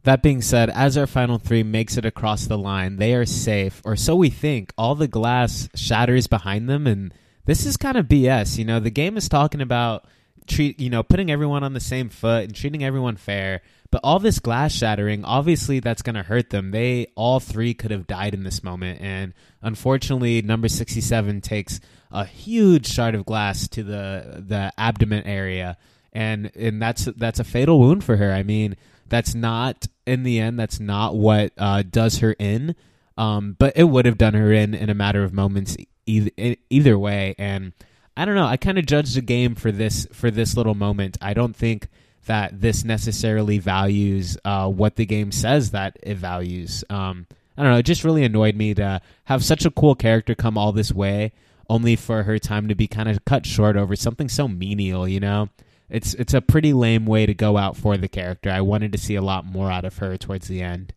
That 0.04 0.22
being 0.22 0.40
said, 0.40 0.70
as 0.70 0.96
our 0.96 1.06
final 1.06 1.36
three 1.36 1.62
makes 1.62 1.98
it 1.98 2.06
across 2.06 2.46
the 2.46 2.56
line, 2.56 2.96
they 2.96 3.14
are 3.14 3.26
safe, 3.26 3.82
or 3.84 3.96
so 3.96 4.16
we 4.16 4.30
think. 4.30 4.72
All 4.78 4.94
the 4.94 5.08
glass 5.08 5.68
shatters 5.74 6.26
behind 6.26 6.70
them, 6.70 6.86
and 6.86 7.12
this 7.44 7.66
is 7.66 7.76
kind 7.76 7.98
of 7.98 8.06
BS. 8.06 8.56
You 8.56 8.64
know, 8.64 8.80
the 8.80 8.90
game 8.90 9.18
is 9.18 9.28
talking 9.28 9.60
about 9.60 10.06
treat, 10.46 10.80
you 10.80 10.88
know, 10.88 11.02
putting 11.02 11.30
everyone 11.30 11.62
on 11.62 11.74
the 11.74 11.80
same 11.80 12.08
foot 12.08 12.44
and 12.44 12.54
treating 12.54 12.82
everyone 12.82 13.16
fair. 13.16 13.60
But 13.90 14.02
all 14.04 14.20
this 14.20 14.38
glass 14.38 14.72
shattering, 14.72 15.24
obviously, 15.24 15.80
that's 15.80 16.02
going 16.02 16.14
to 16.14 16.22
hurt 16.22 16.50
them. 16.50 16.70
They 16.70 17.08
all 17.16 17.40
three 17.40 17.74
could 17.74 17.90
have 17.90 18.06
died 18.06 18.34
in 18.34 18.44
this 18.44 18.62
moment, 18.62 19.00
and 19.00 19.34
unfortunately, 19.62 20.42
number 20.42 20.68
sixty-seven 20.68 21.40
takes 21.40 21.80
a 22.12 22.24
huge 22.24 22.86
shard 22.86 23.14
of 23.14 23.26
glass 23.26 23.66
to 23.68 23.82
the 23.82 24.44
the 24.46 24.72
abdomen 24.78 25.24
area, 25.24 25.76
and 26.12 26.52
and 26.54 26.80
that's 26.80 27.06
that's 27.16 27.40
a 27.40 27.44
fatal 27.44 27.80
wound 27.80 28.04
for 28.04 28.16
her. 28.16 28.32
I 28.32 28.44
mean 28.44 28.76
that's 29.08 29.34
not 29.34 29.88
in 30.06 30.22
the 30.22 30.38
end. 30.38 30.58
That's 30.58 30.80
not 30.80 31.16
what 31.16 31.52
uh, 31.58 31.82
does 31.82 32.18
her 32.18 32.32
in. 32.38 32.74
Um, 33.18 33.56
but 33.58 33.76
it 33.76 33.84
would 33.84 34.06
have 34.06 34.16
done 34.16 34.34
her 34.34 34.52
in 34.52 34.72
in 34.72 34.88
a 34.88 34.94
matter 34.94 35.22
of 35.22 35.34
moments 35.34 35.76
either, 36.06 36.30
either 36.70 36.98
way. 36.98 37.34
And 37.38 37.72
I 38.16 38.24
don't 38.24 38.34
know. 38.36 38.46
I 38.46 38.56
kind 38.56 38.78
of 38.78 38.86
judged 38.86 39.14
the 39.14 39.20
game 39.20 39.54
for 39.54 39.70
this 39.70 40.06
for 40.12 40.30
this 40.30 40.56
little 40.56 40.74
moment. 40.74 41.18
I 41.20 41.34
don't 41.34 41.54
think 41.54 41.88
that 42.26 42.60
this 42.60 42.84
necessarily 42.84 43.58
values 43.58 44.36
uh, 44.44 44.68
what 44.68 44.96
the 44.96 45.06
game 45.06 45.32
says 45.32 45.70
that 45.70 45.98
it 46.02 46.16
values. 46.16 46.84
Um, 46.90 47.26
I 47.56 47.62
don't 47.62 47.72
know. 47.72 47.78
It 47.78 47.86
just 47.86 48.04
really 48.04 48.24
annoyed 48.24 48.56
me 48.56 48.74
to 48.74 49.00
have 49.24 49.44
such 49.44 49.64
a 49.64 49.70
cool 49.70 49.94
character 49.94 50.34
come 50.34 50.56
all 50.56 50.72
this 50.72 50.92
way, 50.92 51.32
only 51.68 51.96
for 51.96 52.22
her 52.22 52.38
time 52.38 52.68
to 52.68 52.74
be 52.74 52.86
kind 52.86 53.08
of 53.08 53.24
cut 53.24 53.46
short 53.46 53.76
over 53.76 53.96
something 53.96 54.28
so 54.28 54.48
menial. 54.48 55.08
You 55.08 55.20
know 55.20 55.48
it's 55.90 56.14
it's 56.14 56.34
a 56.34 56.40
pretty 56.40 56.72
lame 56.72 57.04
way 57.04 57.26
to 57.26 57.34
go 57.34 57.58
out 57.58 57.76
for 57.76 57.96
the 57.96 58.08
character. 58.08 58.50
I 58.50 58.60
wanted 58.60 58.92
to 58.92 58.98
see 58.98 59.16
a 59.16 59.22
lot 59.22 59.44
more 59.44 59.70
out 59.70 59.84
of 59.84 59.98
her 59.98 60.16
towards 60.16 60.48
the 60.48 60.62
end. 60.62 60.94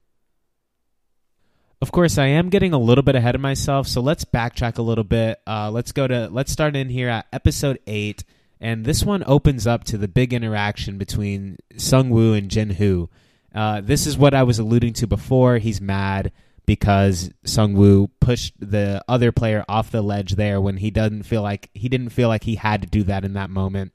Of 1.81 1.91
course, 1.91 2.17
I 2.17 2.27
am 2.27 2.49
getting 2.49 2.71
a 2.71 2.77
little 2.77 3.01
bit 3.01 3.15
ahead 3.15 3.35
of 3.35 3.41
myself, 3.41 3.87
so 3.87 3.99
let's 3.99 4.23
backtrack 4.23 4.77
a 4.77 4.83
little 4.83 5.03
bit. 5.03 5.41
Uh, 5.45 5.69
let's 5.69 5.91
go 5.91 6.07
to 6.07 6.29
let's 6.31 6.51
start 6.51 6.75
in 6.75 6.89
here 6.89 7.09
at 7.09 7.25
episode 7.33 7.79
eight, 7.87 8.23
and 8.63 8.85
this 8.85 9.03
one 9.03 9.23
opens 9.27 9.67
up 9.67 9.83
to 9.85 9.97
the 9.97 10.07
big 10.07 10.33
interaction 10.33 10.97
between 10.97 11.57
Sung 11.77 12.09
Woo 12.09 12.33
and 12.33 12.49
Jin 12.49 12.71
Hoo. 12.71 13.09
Uh, 13.53 13.81
this 13.81 14.07
is 14.07 14.17
what 14.17 14.33
I 14.33 14.41
was 14.41 14.57
alluding 14.57 14.93
to 14.93 15.07
before. 15.07 15.59
He's 15.59 15.79
mad 15.79 16.31
because 16.65 17.29
Sung 17.45 17.73
Woo 17.73 18.07
pushed 18.19 18.53
the 18.59 19.03
other 19.07 19.31
player 19.31 19.63
off 19.69 19.91
the 19.91 20.01
ledge 20.01 20.35
there 20.35 20.59
when 20.59 20.77
he 20.77 20.89
doesn't 20.89 21.23
feel 21.23 21.43
like 21.43 21.69
he 21.73 21.89
didn't 21.89 22.09
feel 22.09 22.29
like 22.29 22.45
he 22.45 22.55
had 22.55 22.81
to 22.81 22.87
do 22.87 23.03
that 23.03 23.23
in 23.23 23.33
that 23.33 23.51
moment 23.51 23.91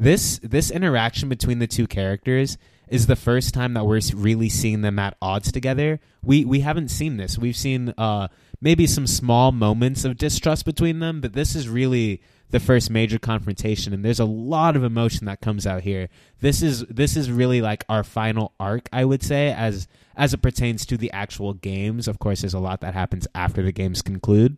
this 0.00 0.40
this 0.42 0.70
interaction 0.70 1.28
between 1.28 1.58
the 1.58 1.66
two 1.66 1.86
characters 1.86 2.56
is 2.88 3.06
the 3.06 3.14
first 3.14 3.54
time 3.54 3.74
that 3.74 3.84
we're 3.84 4.00
really 4.14 4.48
seeing 4.48 4.80
them 4.80 4.98
at 4.98 5.16
odds 5.20 5.52
together. 5.52 6.00
We 6.22 6.44
we 6.44 6.60
haven't 6.60 6.88
seen 6.88 7.18
this. 7.18 7.38
We've 7.38 7.56
seen 7.56 7.92
uh, 7.98 8.28
maybe 8.60 8.86
some 8.86 9.06
small 9.06 9.52
moments 9.52 10.04
of 10.06 10.16
distrust 10.16 10.64
between 10.64 10.98
them, 11.00 11.20
but 11.20 11.34
this 11.34 11.54
is 11.54 11.68
really 11.68 12.22
the 12.50 12.60
first 12.60 12.90
major 12.90 13.18
confrontation 13.18 13.92
and 13.92 14.04
there's 14.04 14.20
a 14.20 14.24
lot 14.24 14.76
of 14.76 14.84
emotion 14.84 15.26
that 15.26 15.40
comes 15.40 15.66
out 15.66 15.82
here. 15.82 16.08
This 16.40 16.62
is 16.62 16.80
this 16.86 17.16
is 17.16 17.30
really 17.30 17.60
like 17.60 17.84
our 17.88 18.02
final 18.02 18.52
arc, 18.58 18.88
I 18.92 19.04
would 19.04 19.22
say 19.22 19.52
as 19.52 19.88
as 20.16 20.34
it 20.34 20.42
pertains 20.42 20.84
to 20.86 20.96
the 20.96 21.12
actual 21.12 21.54
games. 21.54 22.08
Of 22.08 22.18
course, 22.18 22.42
there's 22.42 22.54
a 22.54 22.58
lot 22.58 22.80
that 22.80 22.94
happens 22.94 23.26
after 23.34 23.62
the 23.62 23.72
games 23.72 24.02
conclude. 24.02 24.56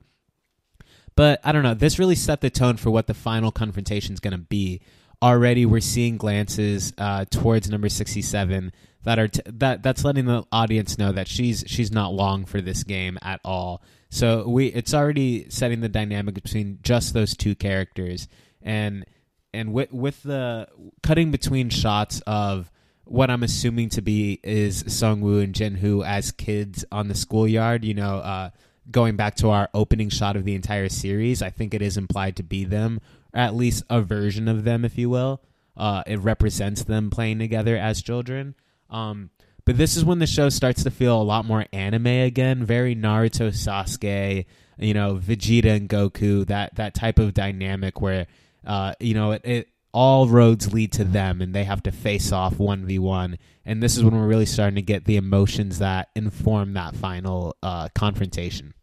But 1.14 1.40
I 1.44 1.52
don't 1.52 1.62
know, 1.62 1.74
this 1.74 1.98
really 1.98 2.14
set 2.14 2.40
the 2.40 2.50
tone 2.50 2.78
for 2.78 2.90
what 2.90 3.06
the 3.06 3.14
final 3.14 3.52
confrontation 3.52 4.14
is 4.14 4.20
going 4.20 4.32
to 4.32 4.38
be 4.38 4.80
already 5.22 5.64
we're 5.64 5.80
seeing 5.80 6.16
glances 6.16 6.92
uh, 6.98 7.24
towards 7.30 7.70
number 7.70 7.88
67 7.88 8.72
that 9.04 9.18
are 9.18 9.28
t- 9.28 9.42
that 9.46 9.82
that's 9.82 10.04
letting 10.04 10.26
the 10.26 10.44
audience 10.50 10.98
know 10.98 11.12
that 11.12 11.28
she's 11.28 11.64
she's 11.66 11.92
not 11.92 12.12
long 12.12 12.44
for 12.44 12.60
this 12.60 12.82
game 12.84 13.18
at 13.22 13.40
all. 13.44 13.82
So 14.12 14.46
we 14.46 14.66
it's 14.66 14.92
already 14.92 15.48
setting 15.48 15.80
the 15.80 15.88
dynamic 15.88 16.34
between 16.34 16.80
just 16.82 17.14
those 17.14 17.34
two 17.34 17.54
characters 17.54 18.28
and 18.60 19.06
and 19.54 19.72
with 19.72 19.90
with 19.90 20.22
the 20.22 20.68
cutting 21.02 21.30
between 21.30 21.70
shots 21.70 22.20
of 22.26 22.70
what 23.04 23.30
I'm 23.30 23.42
assuming 23.42 23.88
to 23.88 24.02
be 24.02 24.38
is 24.42 24.84
Sung 24.86 25.22
Woo 25.22 25.40
and 25.40 25.54
Jin 25.54 25.76
Hoo 25.76 26.02
as 26.02 26.30
kids 26.30 26.84
on 26.92 27.08
the 27.08 27.14
schoolyard, 27.14 27.86
you 27.86 27.94
know, 27.94 28.18
uh, 28.18 28.50
going 28.90 29.16
back 29.16 29.36
to 29.36 29.48
our 29.48 29.70
opening 29.72 30.10
shot 30.10 30.36
of 30.36 30.44
the 30.44 30.54
entire 30.54 30.90
series, 30.90 31.40
I 31.40 31.48
think 31.48 31.72
it 31.72 31.80
is 31.80 31.96
implied 31.96 32.36
to 32.36 32.42
be 32.42 32.64
them 32.64 33.00
or 33.32 33.40
at 33.40 33.54
least 33.54 33.82
a 33.88 34.02
version 34.02 34.46
of 34.46 34.64
them, 34.64 34.84
if 34.84 34.98
you 34.98 35.08
will. 35.08 35.42
Uh, 35.74 36.02
it 36.06 36.18
represents 36.18 36.84
them 36.84 37.08
playing 37.08 37.38
together 37.38 37.78
as 37.78 38.02
children. 38.02 38.56
Um, 38.90 39.30
but 39.64 39.76
this 39.76 39.96
is 39.96 40.04
when 40.04 40.18
the 40.18 40.26
show 40.26 40.48
starts 40.48 40.82
to 40.84 40.90
feel 40.90 41.20
a 41.20 41.22
lot 41.22 41.44
more 41.44 41.66
anime 41.72 42.06
again, 42.06 42.64
very 42.64 42.94
Naruto, 42.96 43.48
Sasuke, 43.48 44.46
you 44.78 44.94
know, 44.94 45.16
Vegeta 45.16 45.76
and 45.76 45.88
Goku, 45.88 46.46
that 46.46 46.74
that 46.76 46.94
type 46.94 47.18
of 47.18 47.34
dynamic 47.34 48.00
where, 48.00 48.26
uh, 48.66 48.94
you 49.00 49.14
know, 49.14 49.32
it, 49.32 49.42
it 49.44 49.68
all 49.92 50.26
roads 50.26 50.72
lead 50.72 50.92
to 50.92 51.04
them 51.04 51.40
and 51.40 51.54
they 51.54 51.64
have 51.64 51.82
to 51.82 51.92
face 51.92 52.32
off 52.32 52.54
1v1 52.54 53.36
and 53.64 53.82
this 53.82 53.96
is 53.96 54.02
when 54.02 54.14
we're 54.14 54.26
really 54.26 54.46
starting 54.46 54.74
to 54.74 54.82
get 54.82 55.04
the 55.04 55.16
emotions 55.16 55.78
that 55.78 56.08
inform 56.14 56.72
that 56.72 56.96
final 56.96 57.56
uh, 57.62 57.88
confrontation. 57.94 58.74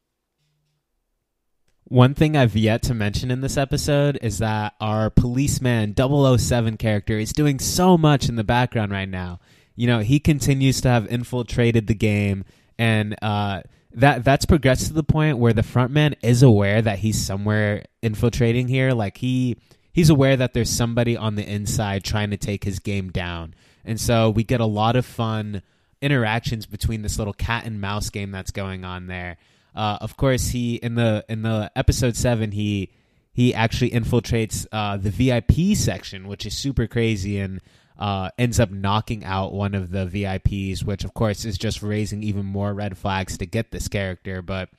One 1.86 2.14
thing 2.14 2.38
I've 2.38 2.56
yet 2.56 2.84
to 2.84 2.94
mention 2.94 3.32
in 3.32 3.42
this 3.42 3.58
episode 3.58 4.20
is 4.22 4.38
that 4.38 4.76
our 4.80 5.10
policeman 5.10 5.96
007 5.98 6.78
character 6.78 7.18
is 7.18 7.34
doing 7.34 7.58
so 7.60 7.98
much 7.98 8.30
in 8.30 8.36
the 8.36 8.44
background 8.44 8.92
right 8.92 9.10
now. 9.10 9.40
You 9.80 9.88
know, 9.88 10.00
he 10.00 10.20
continues 10.20 10.82
to 10.82 10.90
have 10.90 11.08
infiltrated 11.08 11.88
the 11.88 11.96
game 11.96 12.44
and 12.78 13.16
uh, 13.22 13.62
that 13.94 14.26
that's 14.26 14.46
progressed 14.46 14.88
to 14.88 14.94
the 14.94 15.04
point 15.04 15.38
where 15.38 15.54
the 15.54 15.62
frontman 15.62 16.16
is 16.22 16.44
aware 16.44 16.82
that 16.82 17.00
he's 17.00 17.18
somewhere 17.26 17.86
infiltrating 18.02 18.68
here. 18.68 18.92
Like 18.92 19.20
he 19.20 19.56
he's 19.94 20.10
aware 20.10 20.36
that 20.36 20.54
there's 20.54 20.70
somebody 20.70 21.16
on 21.16 21.36
the 21.36 21.50
inside 21.50 22.04
trying 22.04 22.32
to 22.32 22.38
take 22.38 22.66
his 22.66 22.80
game 22.80 23.10
down. 23.10 23.56
And 23.86 23.98
so 23.98 24.30
we 24.30 24.44
get 24.44 24.60
a 24.60 24.66
lot 24.66 24.98
of 24.98 25.06
fun 25.06 25.62
interactions 26.02 26.66
between 26.66 27.02
this 27.02 27.18
little 27.18 27.32
cat 27.32 27.64
and 27.64 27.80
mouse 27.80 28.10
game 28.10 28.32
that's 28.32 28.52
going 28.52 28.84
on 28.84 29.08
there. 29.08 29.38
Uh, 29.74 29.98
of 30.02 30.18
course, 30.18 30.50
he 30.50 30.76
in 30.76 30.96
the 30.96 31.24
in 31.30 31.42
the 31.44 31.72
episode 31.78 32.18
seven 32.18 32.52
he 32.52 32.92
he 33.32 33.54
actually 33.54 33.92
infiltrates 33.92 34.68
uh, 34.74 34.98
the 34.98 35.10
VIP 35.10 35.78
section, 35.78 36.28
which 36.28 36.46
is 36.46 36.54
super 36.54 36.86
crazy, 36.86 37.40
and 37.40 37.62
uh, 38.00 38.30
ends 38.38 38.62
up 38.62 38.72
knocking 38.72 39.26
out 39.26 39.52
one 39.52 39.76
of 39.76 39.92
the 39.92 40.06
VIPs, 40.08 40.84
which 40.84 41.04
of 41.04 41.14
course 41.14 41.44
is 41.44 41.58
just 41.58 41.84
raising 41.84 42.24
even 42.24 42.46
more 42.46 42.74
red 42.74 42.98
flags 42.98 43.38
to 43.38 43.46
get 43.46 43.72
this 43.72 43.90
character. 43.90 44.42
But 44.42 44.70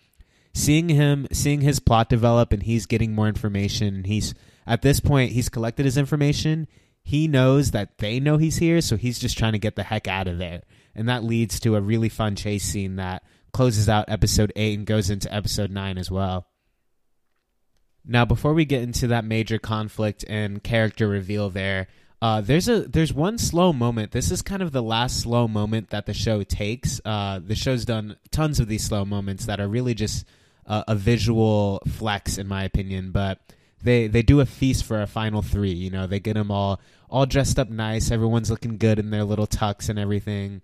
seeing 0.55 0.89
him, 0.89 1.29
seeing 1.31 1.61
his 1.61 1.81
plot 1.81 2.09
develop, 2.09 2.53
and 2.55 2.63
he's 2.63 2.87
getting 2.87 3.15
more 3.15 3.29
information, 3.29 4.05
he's 4.05 4.35
at 4.67 4.81
this 4.81 5.01
point 5.01 5.33
he's 5.33 5.51
collected 5.51 5.85
his 5.85 5.99
information. 5.99 6.67
He 7.03 7.29
knows 7.29 7.73
that 7.73 7.99
they 7.99 8.21
know 8.21 8.39
he's 8.39 8.57
here, 8.57 8.81
so 8.81 8.97
he's 8.97 9.19
just 9.19 9.37
trying 9.37 9.53
to 9.53 9.59
get 9.59 9.77
the 9.77 9.83
heck 9.83 10.09
out 10.09 10.27
of 10.27 10.39
there, 10.39 10.63
and 10.95 11.09
that 11.09 11.23
leads 11.23 11.61
to 11.61 11.77
a 11.77 11.81
really 11.81 12.09
fun 12.09 12.37
chase 12.37 12.65
scene 12.65 12.97
that 12.97 13.23
closes 13.53 13.89
out 13.89 14.09
episode 14.09 14.53
eight 14.57 14.79
and 14.79 14.87
goes 14.87 15.11
into 15.11 15.33
episode 15.35 15.71
nine 15.71 15.99
as 15.99 16.11
well. 16.11 16.47
Now, 18.07 18.25
before 18.25 18.55
we 18.55 18.65
get 18.65 18.83
into 18.83 19.09
that 19.09 19.25
major 19.27 19.59
conflict 19.59 20.25
and 20.27 20.63
character 20.63 21.07
reveal, 21.07 21.51
there, 21.51 21.89
uh, 22.23 22.41
there's 22.43 22.69
a 22.69 22.83
there's 22.83 23.13
one 23.13 23.39
slow 23.39 23.73
moment. 23.73 24.13
This 24.13 24.31
is 24.31 24.43
kind 24.43 24.63
of 24.63 24.73
the 24.73 24.83
last 24.83 25.21
slow 25.21 25.49
moment 25.49 25.91
that 25.91 26.05
the 26.07 26.13
show 26.13 26.43
takes. 26.43 27.01
Uh, 27.05 27.41
the 27.43 27.55
show's 27.55 27.85
done 27.87 28.17
tons 28.31 28.61
of 28.61 28.69
these 28.69 28.85
slow 28.85 29.05
moments 29.07 29.47
that 29.47 29.59
are 29.59 29.69
really 29.69 29.95
just 29.95 30.27
uh, 30.67 30.85
a 30.87 30.95
visual 30.95 31.83
flex, 31.89 32.37
in 32.37 32.47
my 32.47 32.65
opinion. 32.65 33.11
But 33.11 33.39
they 33.83 34.07
they 34.07 34.23
do 34.23 34.41
a 34.41 34.47
feast 34.47 34.85
for 34.85 35.01
a 35.01 35.07
final 35.07 35.41
three. 35.41 35.73
You 35.73 35.91
know, 35.91 36.07
they 36.07 36.21
get 36.21 36.35
them 36.35 36.51
all 36.51 36.81
all 37.09 37.25
dressed 37.25 37.59
up 37.59 37.71
nice. 37.71 38.11
Everyone's 38.11 38.51
looking 38.51 38.77
good 38.77 38.99
in 38.99 39.11
their 39.11 39.25
little 39.25 39.47
tux 39.47 39.89
and 39.89 39.99
everything. 39.99 40.61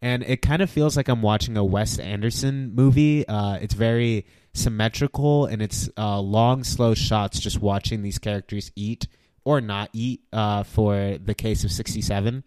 And 0.00 0.22
it 0.22 0.42
kind 0.42 0.62
of 0.62 0.70
feels 0.70 0.96
like 0.96 1.08
I'm 1.08 1.22
watching 1.22 1.56
a 1.56 1.64
Wes 1.64 1.98
Anderson 1.98 2.74
movie. 2.74 3.26
Uh, 3.26 3.54
it's 3.54 3.74
very 3.74 4.26
symmetrical 4.54 5.46
and 5.46 5.60
it's 5.60 5.88
uh, 5.98 6.20
long, 6.20 6.64
slow 6.64 6.94
shots 6.94 7.40
just 7.40 7.60
watching 7.60 8.02
these 8.02 8.18
characters 8.18 8.70
eat 8.76 9.06
or 9.44 9.60
not 9.60 9.90
eat 9.92 10.22
uh, 10.32 10.62
for 10.62 11.18
the 11.22 11.34
case 11.34 11.64
of 11.64 11.72
67. 11.72 12.44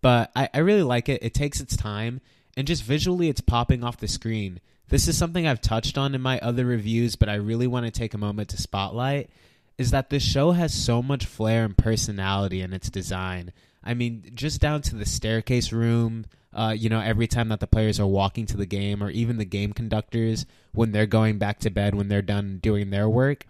But 0.00 0.30
I, 0.34 0.48
I 0.54 0.58
really 0.58 0.82
like 0.82 1.08
it. 1.08 1.22
It 1.22 1.34
takes 1.34 1.60
its 1.60 1.76
time 1.76 2.20
and 2.56 2.66
just 2.66 2.82
visually 2.82 3.28
it's 3.28 3.40
popping 3.40 3.84
off 3.84 3.98
the 3.98 4.08
screen. 4.08 4.60
This 4.88 5.06
is 5.06 5.18
something 5.18 5.46
I've 5.46 5.60
touched 5.60 5.98
on 5.98 6.14
in 6.14 6.20
my 6.20 6.38
other 6.40 6.64
reviews, 6.64 7.14
but 7.14 7.28
I 7.28 7.34
really 7.34 7.66
want 7.66 7.86
to 7.86 7.92
take 7.92 8.14
a 8.14 8.18
moment 8.18 8.48
to 8.50 8.56
spotlight 8.56 9.30
is 9.78 9.92
that 9.92 10.10
this 10.10 10.24
show 10.24 10.50
has 10.50 10.74
so 10.74 11.02
much 11.02 11.24
flair 11.24 11.64
and 11.64 11.76
personality 11.76 12.60
in 12.60 12.72
its 12.72 12.90
design. 12.90 13.52
I 13.82 13.94
mean, 13.94 14.32
just 14.34 14.60
down 14.60 14.82
to 14.82 14.96
the 14.96 15.06
staircase 15.06 15.72
room, 15.72 16.26
uh, 16.52 16.74
you 16.76 16.88
know, 16.88 17.00
every 17.00 17.28
time 17.28 17.48
that 17.50 17.60
the 17.60 17.68
players 17.68 18.00
are 18.00 18.06
walking 18.06 18.44
to 18.46 18.56
the 18.56 18.66
game, 18.66 19.02
or 19.02 19.10
even 19.10 19.38
the 19.38 19.44
game 19.44 19.72
conductors 19.72 20.46
when 20.72 20.90
they're 20.90 21.06
going 21.06 21.38
back 21.38 21.60
to 21.60 21.70
bed 21.70 21.94
when 21.94 22.08
they're 22.08 22.22
done 22.22 22.58
doing 22.60 22.90
their 22.90 23.08
work. 23.08 23.46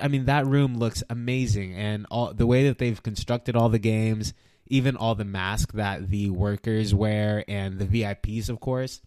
I 0.00 0.08
mean, 0.08 0.26
that 0.26 0.46
room 0.46 0.78
looks 0.78 1.02
amazing, 1.08 1.74
and 1.74 2.06
all 2.10 2.34
the 2.34 2.46
way 2.46 2.68
that 2.68 2.78
they've 2.78 3.02
constructed 3.02 3.56
all 3.56 3.68
the 3.68 3.78
games, 3.78 4.34
even 4.66 4.96
all 4.96 5.14
the 5.14 5.24
masks 5.24 5.74
that 5.74 6.08
the 6.08 6.30
workers 6.30 6.94
wear 6.94 7.44
and 7.48 7.78
the 7.78 7.86
VIPs, 7.86 8.48
of 8.48 8.60
course, 8.60 9.00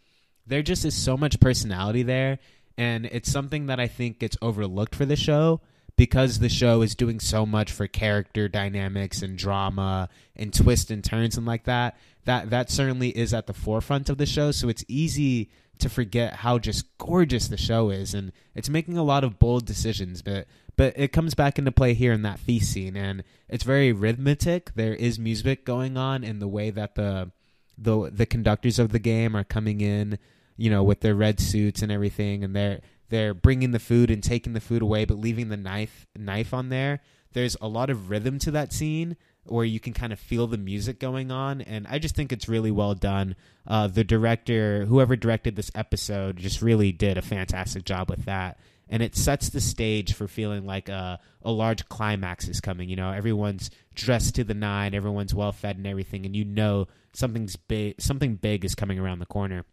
there 0.47 0.63
just 0.63 0.85
is 0.85 0.95
so 0.95 1.15
much 1.15 1.39
personality 1.39 2.03
there, 2.03 2.39
and 2.77 3.05
it's 3.05 3.31
something 3.31 3.67
that 3.67 3.79
I 3.79 3.87
think 3.87 4.19
gets 4.19 4.37
overlooked 4.41 4.95
for 4.95 5.05
the 5.05 5.15
show 5.15 5.61
because 6.01 6.39
the 6.39 6.49
show 6.49 6.81
is 6.81 6.95
doing 6.95 7.19
so 7.19 7.45
much 7.45 7.71
for 7.71 7.85
character 7.85 8.47
dynamics 8.47 9.21
and 9.21 9.37
drama 9.37 10.09
and 10.35 10.51
twists 10.51 10.89
and 10.89 11.03
turns 11.03 11.37
and 11.37 11.45
like 11.45 11.65
that. 11.65 11.95
That 12.25 12.49
that 12.49 12.71
certainly 12.71 13.09
is 13.09 13.35
at 13.35 13.45
the 13.45 13.53
forefront 13.53 14.09
of 14.09 14.17
the 14.17 14.25
show, 14.25 14.49
so 14.49 14.67
it's 14.67 14.83
easy 14.87 15.51
to 15.77 15.89
forget 15.89 16.37
how 16.37 16.57
just 16.57 16.85
gorgeous 16.97 17.49
the 17.49 17.57
show 17.57 17.91
is 17.91 18.15
and 18.15 18.31
it's 18.55 18.67
making 18.67 18.97
a 18.97 19.03
lot 19.03 19.23
of 19.23 19.37
bold 19.37 19.65
decisions 19.65 20.21
but 20.21 20.45
but 20.75 20.93
it 20.95 21.11
comes 21.11 21.33
back 21.33 21.57
into 21.57 21.71
play 21.71 21.95
here 21.95 22.13
in 22.13 22.21
that 22.21 22.37
feast 22.37 22.71
scene 22.71 22.95
and 22.95 23.23
it's 23.49 23.63
very 23.63 23.91
rhythmic 23.91 24.73
there 24.75 24.93
is 24.93 25.17
music 25.17 25.65
going 25.65 25.97
on 25.97 26.23
in 26.23 26.37
the 26.37 26.47
way 26.47 26.69
that 26.69 26.93
the 26.93 27.31
the 27.79 28.11
the 28.11 28.27
conductors 28.27 28.77
of 28.77 28.91
the 28.91 28.99
game 28.99 29.35
are 29.35 29.43
coming 29.43 29.81
in 29.81 30.19
you 30.55 30.69
know 30.69 30.83
with 30.83 30.99
their 30.99 31.15
red 31.15 31.39
suits 31.39 31.81
and 31.81 31.91
everything 31.91 32.43
and 32.43 32.55
they're 32.55 32.81
they're 33.11 33.33
bringing 33.33 33.71
the 33.71 33.79
food 33.79 34.09
and 34.09 34.23
taking 34.23 34.53
the 34.53 34.61
food 34.61 34.81
away 34.81 35.05
but 35.05 35.19
leaving 35.19 35.49
the 35.49 35.57
knife 35.57 36.07
knife 36.15 36.53
on 36.53 36.69
there. 36.69 37.01
There's 37.33 37.55
a 37.61 37.67
lot 37.67 37.89
of 37.89 38.09
rhythm 38.09 38.39
to 38.39 38.51
that 38.51 38.73
scene 38.73 39.17
where 39.43 39.65
you 39.65 39.79
can 39.79 39.93
kind 39.93 40.13
of 40.13 40.19
feel 40.19 40.47
the 40.47 40.57
music 40.57 40.99
going 40.99 41.31
on 41.31 41.61
and 41.61 41.87
i 41.87 41.97
just 41.97 42.15
think 42.15 42.31
it's 42.31 42.47
really 42.47 42.71
well 42.71 42.95
done. 42.95 43.35
Uh, 43.67 43.87
the 43.87 44.03
director 44.03 44.85
whoever 44.85 45.15
directed 45.15 45.55
this 45.55 45.71
episode 45.75 46.37
just 46.37 46.61
really 46.61 46.91
did 46.91 47.17
a 47.17 47.21
fantastic 47.21 47.85
job 47.85 48.09
with 48.09 48.25
that. 48.25 48.57
And 48.89 49.01
it 49.01 49.15
sets 49.15 49.49
the 49.49 49.61
stage 49.61 50.13
for 50.13 50.27
feeling 50.27 50.65
like 50.65 50.89
a, 50.89 51.19
a 51.43 51.51
large 51.51 51.87
climax 51.89 52.47
is 52.47 52.61
coming 52.61 52.89
you 52.89 52.95
know? 52.95 53.11
Everyone's 53.11 53.69
dressed 53.93 54.35
to 54.35 54.45
the 54.45 54.53
nine 54.53 54.95
everyone's 54.95 55.35
well 55.35 55.51
fed 55.51 55.75
and 55.75 55.85
everything 55.85 56.25
and 56.25 56.35
you 56.35 56.45
know 56.45 56.87
something's 57.13 57.57
big 57.57 58.01
something 58.01 58.35
big 58.35 58.63
is 58.63 58.73
coming 58.73 58.99
around 58.99 59.19
the 59.19 59.25
corner 59.25 59.65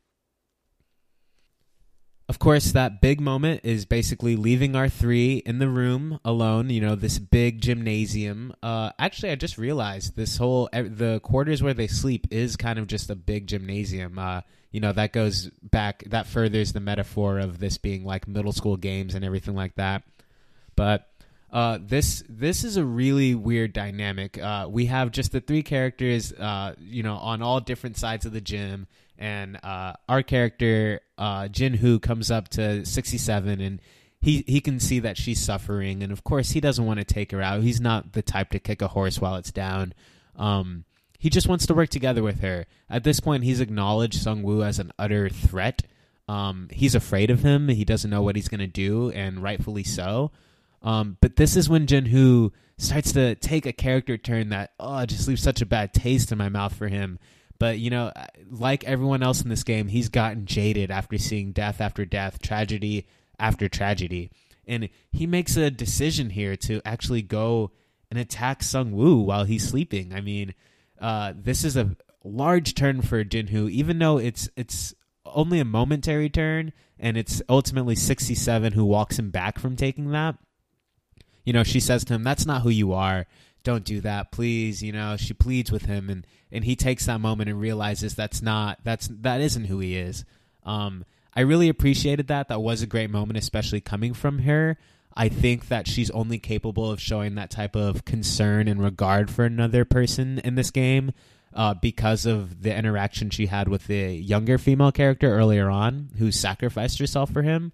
of 2.28 2.38
course, 2.38 2.72
that 2.72 3.00
big 3.00 3.20
moment 3.20 3.62
is 3.64 3.86
basically 3.86 4.36
leaving 4.36 4.76
our 4.76 4.88
three 4.88 5.38
in 5.38 5.58
the 5.58 5.68
room 5.68 6.20
alone. 6.26 6.68
You 6.68 6.82
know, 6.82 6.94
this 6.94 7.18
big 7.18 7.62
gymnasium. 7.62 8.52
Uh, 8.62 8.90
actually, 8.98 9.30
I 9.30 9.34
just 9.34 9.56
realized 9.56 10.14
this 10.14 10.36
whole 10.36 10.68
the 10.72 11.20
quarters 11.22 11.62
where 11.62 11.72
they 11.72 11.86
sleep 11.86 12.26
is 12.30 12.56
kind 12.56 12.78
of 12.78 12.86
just 12.86 13.08
a 13.08 13.14
big 13.14 13.46
gymnasium. 13.46 14.18
Uh, 14.18 14.42
you 14.70 14.80
know, 14.80 14.92
that 14.92 15.12
goes 15.12 15.50
back 15.62 16.04
that 16.06 16.26
furthers 16.26 16.74
the 16.74 16.80
metaphor 16.80 17.38
of 17.38 17.60
this 17.60 17.78
being 17.78 18.04
like 18.04 18.28
middle 18.28 18.52
school 18.52 18.76
games 18.76 19.14
and 19.14 19.24
everything 19.24 19.54
like 19.54 19.74
that. 19.76 20.02
But 20.76 21.08
uh, 21.50 21.78
this 21.80 22.22
this 22.28 22.62
is 22.62 22.76
a 22.76 22.84
really 22.84 23.34
weird 23.34 23.72
dynamic. 23.72 24.36
Uh, 24.36 24.66
we 24.68 24.84
have 24.86 25.12
just 25.12 25.32
the 25.32 25.40
three 25.40 25.62
characters, 25.62 26.32
uh, 26.34 26.74
you 26.78 27.02
know, 27.02 27.16
on 27.16 27.40
all 27.40 27.60
different 27.60 27.96
sides 27.96 28.26
of 28.26 28.32
the 28.34 28.40
gym, 28.42 28.86
and 29.18 29.58
uh, 29.62 29.94
our 30.08 30.22
character 30.22 31.00
uh, 31.18 31.48
Jin 31.48 31.74
Hu 31.74 31.98
comes 31.98 32.30
up 32.30 32.48
to 32.50 32.86
67 32.86 33.60
and 33.60 33.80
he 34.20 34.44
he 34.46 34.60
can 34.60 34.80
see 34.80 35.00
that 35.00 35.16
she's 35.16 35.40
suffering 35.40 36.02
and 36.02 36.12
of 36.12 36.24
course 36.24 36.50
he 36.50 36.60
doesn't 36.60 36.86
want 36.86 36.98
to 36.98 37.04
take 37.04 37.32
her 37.32 37.42
out. 37.42 37.62
He's 37.62 37.80
not 37.80 38.12
the 38.12 38.22
type 38.22 38.50
to 38.50 38.58
kick 38.58 38.82
a 38.82 38.88
horse 38.88 39.20
while 39.20 39.36
it's 39.36 39.52
down. 39.52 39.94
Um, 40.36 40.84
he 41.18 41.30
just 41.30 41.48
wants 41.48 41.66
to 41.66 41.74
work 41.74 41.88
together 41.88 42.22
with 42.22 42.40
her. 42.40 42.66
At 42.88 43.02
this 43.02 43.18
point, 43.18 43.42
he's 43.42 43.60
acknowledged 43.60 44.22
Sung 44.22 44.44
Woo 44.44 44.62
as 44.62 44.78
an 44.78 44.92
utter 44.98 45.28
threat. 45.28 45.82
Um, 46.28 46.68
he's 46.70 46.94
afraid 46.94 47.30
of 47.30 47.42
him. 47.42 47.68
He 47.68 47.84
doesn't 47.84 48.10
know 48.10 48.22
what 48.22 48.36
he's 48.36 48.48
going 48.48 48.60
to 48.60 48.68
do, 48.68 49.10
and 49.10 49.42
rightfully 49.42 49.82
so. 49.82 50.30
Um, 50.80 51.16
but 51.20 51.34
this 51.34 51.56
is 51.56 51.68
when 51.68 51.88
Jin 51.88 52.52
starts 52.76 53.12
to 53.12 53.34
take 53.34 53.66
a 53.66 53.72
character 53.72 54.16
turn 54.16 54.50
that 54.50 54.72
oh 54.78 55.04
just 55.04 55.26
leaves 55.26 55.42
such 55.42 55.60
a 55.60 55.66
bad 55.66 55.92
taste 55.92 56.30
in 56.30 56.38
my 56.38 56.48
mouth 56.48 56.72
for 56.72 56.86
him 56.86 57.18
but 57.58 57.78
you 57.78 57.90
know, 57.90 58.12
like 58.50 58.84
everyone 58.84 59.22
else 59.22 59.42
in 59.42 59.48
this 59.48 59.64
game, 59.64 59.88
he's 59.88 60.08
gotten 60.08 60.46
jaded 60.46 60.90
after 60.90 61.18
seeing 61.18 61.52
death 61.52 61.80
after 61.80 62.04
death, 62.04 62.40
tragedy 62.40 63.06
after 63.38 63.68
tragedy, 63.68 64.30
and 64.66 64.88
he 65.12 65.26
makes 65.26 65.56
a 65.56 65.70
decision 65.70 66.30
here 66.30 66.56
to 66.56 66.80
actually 66.84 67.22
go 67.22 67.70
and 68.10 68.18
attack 68.18 68.62
Sung 68.62 68.92
Woo 68.92 69.16
while 69.20 69.44
he's 69.44 69.68
sleeping. 69.68 70.12
I 70.14 70.20
mean, 70.20 70.54
uh, 71.00 71.32
this 71.36 71.64
is 71.64 71.76
a 71.76 71.96
large 72.24 72.74
turn 72.74 73.02
for 73.02 73.24
Jinhu, 73.24 73.70
even 73.70 73.98
though 73.98 74.18
it's 74.18 74.48
it's 74.56 74.94
only 75.24 75.60
a 75.60 75.64
momentary 75.64 76.28
turn, 76.28 76.72
and 76.98 77.16
it's 77.16 77.42
ultimately 77.48 77.94
67 77.94 78.72
who 78.72 78.84
walks 78.84 79.18
him 79.18 79.30
back 79.30 79.58
from 79.58 79.76
taking 79.76 80.10
that. 80.10 80.36
You 81.44 81.52
know, 81.52 81.64
she 81.64 81.80
says 81.80 82.04
to 82.04 82.14
him, 82.14 82.24
"That's 82.24 82.46
not 82.46 82.62
who 82.62 82.70
you 82.70 82.92
are." 82.92 83.26
Don't 83.68 83.84
do 83.84 84.00
that 84.00 84.32
please 84.32 84.82
you 84.82 84.92
know 84.92 85.16
she 85.16 85.34
pleads 85.34 85.70
with 85.70 85.84
him 85.84 86.08
and 86.08 86.26
and 86.50 86.64
he 86.64 86.76
takes 86.76 87.06
that 87.06 87.20
moment 87.20 87.50
and 87.50 87.60
realizes 87.60 88.14
that's 88.14 88.40
not 88.40 88.78
that's 88.84 89.08
that 89.08 89.40
isn't 89.40 89.64
who 89.64 89.78
he 89.78 89.96
is. 89.96 90.24
Um 90.64 91.04
i 91.34 91.40
really 91.40 91.68
appreciated 91.68 92.28
that. 92.28 92.48
That 92.48 92.62
was 92.62 92.82
a 92.82 92.86
great 92.86 93.10
moment 93.10 93.38
especially 93.38 93.80
coming 93.80 94.14
from 94.14 94.40
her. 94.40 94.78
I 95.14 95.28
think 95.28 95.68
that 95.68 95.88
she's 95.88 96.10
only 96.10 96.38
capable 96.38 96.90
of 96.90 97.00
showing 97.00 97.34
that 97.34 97.50
type 97.50 97.74
of 97.74 98.04
concern 98.04 98.68
and 98.68 98.82
regard 98.82 99.30
for 99.30 99.44
another 99.44 99.84
person 99.84 100.38
in 100.38 100.54
this 100.54 100.70
game 100.70 101.12
uh, 101.52 101.74
because 101.74 102.24
of 102.24 102.62
the 102.62 102.74
interaction 102.74 103.30
she 103.30 103.46
had 103.46 103.68
with 103.68 103.88
the 103.88 104.12
younger 104.14 104.58
female 104.58 104.92
character 104.92 105.34
earlier 105.34 105.68
on 105.68 106.10
who 106.18 106.30
sacrificed 106.30 106.98
herself 107.00 107.32
for 107.32 107.42
him. 107.42 107.72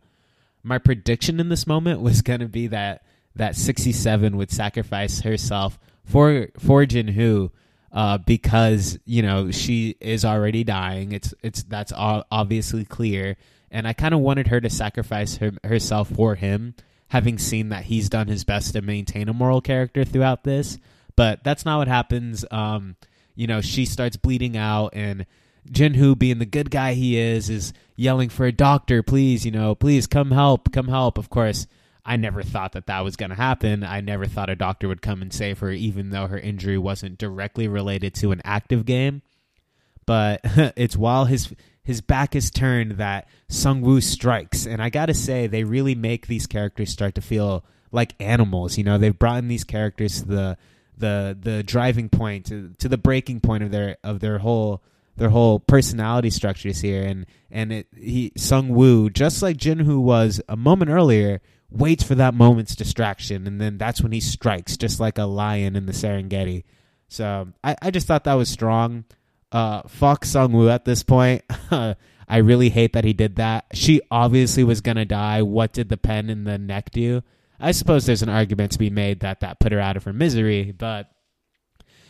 My 0.63 0.79
prediction 0.79 1.39
in 1.39 1.51
this 1.51 1.67
moment 1.67 2.01
was 2.01 2.23
going 2.23 2.41
to 2.41 2.49
be 2.49 2.67
that 2.69 3.05
that 3.37 3.57
67 3.57 4.37
would 4.37 4.51
sacrifice 4.51 5.21
herself 5.21 5.79
for 6.05 6.49
for 6.59 6.85
Jinhu 6.85 7.51
uh, 7.93 8.19
because 8.19 8.99
you 9.05 9.23
know 9.23 9.51
she 9.51 9.97
is 10.01 10.25
already 10.25 10.65
dying. 10.65 11.13
It's 11.13 11.33
it's 11.43 11.63
that's 11.63 11.93
obviously 11.95 12.85
clear, 12.85 13.37
and 13.71 13.87
I 13.87 13.93
kind 13.93 14.15
of 14.15 14.21
wanted 14.21 14.49
her 14.49 14.61
to 14.61 14.69
sacrifice 14.69 15.37
her, 15.37 15.53
herself 15.63 16.11
for 16.11 16.35
him, 16.35 16.75
having 17.09 17.39
seen 17.39 17.69
that 17.71 17.85
he's 17.85 18.09
done 18.09 18.29
his 18.29 18.45
best 18.45 18.73
to 18.75 18.83
maintain 18.83 19.29
a 19.29 19.33
moral 19.33 19.61
character 19.61 20.05
throughout 20.05 20.45
this. 20.45 20.79
But 21.17 21.45
that's 21.45 21.65
not 21.65 21.79
what 21.79 21.89
happens. 21.89 22.45
Um, 22.51 22.97
you 23.37 23.47
know, 23.47 23.61
she 23.61 23.87
starts 23.87 24.17
bleeding 24.17 24.57
out, 24.57 24.91
and 24.95 25.25
Jinhu, 25.71 26.19
being 26.19 26.41
the 26.41 26.47
good 26.47 26.71
guy 26.71 26.95
he 26.95 27.17
is, 27.17 27.49
is 27.49 27.73
yelling 27.97 28.29
for 28.29 28.47
a 28.47 28.53
doctor, 28.53 29.03
please, 29.05 29.47
you 29.47 29.53
know, 29.53 29.75
please 29.77 30.09
come 30.09 30.33
help, 30.33 30.73
come 30.73 30.89
help. 30.89 31.17
Of 31.17 31.31
course, 31.31 31.69
I 32.05 32.17
never 32.17 32.43
thought 32.43 32.73
that 32.73 32.87
that 32.87 33.03
was 33.03 33.17
going 33.17 33.31
to 33.31 33.37
happen. 33.37 33.83
I 33.83 34.01
never 34.01 34.27
thought 34.27 34.51
a 34.51 34.57
doctor 34.57 34.89
would 34.89 35.03
come 35.03 35.23
and 35.23 35.33
save 35.33 35.61
her, 35.61 35.71
even 35.71 36.11
though 36.11 36.27
her 36.27 36.39
injury 36.39 36.77
wasn't 36.77 37.19
directly 37.19 37.67
related 37.67 38.15
to 38.17 38.33
an 38.33 38.43
active 38.45 38.85
game. 38.85 39.23
But 40.07 40.41
it's 40.77 40.97
while 40.97 41.25
his 41.25 41.53
his 41.83 42.01
back 42.01 42.35
is 42.35 42.51
turned 42.51 42.93
that 42.93 43.29
Sung 43.49 43.81
Woo 43.83 44.01
strikes, 44.01 44.67
and 44.67 44.83
I 44.83 44.91
gotta 44.91 45.15
say, 45.15 45.47
they 45.47 45.65
really 45.65 45.95
make 45.95 46.27
these 46.27 46.47
characters 46.47 46.91
start 46.91 47.15
to 47.15 47.21
feel 47.21 47.65
like 47.91 48.15
animals. 48.21 48.77
You 48.77 48.85
know, 48.85 48.99
they've 48.99 49.19
brought 49.19 49.39
in 49.39 49.49
these 49.49 49.65
characters 49.65 50.21
to 50.21 50.27
the 50.27 50.59
the 50.97 51.37
the 51.41 51.63
driving 51.63 52.09
point 52.09 52.47
to, 52.47 52.73
to 52.79 52.89
the 52.89 52.99
breaking 52.99 53.41
point 53.41 53.63
of 53.63 53.71
their 53.71 53.97
of 54.05 54.21
their 54.21 54.39
whole 54.39 54.83
their 55.17 55.31
whole 55.31 55.61
personality 55.61 56.31
structures 56.31 56.81
here 56.81 57.03
and 57.03 57.27
and 57.51 57.73
it 57.73 57.87
he 57.97 58.33
Sung 58.37 58.69
Woo 58.69 59.11
just 59.11 59.43
like 59.43 59.57
Jinhu 59.57 60.01
was 60.01 60.41
a 60.49 60.57
moment 60.57 60.91
earlier 60.91 61.41
waits 61.71 62.05
for 62.05 62.15
that 62.15 62.35
moment's 62.35 62.77
distraction 62.77 63.47
and 63.47 63.61
then 63.61 63.79
that's 63.79 64.01
when 64.01 64.13
he 64.13 64.21
strikes 64.21 64.77
just 64.77 65.01
like 65.01 65.19
a 65.19 65.25
lion 65.25 65.77
in 65.77 65.87
the 65.87 65.93
Serengeti. 65.93 66.65
So 67.09 67.49
I, 67.63 67.77
I 67.83 67.91
just 67.91 68.07
thought 68.07 68.25
that 68.25 68.35
was 68.35 68.49
strong. 68.49 69.05
Uh 69.53 69.83
fuck 69.89 70.25
Sung 70.25 70.53
Woo 70.53 70.69
at 70.69 70.85
this 70.85 71.03
point. 71.03 71.43
I 72.29 72.39
really 72.39 72.71
hate 72.71 72.95
that 72.95 73.05
he 73.05 73.13
did 73.13 73.37
that. 73.37 73.67
She 73.75 74.01
obviously 74.11 74.65
was 74.65 74.81
gonna 74.81 75.05
die. 75.05 75.43
What 75.43 75.73
did 75.73 75.89
the 75.89 75.97
pen 75.97 76.31
in 76.31 76.45
the 76.45 76.59
neck 76.59 76.91
do? 76.91 77.23
I 77.61 77.73
suppose 77.73 78.07
there's 78.07 78.23
an 78.23 78.29
argument 78.29 78.73
to 78.73 78.79
be 78.79 78.91
made 78.91 79.21
that 79.21 79.41
that 79.41 79.61
put 79.61 79.73
her 79.73 79.81
out 79.81 79.97
of 79.97 80.05
her 80.05 80.13
misery, 80.13 80.73
but 80.73 81.11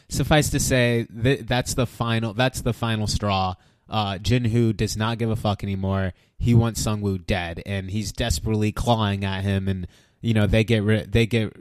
suffice 0.08 0.50
to 0.50 0.60
say 0.60 1.06
th- 1.22 1.46
that's 1.46 1.74
the 1.74 1.86
final 1.86 2.34
that's 2.34 2.60
the 2.60 2.72
final 2.72 3.06
straw. 3.06 3.54
Uh, 3.88 4.14
Jinhu 4.14 4.76
does 4.76 4.96
not 4.96 5.18
give 5.18 5.30
a 5.30 5.36
fuck 5.36 5.62
anymore. 5.62 6.12
He 6.38 6.54
wants 6.54 6.84
Sungwoo 6.84 7.24
dead, 7.24 7.62
and 7.66 7.90
he's 7.90 8.12
desperately 8.12 8.72
clawing 8.72 9.24
at 9.24 9.44
him. 9.44 9.68
And 9.68 9.86
you 10.20 10.34
know 10.34 10.46
they 10.46 10.64
get 10.64 10.82
ri- 10.82 11.06
they 11.06 11.26
get 11.26 11.54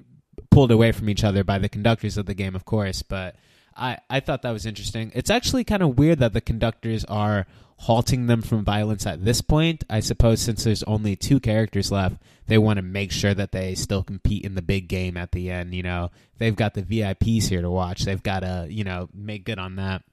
pulled 0.49 0.71
away 0.71 0.91
from 0.91 1.09
each 1.09 1.23
other 1.23 1.43
by 1.43 1.57
the 1.57 1.69
conductors 1.69 2.17
of 2.17 2.25
the 2.25 2.33
game, 2.33 2.55
of 2.55 2.65
course. 2.65 3.01
But 3.01 3.35
I 3.75 3.97
I 4.09 4.19
thought 4.19 4.41
that 4.43 4.51
was 4.51 4.65
interesting. 4.65 5.11
It's 5.15 5.29
actually 5.29 5.63
kind 5.63 5.83
of 5.83 5.97
weird 5.97 6.19
that 6.19 6.33
the 6.33 6.41
conductors 6.41 7.05
are 7.05 7.45
halting 7.77 8.27
them 8.27 8.41
from 8.41 8.63
violence 8.63 9.05
at 9.05 9.25
this 9.25 9.41
point. 9.41 9.83
I 9.89 9.99
suppose 9.99 10.41
since 10.41 10.63
there's 10.63 10.83
only 10.83 11.15
two 11.15 11.39
characters 11.39 11.91
left, 11.91 12.17
they 12.47 12.57
want 12.57 12.77
to 12.77 12.83
make 12.83 13.11
sure 13.11 13.33
that 13.33 13.51
they 13.51 13.75
still 13.75 14.03
compete 14.03 14.45
in 14.45 14.55
the 14.55 14.61
big 14.61 14.87
game 14.87 15.17
at 15.17 15.31
the 15.31 15.51
end. 15.51 15.73
You 15.73 15.83
know, 15.83 16.11
they've 16.37 16.55
got 16.55 16.73
the 16.73 16.83
VIPs 16.83 17.49
here 17.49 17.61
to 17.61 17.69
watch. 17.69 18.03
They've 18.05 18.23
got 18.23 18.41
to, 18.41 18.67
you 18.69 18.83
know, 18.83 19.09
make 19.13 19.45
good 19.45 19.59
on 19.59 19.75
that. 19.77 20.03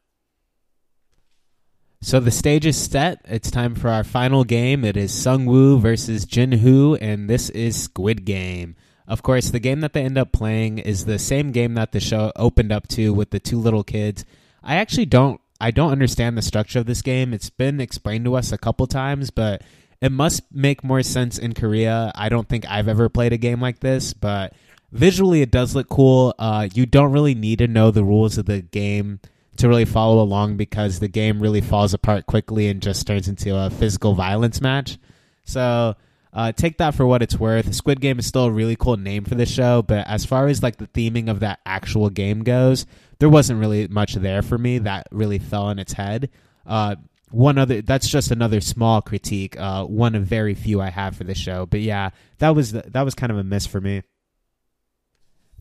So 2.02 2.18
the 2.18 2.30
stage 2.30 2.64
is 2.64 2.78
set. 2.78 3.20
It's 3.26 3.50
time 3.50 3.74
for 3.74 3.90
our 3.90 4.04
final 4.04 4.42
game. 4.42 4.86
It 4.86 4.96
is 4.96 5.12
Sungwoo 5.12 5.78
versus 5.78 6.24
Jinhu, 6.24 6.96
and 6.98 7.28
this 7.28 7.50
is 7.50 7.76
Squid 7.76 8.24
Game. 8.24 8.74
Of 9.06 9.22
course, 9.22 9.50
the 9.50 9.60
game 9.60 9.80
that 9.80 9.92
they 9.92 10.04
end 10.04 10.16
up 10.16 10.32
playing 10.32 10.78
is 10.78 11.04
the 11.04 11.18
same 11.18 11.52
game 11.52 11.74
that 11.74 11.92
the 11.92 12.00
show 12.00 12.32
opened 12.36 12.72
up 12.72 12.88
to 12.88 13.12
with 13.12 13.32
the 13.32 13.38
two 13.38 13.58
little 13.58 13.84
kids. 13.84 14.24
I 14.62 14.76
actually 14.76 15.06
don't 15.06 15.42
I 15.60 15.72
don't 15.72 15.92
understand 15.92 16.38
the 16.38 16.42
structure 16.42 16.78
of 16.78 16.86
this 16.86 17.02
game. 17.02 17.34
It's 17.34 17.50
been 17.50 17.82
explained 17.82 18.24
to 18.24 18.34
us 18.34 18.50
a 18.50 18.58
couple 18.58 18.86
times, 18.86 19.30
but 19.30 19.62
it 20.00 20.10
must 20.10 20.42
make 20.50 20.82
more 20.82 21.02
sense 21.02 21.36
in 21.36 21.52
Korea. 21.52 22.12
I 22.14 22.30
don't 22.30 22.48
think 22.48 22.64
I've 22.66 22.88
ever 22.88 23.10
played 23.10 23.34
a 23.34 23.36
game 23.36 23.60
like 23.60 23.80
this, 23.80 24.14
but 24.14 24.54
visually 24.90 25.42
it 25.42 25.50
does 25.50 25.74
look 25.74 25.90
cool. 25.90 26.34
Uh, 26.38 26.66
you 26.72 26.86
don't 26.86 27.12
really 27.12 27.34
need 27.34 27.58
to 27.58 27.68
know 27.68 27.90
the 27.90 28.04
rules 28.04 28.38
of 28.38 28.46
the 28.46 28.62
game 28.62 29.20
to 29.56 29.68
really 29.68 29.84
follow 29.84 30.22
along 30.22 30.56
because 30.56 31.00
the 31.00 31.08
game 31.08 31.40
really 31.40 31.60
falls 31.60 31.94
apart 31.94 32.26
quickly 32.26 32.68
and 32.68 32.80
just 32.80 33.06
turns 33.06 33.28
into 33.28 33.56
a 33.56 33.70
physical 33.70 34.14
violence 34.14 34.60
match. 34.60 34.98
So 35.44 35.96
uh, 36.32 36.52
take 36.52 36.78
that 36.78 36.94
for 36.94 37.04
what 37.04 37.22
it's 37.22 37.38
worth. 37.38 37.74
Squid 37.74 38.00
Game 38.00 38.18
is 38.18 38.26
still 38.26 38.44
a 38.44 38.50
really 38.50 38.76
cool 38.76 38.96
name 38.96 39.24
for 39.24 39.34
the 39.34 39.46
show, 39.46 39.82
but 39.82 40.06
as 40.06 40.24
far 40.24 40.46
as 40.46 40.62
like 40.62 40.76
the 40.76 40.86
theming 40.86 41.28
of 41.28 41.40
that 41.40 41.60
actual 41.66 42.08
game 42.08 42.42
goes, 42.42 42.86
there 43.18 43.28
wasn't 43.28 43.60
really 43.60 43.88
much 43.88 44.14
there 44.14 44.42
for 44.42 44.56
me 44.56 44.78
that 44.78 45.08
really 45.10 45.38
fell 45.38 45.64
on 45.64 45.78
its 45.78 45.92
head. 45.92 46.30
Uh, 46.66 46.96
one 47.30 47.58
other 47.58 47.80
that's 47.80 48.08
just 48.08 48.32
another 48.32 48.60
small 48.60 49.00
critique 49.00 49.58
uh 49.58 49.84
one 49.84 50.16
of 50.16 50.24
very 50.24 50.54
few 50.54 50.80
i 50.80 50.90
have 50.90 51.16
for 51.16 51.22
the 51.22 51.34
show 51.34 51.64
but 51.64 51.80
yeah 51.80 52.10
that 52.38 52.56
was 52.56 52.72
the, 52.72 52.82
that 52.88 53.02
was 53.02 53.14
kind 53.14 53.30
of 53.30 53.38
a 53.38 53.44
miss 53.44 53.66
for 53.66 53.80
me 53.80 54.02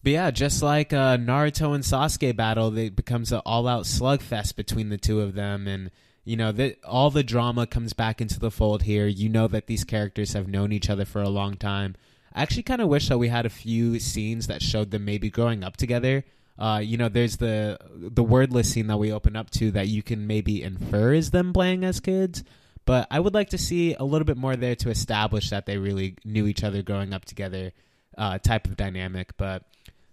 but 0.03 0.11
yeah 0.11 0.31
just 0.31 0.61
like 0.61 0.93
uh 0.93 1.17
naruto 1.17 1.73
and 1.75 1.83
sasuke 1.83 2.35
battle 2.35 2.77
it 2.77 2.95
becomes 2.95 3.31
an 3.31 3.41
all-out 3.45 3.83
slugfest 3.83 4.55
between 4.55 4.89
the 4.89 4.97
two 4.97 5.21
of 5.21 5.33
them. 5.33 5.67
And 5.67 5.91
you 6.25 6.35
know 6.35 6.51
that 6.51 6.83
all 6.83 7.09
the 7.09 7.23
drama 7.23 7.65
comes 7.65 7.93
back 7.93 8.21
into 8.21 8.39
the 8.39 8.51
fold 8.51 8.83
here. 8.83 9.07
You 9.07 9.29
know 9.29 9.47
that 9.47 9.67
these 9.67 9.83
characters 9.83 10.33
have 10.33 10.47
known 10.47 10.71
each 10.71 10.89
other 10.89 11.05
for 11.05 11.21
a 11.21 11.29
long 11.29 11.55
time. 11.55 11.95
I 12.33 12.43
actually 12.43 12.63
kind 12.63 12.81
of 12.81 12.87
wish 12.87 13.09
that 13.09 13.17
we 13.17 13.29
had 13.29 13.45
a 13.45 13.49
few 13.49 13.99
scenes 13.99 14.47
that 14.47 14.61
showed 14.61 14.91
them 14.91 15.05
maybe 15.05 15.29
growing 15.29 15.63
up 15.63 15.75
together. 15.77 16.23
Uh, 16.57 16.81
you 16.83 16.97
know, 16.97 17.09
there's 17.09 17.37
the 17.37 17.79
the 17.95 18.23
wordless 18.23 18.71
scene 18.71 18.87
that 18.87 18.97
we 18.97 19.11
open 19.11 19.35
up 19.35 19.49
to 19.51 19.71
that 19.71 19.87
you 19.87 20.03
can 20.03 20.27
maybe 20.27 20.61
infer 20.61 21.13
is 21.13 21.31
them 21.31 21.53
playing 21.53 21.83
as 21.83 21.99
kids. 21.99 22.43
But 22.85 23.07
I 23.09 23.19
would 23.19 23.33
like 23.33 23.49
to 23.49 23.57
see 23.57 23.93
a 23.93 24.03
little 24.03 24.25
bit 24.25 24.37
more 24.37 24.55
there 24.55 24.75
to 24.75 24.89
establish 24.89 25.49
that 25.49 25.65
they 25.65 25.77
really 25.77 26.15
knew 26.25 26.47
each 26.47 26.63
other 26.63 26.81
growing 26.81 27.13
up 27.13 27.25
together, 27.25 27.71
uh, 28.19 28.37
type 28.37 28.67
of 28.67 28.77
dynamic. 28.77 29.35
But 29.37 29.63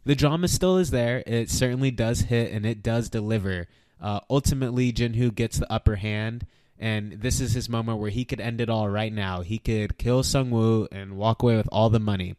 the 0.04 0.14
drama 0.14 0.48
still 0.48 0.78
is 0.78 0.90
there. 0.90 1.22
It 1.26 1.50
certainly 1.50 1.90
does 1.90 2.20
hit 2.20 2.52
and 2.52 2.64
it 2.64 2.82
does 2.82 3.10
deliver. 3.10 3.66
Uh, 4.00 4.20
ultimately, 4.30 4.92
Jinhu 4.92 5.34
gets 5.34 5.58
the 5.58 5.70
upper 5.72 5.96
hand, 5.96 6.46
and 6.78 7.12
this 7.12 7.40
is 7.40 7.52
his 7.52 7.68
moment 7.68 7.98
where 7.98 8.10
he 8.10 8.24
could 8.24 8.40
end 8.40 8.60
it 8.60 8.70
all 8.70 8.88
right 8.88 9.12
now. 9.12 9.40
He 9.40 9.58
could 9.58 9.98
kill 9.98 10.22
Sungwoo 10.22 10.86
and 10.92 11.16
walk 11.16 11.42
away 11.42 11.56
with 11.56 11.68
all 11.72 11.90
the 11.90 11.98
money. 11.98 12.36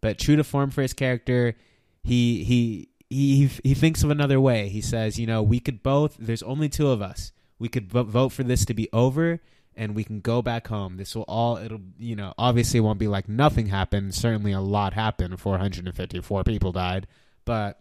But 0.00 0.18
true 0.18 0.36
to 0.36 0.44
form 0.44 0.70
for 0.70 0.82
his 0.82 0.92
character, 0.92 1.56
he 2.04 2.44
he 2.44 2.88
he 3.08 3.46
he 3.64 3.74
thinks 3.74 4.02
of 4.04 4.10
another 4.10 4.40
way. 4.40 4.68
He 4.68 4.80
says, 4.80 5.18
you 5.18 5.26
know, 5.26 5.42
we 5.42 5.58
could 5.58 5.82
both. 5.82 6.16
There's 6.18 6.42
only 6.42 6.68
two 6.68 6.88
of 6.88 7.02
us. 7.02 7.32
We 7.58 7.68
could 7.68 7.90
vote 7.90 8.32
for 8.32 8.42
this 8.42 8.64
to 8.66 8.74
be 8.74 8.88
over, 8.92 9.40
and 9.80 9.94
we 9.94 10.04
can 10.04 10.20
go 10.20 10.42
back 10.42 10.68
home. 10.68 10.98
This 10.98 11.16
will 11.16 11.24
all. 11.26 11.56
It'll 11.56 11.80
you 11.98 12.14
know 12.14 12.34
obviously 12.36 12.78
it 12.78 12.82
won't 12.82 12.98
be 12.98 13.08
like 13.08 13.30
nothing 13.30 13.66
happened. 13.66 14.14
Certainly 14.14 14.52
a 14.52 14.60
lot 14.60 14.92
happened. 14.92 15.40
454 15.40 16.44
people 16.44 16.70
died, 16.70 17.06
but 17.46 17.80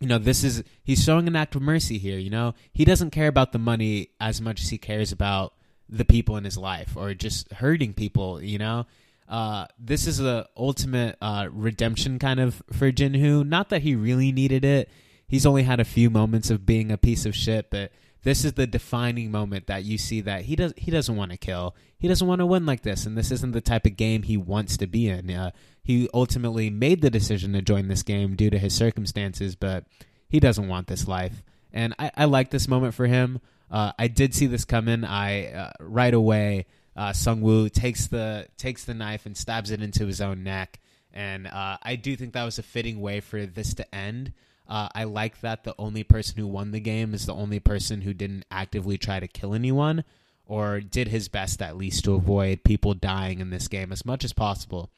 you 0.00 0.08
know 0.08 0.18
this 0.18 0.42
is 0.42 0.64
he's 0.82 1.04
showing 1.04 1.28
an 1.28 1.36
act 1.36 1.54
of 1.54 1.62
mercy 1.62 1.98
here. 1.98 2.18
You 2.18 2.30
know 2.30 2.54
he 2.72 2.84
doesn't 2.84 3.10
care 3.10 3.28
about 3.28 3.52
the 3.52 3.60
money 3.60 4.08
as 4.20 4.40
much 4.40 4.60
as 4.60 4.70
he 4.70 4.78
cares 4.78 5.12
about 5.12 5.54
the 5.88 6.04
people 6.04 6.36
in 6.36 6.42
his 6.42 6.58
life 6.58 6.96
or 6.96 7.14
just 7.14 7.52
hurting 7.52 7.94
people. 7.94 8.42
You 8.42 8.58
know 8.58 8.86
uh, 9.28 9.66
this 9.78 10.08
is 10.08 10.18
the 10.18 10.48
ultimate 10.56 11.16
uh, 11.22 11.46
redemption 11.52 12.18
kind 12.18 12.40
of 12.40 12.60
for 12.72 12.90
Jinhu. 12.90 13.46
Not 13.46 13.68
that 13.68 13.82
he 13.82 13.94
really 13.94 14.32
needed 14.32 14.64
it. 14.64 14.90
He's 15.28 15.46
only 15.46 15.62
had 15.62 15.78
a 15.78 15.84
few 15.84 16.10
moments 16.10 16.50
of 16.50 16.66
being 16.66 16.90
a 16.90 16.98
piece 16.98 17.24
of 17.24 17.36
shit, 17.36 17.70
but 17.70 17.92
this 18.22 18.44
is 18.44 18.54
the 18.54 18.66
defining 18.66 19.30
moment 19.30 19.66
that 19.66 19.84
you 19.84 19.98
see 19.98 20.20
that 20.22 20.42
he 20.42 20.56
does 20.56 20.72
he 20.76 20.90
doesn't 20.90 21.16
want 21.16 21.30
to 21.30 21.36
kill. 21.36 21.74
He 21.98 22.08
doesn't 22.08 22.26
want 22.26 22.40
to 22.40 22.46
win 22.46 22.66
like 22.66 22.82
this, 22.82 23.06
and 23.06 23.16
this 23.16 23.30
isn't 23.30 23.52
the 23.52 23.60
type 23.60 23.86
of 23.86 23.96
game 23.96 24.22
he 24.22 24.36
wants 24.36 24.76
to 24.78 24.86
be 24.86 25.08
in. 25.08 25.30
Uh, 25.30 25.50
he 25.82 26.08
ultimately 26.12 26.70
made 26.70 27.00
the 27.00 27.10
decision 27.10 27.52
to 27.54 27.62
join 27.62 27.88
this 27.88 28.02
game 28.02 28.36
due 28.36 28.50
to 28.50 28.58
his 28.58 28.74
circumstances, 28.74 29.56
but 29.56 29.84
he 30.28 30.40
doesn't 30.40 30.68
want 30.68 30.86
this 30.86 31.08
life. 31.08 31.42
And 31.72 31.94
I, 31.98 32.10
I 32.16 32.24
like 32.26 32.50
this 32.50 32.68
moment 32.68 32.94
for 32.94 33.06
him. 33.06 33.40
Uh, 33.70 33.92
I 33.98 34.08
did 34.08 34.34
see 34.34 34.46
this 34.46 34.64
coming. 34.64 35.04
I 35.04 35.52
uh, 35.52 35.72
right 35.80 36.14
away 36.14 36.66
uh, 36.96 37.12
Sung 37.12 37.40
Woo 37.40 37.68
takes 37.68 38.08
the 38.08 38.48
takes 38.56 38.84
the 38.84 38.94
knife 38.94 39.26
and 39.26 39.36
stabs 39.36 39.70
it 39.70 39.82
into 39.82 40.06
his 40.06 40.20
own 40.20 40.42
neck. 40.42 40.80
And 41.12 41.46
uh, 41.46 41.78
I 41.82 41.96
do 41.96 42.14
think 42.16 42.34
that 42.34 42.44
was 42.44 42.58
a 42.58 42.62
fitting 42.62 43.00
way 43.00 43.20
for 43.20 43.46
this 43.46 43.74
to 43.74 43.94
end. 43.94 44.32
Uh, 44.70 44.88
I 44.94 45.04
like 45.04 45.40
that 45.40 45.64
the 45.64 45.74
only 45.78 46.04
person 46.04 46.36
who 46.36 46.46
won 46.46 46.70
the 46.70 46.80
game 46.80 47.12
is 47.12 47.26
the 47.26 47.34
only 47.34 47.58
person 47.58 48.02
who 48.02 48.14
didn't 48.14 48.44
actively 48.52 48.96
try 48.96 49.18
to 49.18 49.26
kill 49.26 49.52
anyone 49.52 50.04
or 50.46 50.80
did 50.80 51.08
his 51.08 51.28
best 51.28 51.60
at 51.60 51.76
least 51.76 52.04
to 52.04 52.14
avoid 52.14 52.62
people 52.64 52.94
dying 52.94 53.40
in 53.40 53.50
this 53.50 53.66
game 53.66 53.90
as 53.90 54.06
much 54.06 54.24
as 54.24 54.32
possible. 54.32 54.90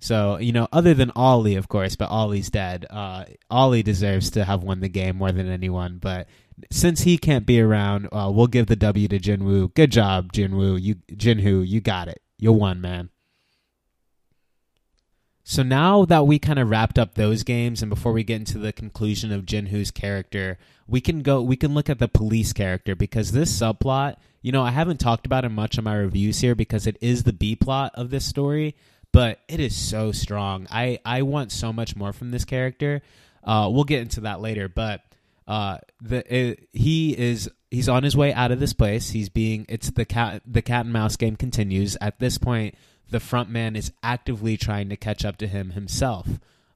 So, 0.00 0.38
you 0.38 0.52
know, 0.52 0.68
other 0.72 0.94
than 0.94 1.12
Ali, 1.16 1.54
of 1.56 1.68
course, 1.68 1.96
but 1.96 2.10
Ali's 2.10 2.50
dead. 2.50 2.86
Uh, 2.90 3.24
Ali 3.50 3.82
deserves 3.82 4.30
to 4.32 4.44
have 4.44 4.62
won 4.62 4.80
the 4.80 4.88
game 4.88 5.16
more 5.16 5.32
than 5.32 5.50
anyone. 5.50 5.98
But 5.98 6.26
since 6.70 7.02
he 7.02 7.18
can't 7.18 7.46
be 7.46 7.60
around, 7.60 8.08
uh, 8.12 8.30
we'll 8.34 8.46
give 8.46 8.66
the 8.66 8.76
W 8.76 9.08
to 9.08 9.18
Jinwoo. 9.18 9.74
Good 9.74 9.92
job, 9.92 10.32
Jinwoo. 10.32 10.80
You 10.80 10.96
Jinhu, 11.12 11.66
you 11.66 11.80
got 11.80 12.08
it. 12.08 12.20
You 12.38 12.52
won, 12.52 12.80
man. 12.80 13.10
So 15.46 15.62
now 15.62 16.06
that 16.06 16.26
we 16.26 16.38
kind 16.38 16.58
of 16.58 16.70
wrapped 16.70 16.98
up 16.98 17.14
those 17.14 17.42
games, 17.42 17.82
and 17.82 17.90
before 17.90 18.12
we 18.12 18.24
get 18.24 18.36
into 18.36 18.56
the 18.56 18.72
conclusion 18.72 19.30
of 19.30 19.44
Jinhoo's 19.44 19.90
character, 19.90 20.56
we 20.88 21.02
can 21.02 21.20
go. 21.20 21.42
We 21.42 21.56
can 21.56 21.74
look 21.74 21.90
at 21.90 21.98
the 21.98 22.08
police 22.08 22.54
character 22.54 22.96
because 22.96 23.30
this 23.30 23.54
subplot, 23.54 24.16
you 24.40 24.52
know, 24.52 24.62
I 24.62 24.70
haven't 24.70 25.00
talked 25.00 25.26
about 25.26 25.44
it 25.44 25.50
much 25.50 25.76
in 25.76 25.84
my 25.84 25.96
reviews 25.96 26.40
here 26.40 26.54
because 26.54 26.86
it 26.86 26.96
is 27.02 27.24
the 27.24 27.34
B 27.34 27.56
plot 27.56 27.92
of 27.94 28.08
this 28.08 28.24
story, 28.24 28.74
but 29.12 29.40
it 29.46 29.60
is 29.60 29.76
so 29.76 30.12
strong. 30.12 30.66
I 30.70 30.98
I 31.04 31.20
want 31.22 31.52
so 31.52 31.74
much 31.74 31.94
more 31.94 32.14
from 32.14 32.30
this 32.30 32.46
character. 32.46 33.02
Uh, 33.44 33.68
we'll 33.70 33.84
get 33.84 34.00
into 34.00 34.22
that 34.22 34.40
later, 34.40 34.70
but 34.70 35.02
uh, 35.46 35.76
the 36.00 36.34
it, 36.34 36.68
he 36.72 37.16
is 37.16 37.50
he's 37.70 37.90
on 37.90 38.02
his 38.02 38.16
way 38.16 38.32
out 38.32 38.50
of 38.50 38.60
this 38.60 38.72
place. 38.72 39.10
He's 39.10 39.28
being 39.28 39.66
it's 39.68 39.90
the 39.90 40.06
cat 40.06 40.42
the 40.46 40.62
cat 40.62 40.86
and 40.86 40.92
mouse 40.92 41.16
game 41.16 41.36
continues. 41.36 41.98
At 42.00 42.18
this 42.18 42.38
point, 42.38 42.76
the 43.10 43.20
front 43.20 43.48
man 43.50 43.76
is 43.76 43.92
actively 44.02 44.56
trying 44.56 44.88
to 44.88 44.96
catch 44.96 45.24
up 45.24 45.36
to 45.38 45.46
him 45.46 45.70
himself. 45.70 46.28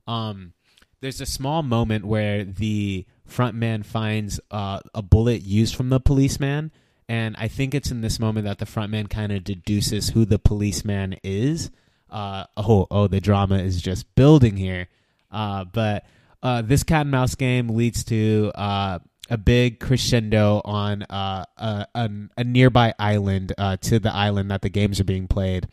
Um, 0.06 0.52
there's 1.00 1.20
a 1.20 1.26
small 1.26 1.62
moment 1.62 2.04
where 2.04 2.44
the 2.44 3.06
front 3.24 3.54
man 3.54 3.82
finds 3.82 4.40
uh, 4.50 4.80
a 4.94 5.02
bullet 5.02 5.42
used 5.42 5.74
from 5.74 5.90
the 5.90 6.00
policeman, 6.00 6.72
and 7.08 7.36
I 7.38 7.48
think 7.48 7.74
it's 7.74 7.90
in 7.90 8.00
this 8.00 8.18
moment 8.18 8.46
that 8.46 8.58
the 8.58 8.66
front 8.66 8.90
man 8.90 9.06
kind 9.06 9.32
of 9.32 9.44
deduces 9.44 10.10
who 10.10 10.24
the 10.24 10.38
policeman 10.38 11.16
is. 11.22 11.70
Uh, 12.10 12.44
oh, 12.56 12.86
oh, 12.90 13.06
the 13.06 13.20
drama 13.20 13.58
is 13.58 13.80
just 13.80 14.14
building 14.14 14.56
here. 14.56 14.88
Uh, 15.30 15.64
but 15.64 16.04
uh, 16.42 16.62
this 16.62 16.82
cat 16.82 17.02
and 17.02 17.10
mouse 17.10 17.34
game 17.34 17.68
leads 17.68 18.04
to 18.04 18.50
uh, 18.54 18.98
a 19.30 19.38
big 19.38 19.78
crescendo 19.78 20.60
on 20.64 21.02
uh, 21.04 21.44
a, 21.56 21.86
a, 21.94 22.10
a 22.38 22.44
nearby 22.44 22.94
island 22.98 23.52
to 23.80 23.98
the 23.98 24.12
island 24.12 24.50
that 24.50 24.62
the 24.62 24.70
games 24.70 25.00
are 25.00 25.04
being 25.04 25.28
played. 25.28 25.68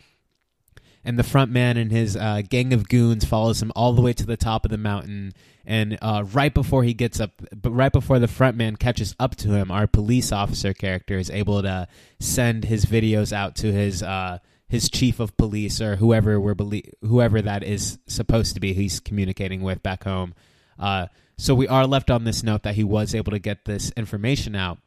And 1.06 1.20
the 1.20 1.24
front 1.24 1.51
man 1.51 1.78
and 1.78 1.91
his 1.91 2.18
uh, 2.18 2.41
gang 2.49 2.74
of 2.74 2.89
goons 2.89 3.24
follows 3.24 3.62
him 3.62 3.72
all 3.76 3.93
the 3.93 4.01
way 4.01 4.12
to 4.14 4.26
the 4.26 4.36
top 4.36 4.66
of 4.66 4.72
the 4.72 4.78
mountain. 4.78 5.34
And 5.64 5.99
uh, 6.01 6.24
right 6.34 6.53
before 6.53 6.84
he 6.84 6.95
gets 6.95 7.20
up, 7.20 7.32
but 7.56 7.72
right 7.72 7.91
before 7.91 8.18
the 8.18 8.28
front 8.28 8.58
man 8.58 8.76
catches 8.76 9.16
up 9.20 9.36
to 9.38 9.51
him, 9.51 9.70
our 9.70 9.86
police 9.86 10.32
officer 10.32 10.74
character 10.74 11.18
is 11.20 11.30
able 11.30 11.62
to 11.62 11.88
send 12.20 12.66
his 12.66 12.86
videos 12.86 13.32
out 13.32 13.56
to 13.58 13.72
his 13.72 14.01
uh, 14.01 14.39
his 14.68 14.89
chief 14.89 15.20
of 15.20 15.38
police 15.38 15.80
or 15.80 15.97
whoever 15.97 16.39
we're 16.39 16.56
belie- 16.56 16.91
whoever 17.01 17.39
that 17.41 17.64
is 17.64 17.99
supposed 18.08 18.56
to 18.56 18.60
be. 18.60 18.74
He's 18.74 18.99
communicating 18.99 19.62
with 19.62 19.84
back 19.84 20.03
home. 20.03 20.34
Uh, 20.80 21.08
so 21.38 21.53
we 21.53 21.68
are 21.68 21.86
left 21.86 22.10
on 22.10 22.24
this 22.24 22.43
note 22.43 22.64
that 22.64 22.76
he 22.76 22.84
was 22.84 23.14
able 23.14 23.32
to 23.32 23.39
get 23.39 23.66
this 23.66 23.91
information 23.95 24.56
out. 24.56 24.80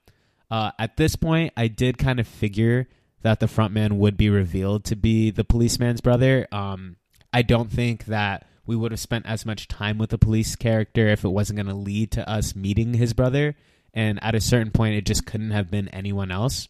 Uh, 0.50 0.72
at 0.78 0.96
this 0.96 1.14
point, 1.14 1.52
I 1.56 1.68
did 1.68 1.98
kind 1.98 2.18
of 2.18 2.26
figure 2.26 2.88
that 3.22 3.40
the 3.40 3.46
frontman 3.46 3.92
would 3.92 4.16
be 4.16 4.30
revealed 4.30 4.84
to 4.84 4.96
be 4.96 5.30
the 5.30 5.44
policeman's 5.44 6.00
brother. 6.00 6.46
Um, 6.52 6.96
I 7.32 7.42
don't 7.42 7.70
think 7.70 8.06
that 8.06 8.46
we 8.66 8.76
would 8.76 8.92
have 8.92 9.00
spent 9.00 9.26
as 9.26 9.46
much 9.46 9.68
time 9.68 9.98
with 9.98 10.10
the 10.10 10.18
police 10.18 10.54
character 10.54 11.08
if 11.08 11.24
it 11.24 11.30
wasn't 11.30 11.56
going 11.56 11.66
to 11.68 11.74
lead 11.74 12.10
to 12.12 12.28
us 12.28 12.54
meeting 12.54 12.94
his 12.94 13.12
brother. 13.12 13.56
And 13.94 14.22
at 14.22 14.34
a 14.34 14.40
certain 14.40 14.70
point, 14.70 14.94
it 14.94 15.06
just 15.06 15.26
couldn't 15.26 15.50
have 15.50 15.70
been 15.70 15.88
anyone 15.88 16.30
else. 16.30 16.68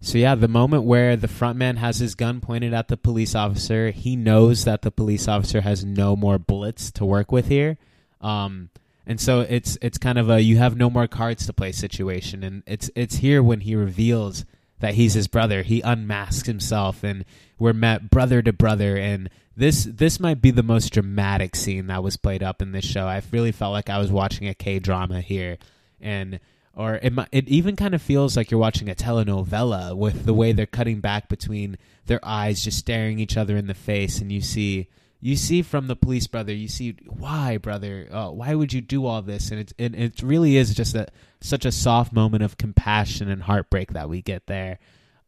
So 0.00 0.18
yeah, 0.18 0.34
the 0.34 0.48
moment 0.48 0.84
where 0.84 1.16
the 1.16 1.26
frontman 1.26 1.76
has 1.78 1.98
his 1.98 2.14
gun 2.14 2.40
pointed 2.40 2.72
at 2.72 2.88
the 2.88 2.96
police 2.96 3.34
officer, 3.34 3.90
he 3.90 4.14
knows 4.16 4.64
that 4.64 4.82
the 4.82 4.90
police 4.90 5.26
officer 5.26 5.60
has 5.62 5.84
no 5.84 6.14
more 6.14 6.38
bullets 6.38 6.90
to 6.92 7.04
work 7.04 7.32
with 7.32 7.48
here. 7.48 7.78
Um, 8.20 8.70
and 9.06 9.20
so 9.20 9.40
it's 9.40 9.78
it's 9.80 9.98
kind 9.98 10.18
of 10.18 10.28
a 10.28 10.40
you 10.40 10.58
have 10.58 10.76
no 10.76 10.90
more 10.90 11.08
cards 11.08 11.46
to 11.46 11.52
play 11.52 11.72
situation, 11.72 12.44
and 12.44 12.62
it's 12.66 12.90
it's 12.94 13.16
here 13.16 13.42
when 13.42 13.60
he 13.60 13.74
reveals 13.74 14.44
that 14.80 14.94
he's 14.94 15.14
his 15.14 15.28
brother. 15.28 15.62
He 15.62 15.80
unmasks 15.80 16.46
himself, 16.46 17.02
and 17.02 17.24
we're 17.58 17.72
met 17.72 18.10
brother 18.10 18.42
to 18.42 18.52
brother. 18.52 18.96
And 18.96 19.30
this 19.56 19.84
this 19.84 20.20
might 20.20 20.40
be 20.40 20.50
the 20.50 20.62
most 20.62 20.92
dramatic 20.92 21.56
scene 21.56 21.88
that 21.88 22.02
was 22.02 22.16
played 22.16 22.42
up 22.42 22.62
in 22.62 22.72
this 22.72 22.84
show. 22.84 23.06
I 23.06 23.22
really 23.30 23.52
felt 23.52 23.72
like 23.72 23.90
I 23.90 23.98
was 23.98 24.10
watching 24.10 24.48
a 24.48 24.54
K 24.54 24.78
drama 24.78 25.20
here, 25.20 25.58
and 26.00 26.40
or 26.74 26.94
it 26.96 27.12
it 27.32 27.48
even 27.48 27.74
kind 27.74 27.94
of 27.94 28.00
feels 28.00 28.36
like 28.36 28.50
you're 28.50 28.60
watching 28.60 28.88
a 28.88 28.94
telenovela 28.94 29.96
with 29.96 30.24
the 30.24 30.34
way 30.34 30.52
they're 30.52 30.66
cutting 30.66 31.00
back 31.00 31.28
between 31.28 31.76
their 32.06 32.20
eyes, 32.22 32.62
just 32.62 32.78
staring 32.78 33.18
each 33.18 33.36
other 33.36 33.56
in 33.56 33.66
the 33.66 33.74
face, 33.74 34.20
and 34.20 34.30
you 34.30 34.40
see 34.40 34.88
you 35.20 35.36
see 35.36 35.62
from 35.62 35.88
the 35.88 35.96
police 35.96 36.26
brother 36.26 36.52
you 36.52 36.68
see 36.68 36.96
why 37.06 37.56
brother? 37.58 38.08
Uh, 38.10 38.30
why 38.30 38.54
would 38.54 38.72
you 38.72 38.80
do 38.80 39.06
all 39.06 39.22
this? 39.22 39.50
And 39.50 39.60
it, 39.60 39.72
it, 39.78 39.94
it 39.94 40.22
really 40.22 40.56
is 40.56 40.74
just 40.74 40.94
a 40.94 41.08
such 41.40 41.64
a 41.64 41.72
soft 41.72 42.12
moment 42.12 42.42
of 42.42 42.58
compassion 42.58 43.28
and 43.28 43.42
heartbreak 43.42 43.92
that 43.92 44.08
we 44.08 44.22
get 44.22 44.46
there. 44.46 44.78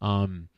Um, 0.01 0.49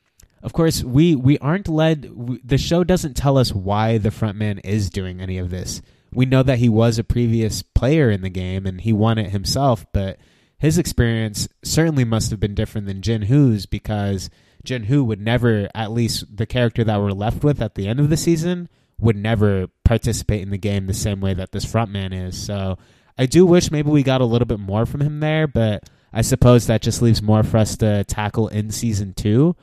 of 0.42 0.52
course 0.52 0.82
we 0.82 1.14
we 1.14 1.38
aren't 1.38 1.68
led 1.68 2.10
we, 2.14 2.40
the 2.44 2.58
show 2.58 2.84
doesn't 2.84 3.16
tell 3.16 3.38
us 3.38 3.52
why 3.52 3.98
the 3.98 4.10
front 4.10 4.36
man 4.36 4.58
is 4.58 4.90
doing 4.90 5.20
any 5.20 5.38
of 5.38 5.50
this. 5.50 5.80
We 6.12 6.26
know 6.26 6.42
that 6.42 6.58
he 6.58 6.68
was 6.68 6.98
a 6.98 7.04
previous 7.04 7.62
player 7.62 8.10
in 8.10 8.20
the 8.20 8.28
game 8.28 8.66
and 8.66 8.80
he 8.82 8.92
won 8.92 9.18
it 9.18 9.30
himself 9.30 9.86
but 9.92 10.18
his 10.58 10.78
experience 10.78 11.48
certainly 11.64 12.04
must 12.04 12.30
have 12.30 12.38
been 12.38 12.54
different 12.54 12.86
than 12.86 13.00
Jinhoo's 13.00 13.66
because 13.66 14.30
Jinhoo 14.64 15.04
would 15.04 15.20
never 15.20 15.68
at 15.74 15.90
least 15.90 16.36
the 16.36 16.46
character 16.46 16.84
that 16.84 17.00
we're 17.00 17.10
left 17.10 17.42
with 17.42 17.60
at 17.60 17.74
the 17.74 17.88
end 17.88 17.98
of 17.98 18.10
the 18.10 18.16
season 18.16 18.68
would 19.02 19.16
never 19.16 19.66
participate 19.84 20.42
in 20.42 20.50
the 20.50 20.58
game 20.58 20.86
the 20.86 20.94
same 20.94 21.20
way 21.20 21.34
that 21.34 21.50
this 21.50 21.66
frontman 21.66 22.14
is. 22.28 22.40
So 22.40 22.78
I 23.18 23.26
do 23.26 23.44
wish 23.44 23.70
maybe 23.70 23.90
we 23.90 24.04
got 24.04 24.20
a 24.20 24.24
little 24.24 24.46
bit 24.46 24.60
more 24.60 24.86
from 24.86 25.00
him 25.00 25.18
there, 25.20 25.48
but 25.48 25.90
I 26.12 26.22
suppose 26.22 26.66
that 26.66 26.82
just 26.82 27.02
leaves 27.02 27.20
more 27.20 27.42
for 27.42 27.58
us 27.58 27.76
to 27.78 28.04
tackle 28.04 28.46
in 28.48 28.70
season 28.70 29.12
two. 29.12 29.56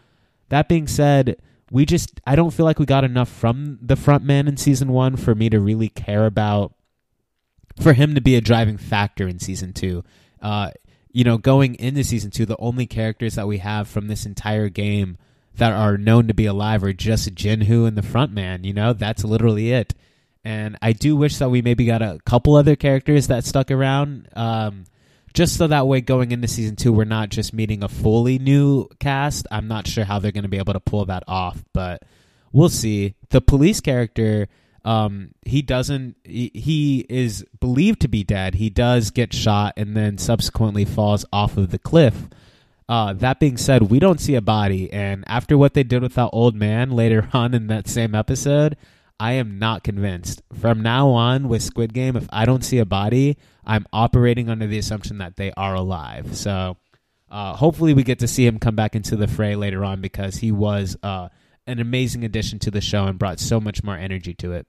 That 0.50 0.68
being 0.68 0.88
said, 0.88 1.38
we 1.72 1.86
just 1.86 2.20
I 2.28 2.36
don't 2.36 2.52
feel 2.52 2.66
like 2.66 2.80
we 2.80 2.86
got 2.86 3.06
enough 3.06 3.30
from 3.30 3.80
the 3.82 3.96
frontman 3.96 4.48
in 4.48 4.58
season 4.58 4.92
one 4.92 5.16
for 5.16 5.34
me 5.34 5.50
to 5.50 5.60
really 5.60 5.90
care 5.90 6.26
about 6.26 6.74
for 7.80 7.94
him 7.94 8.16
to 8.16 8.22
be 8.22 8.36
a 8.36 8.42
driving 8.42 8.78
factor 8.78 9.26
in 9.26 9.40
season 9.40 9.72
two. 9.72 10.04
Uh, 10.42 10.72
you 11.12 11.24
know, 11.24 11.38
going 11.38 11.76
into 11.76 12.04
season 12.04 12.30
two, 12.30 12.46
the 12.46 12.60
only 12.60 12.86
characters 12.86 13.36
that 13.36 13.48
we 13.48 13.60
have 13.60 13.88
from 13.88 14.08
this 14.08 14.26
entire 14.26 14.68
game 14.68 15.18
that 15.60 15.74
are 15.74 15.98
known 15.98 16.28
to 16.28 16.34
be 16.34 16.46
alive 16.46 16.84
are 16.84 16.94
just 16.94 17.34
Jinhoo 17.36 17.88
and 17.88 17.98
the 17.98 18.02
front 18.02 18.32
man. 18.32 18.64
You 18.64 18.74
know, 18.74 18.94
that's 18.94 19.24
literally 19.24 19.72
it. 19.72 19.94
And 20.44 20.78
I 20.82 20.94
do 20.94 21.16
wish 21.16 21.38
that 21.38 21.50
we 21.50 21.62
maybe 21.62 21.86
got 21.86 22.02
a 22.02 22.20
couple 22.26 22.56
other 22.56 22.76
characters 22.76 23.28
that 23.28 23.44
stuck 23.44 23.70
around, 23.70 24.30
um, 24.36 24.86
just 25.34 25.58
so 25.58 25.68
that 25.68 25.86
way 25.86 26.02
going 26.02 26.32
into 26.32 26.48
season 26.48 26.76
two, 26.76 26.92
we're 26.92 27.04
not 27.04 27.30
just 27.30 27.54
meeting 27.54 27.84
a 27.84 27.88
fully 27.90 28.40
new 28.40 28.88
cast. 29.00 29.46
I'm 29.52 29.68
not 29.68 29.86
sure 29.86 30.06
how 30.06 30.18
they're 30.18 30.32
going 30.32 30.44
to 30.44 30.50
be 30.50 30.58
able 30.58 30.74
to 30.74 30.80
pull 30.80 31.06
that 31.06 31.24
off, 31.28 31.64
but 31.74 32.04
we'll 32.52 32.70
see. 32.70 33.16
The 33.30 33.42
police 33.42 33.80
character, 33.80 34.48
um, 34.86 35.36
he 35.46 35.62
doesn't. 35.62 36.16
He 36.24 37.06
is 37.10 37.46
believed 37.60 38.02
to 38.02 38.08
be 38.08 38.24
dead. 38.24 38.56
He 38.56 38.70
does 38.70 39.12
get 39.12 39.34
shot 39.34 39.74
and 39.78 39.96
then 39.96 40.18
subsequently 40.18 40.86
falls 40.86 41.26
off 41.32 41.58
of 41.58 41.70
the 41.70 41.80
cliff. 41.80 42.28
Uh, 42.90 43.14
that 43.14 43.40
being 43.40 43.56
said, 43.56 43.84
we 43.84 44.00
don't 44.00 44.20
see 44.20 44.34
a 44.34 44.42
body, 44.42 44.92
and 44.92 45.24
after 45.28 45.56
what 45.56 45.76
they 45.76 45.84
did 45.84 46.02
with 46.02 46.16
that 46.16 46.32
old 46.34 46.56
man 46.56 46.90
later 46.90 47.30
on 47.34 47.54
in 47.54 47.68
that 47.68 47.88
same 47.88 48.16
episode, 48.16 48.76
I 49.20 49.34
am 49.34 49.60
not 49.60 49.84
convinced. 49.84 50.42
From 50.60 50.82
now 50.82 51.10
on 51.10 51.48
with 51.48 51.62
Squid 51.62 51.94
Game, 51.94 52.16
if 52.16 52.28
I 52.32 52.46
don't 52.46 52.66
see 52.66 52.80
a 52.80 52.86
body, 52.86 53.38
I'm 53.64 53.86
operating 53.94 54.50
under 54.50 54.66
the 54.66 54.80
assumption 54.80 55.20
that 55.20 55.38
they 55.38 55.52
are 55.56 55.76
alive. 55.76 56.36
So 56.36 56.78
uh, 57.30 57.54
hopefully, 57.56 57.94
we 57.94 58.02
get 58.02 58.20
to 58.20 58.28
see 58.28 58.48
him 58.48 58.58
come 58.58 58.76
back 58.76 58.96
into 58.96 59.16
the 59.16 59.28
fray 59.28 59.56
later 59.56 59.86
on 59.86 60.02
because 60.02 60.38
he 60.38 60.52
was 60.52 60.98
uh, 61.04 61.30
an 61.68 61.80
amazing 61.80 62.24
addition 62.24 62.58
to 62.58 62.72
the 62.72 62.82
show 62.82 63.06
and 63.06 63.20
brought 63.20 63.40
so 63.40 63.60
much 63.60 63.84
more 63.84 63.96
energy 63.98 64.34
to 64.36 64.54
it. 64.54 64.66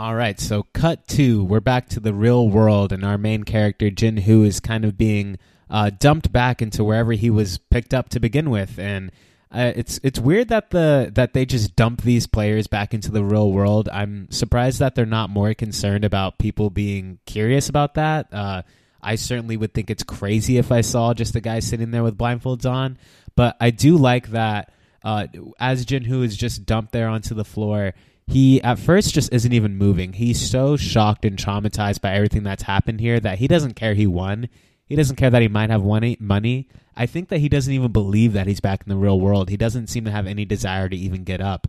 All 0.00 0.14
right, 0.14 0.40
so 0.40 0.62
cut 0.72 1.06
two. 1.06 1.44
We're 1.44 1.60
back 1.60 1.90
to 1.90 2.00
the 2.00 2.14
real 2.14 2.48
world, 2.48 2.90
and 2.90 3.04
our 3.04 3.18
main 3.18 3.42
character 3.42 3.90
Jinhoo 3.90 4.46
is 4.46 4.58
kind 4.58 4.86
of 4.86 4.96
being 4.96 5.38
uh, 5.68 5.90
dumped 5.90 6.32
back 6.32 6.62
into 6.62 6.82
wherever 6.82 7.12
he 7.12 7.28
was 7.28 7.58
picked 7.58 7.92
up 7.92 8.08
to 8.08 8.18
begin 8.18 8.48
with, 8.48 8.78
and 8.78 9.10
uh, 9.52 9.72
it's 9.76 10.00
it's 10.02 10.18
weird 10.18 10.48
that 10.48 10.70
the 10.70 11.12
that 11.14 11.34
they 11.34 11.44
just 11.44 11.76
dump 11.76 12.00
these 12.00 12.26
players 12.26 12.66
back 12.66 12.94
into 12.94 13.10
the 13.10 13.22
real 13.22 13.52
world. 13.52 13.90
I'm 13.92 14.30
surprised 14.30 14.78
that 14.78 14.94
they're 14.94 15.04
not 15.04 15.28
more 15.28 15.52
concerned 15.52 16.06
about 16.06 16.38
people 16.38 16.70
being 16.70 17.18
curious 17.26 17.68
about 17.68 17.92
that. 17.96 18.32
Uh, 18.32 18.62
I 19.02 19.16
certainly 19.16 19.58
would 19.58 19.74
think 19.74 19.90
it's 19.90 20.02
crazy 20.02 20.56
if 20.56 20.72
I 20.72 20.80
saw 20.80 21.12
just 21.12 21.36
a 21.36 21.42
guy 21.42 21.60
sitting 21.60 21.90
there 21.90 22.02
with 22.02 22.16
blindfolds 22.16 22.64
on, 22.64 22.96
but 23.36 23.54
I 23.60 23.68
do 23.68 23.98
like 23.98 24.28
that. 24.28 24.72
Uh, 25.02 25.26
as 25.58 25.84
Jinhoo 25.84 26.24
is 26.24 26.36
just 26.38 26.64
dumped 26.64 26.92
there 26.92 27.08
onto 27.08 27.34
the 27.34 27.44
floor, 27.44 27.94
he 28.30 28.62
at 28.62 28.78
first 28.78 29.12
just 29.12 29.32
isn't 29.32 29.52
even 29.52 29.76
moving. 29.76 30.12
He's 30.12 30.50
so 30.50 30.76
shocked 30.76 31.24
and 31.24 31.36
traumatized 31.36 32.00
by 32.00 32.12
everything 32.14 32.44
that's 32.44 32.62
happened 32.62 33.00
here 33.00 33.18
that 33.18 33.38
he 33.38 33.48
doesn't 33.48 33.74
care 33.74 33.94
he 33.94 34.06
won. 34.06 34.48
He 34.86 34.94
doesn't 34.94 35.16
care 35.16 35.30
that 35.30 35.42
he 35.42 35.48
might 35.48 35.70
have 35.70 35.82
won 35.82 36.14
money. 36.20 36.68
I 36.96 37.06
think 37.06 37.28
that 37.30 37.38
he 37.38 37.48
doesn't 37.48 37.72
even 37.72 37.90
believe 37.90 38.32
that 38.34 38.46
he's 38.46 38.60
back 38.60 38.82
in 38.84 38.88
the 38.88 38.96
real 38.96 39.18
world. 39.18 39.50
He 39.50 39.56
doesn't 39.56 39.88
seem 39.88 40.04
to 40.04 40.12
have 40.12 40.28
any 40.28 40.44
desire 40.44 40.88
to 40.88 40.96
even 40.96 41.24
get 41.24 41.40
up. 41.40 41.66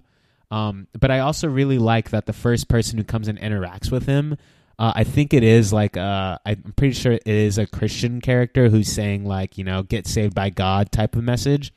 Um, 0.51 0.88
but 0.99 1.09
I 1.09 1.20
also 1.20 1.47
really 1.47 1.80
like 1.80 2.12
that 2.12 2.28
the 2.28 2.34
first 2.34 2.68
person 2.70 2.99
who 2.99 3.03
comes 3.03 3.28
and 3.28 3.39
interacts 3.39 3.91
with 3.91 4.05
him, 4.05 4.38
uh, 4.78 4.93
I 4.95 5.03
think 5.03 5.34
it 5.34 5.43
is 5.43 5.74
like 5.74 5.97
uh, 5.97 6.38
I'm 6.45 6.74
pretty 6.76 6.93
sure 6.93 7.14
it 7.14 7.26
is 7.26 7.57
a 7.57 7.66
Christian 7.66 8.22
character 8.22 8.70
who's 8.70 8.91
saying 8.91 9.26
like 9.26 9.57
you 9.57 9.64
know 9.64 9.82
get 9.82 10.05
saved 10.05 10.36
by 10.36 10.51
God 10.51 10.91
type 10.91 11.16
of 11.16 11.24
message. 11.24 11.74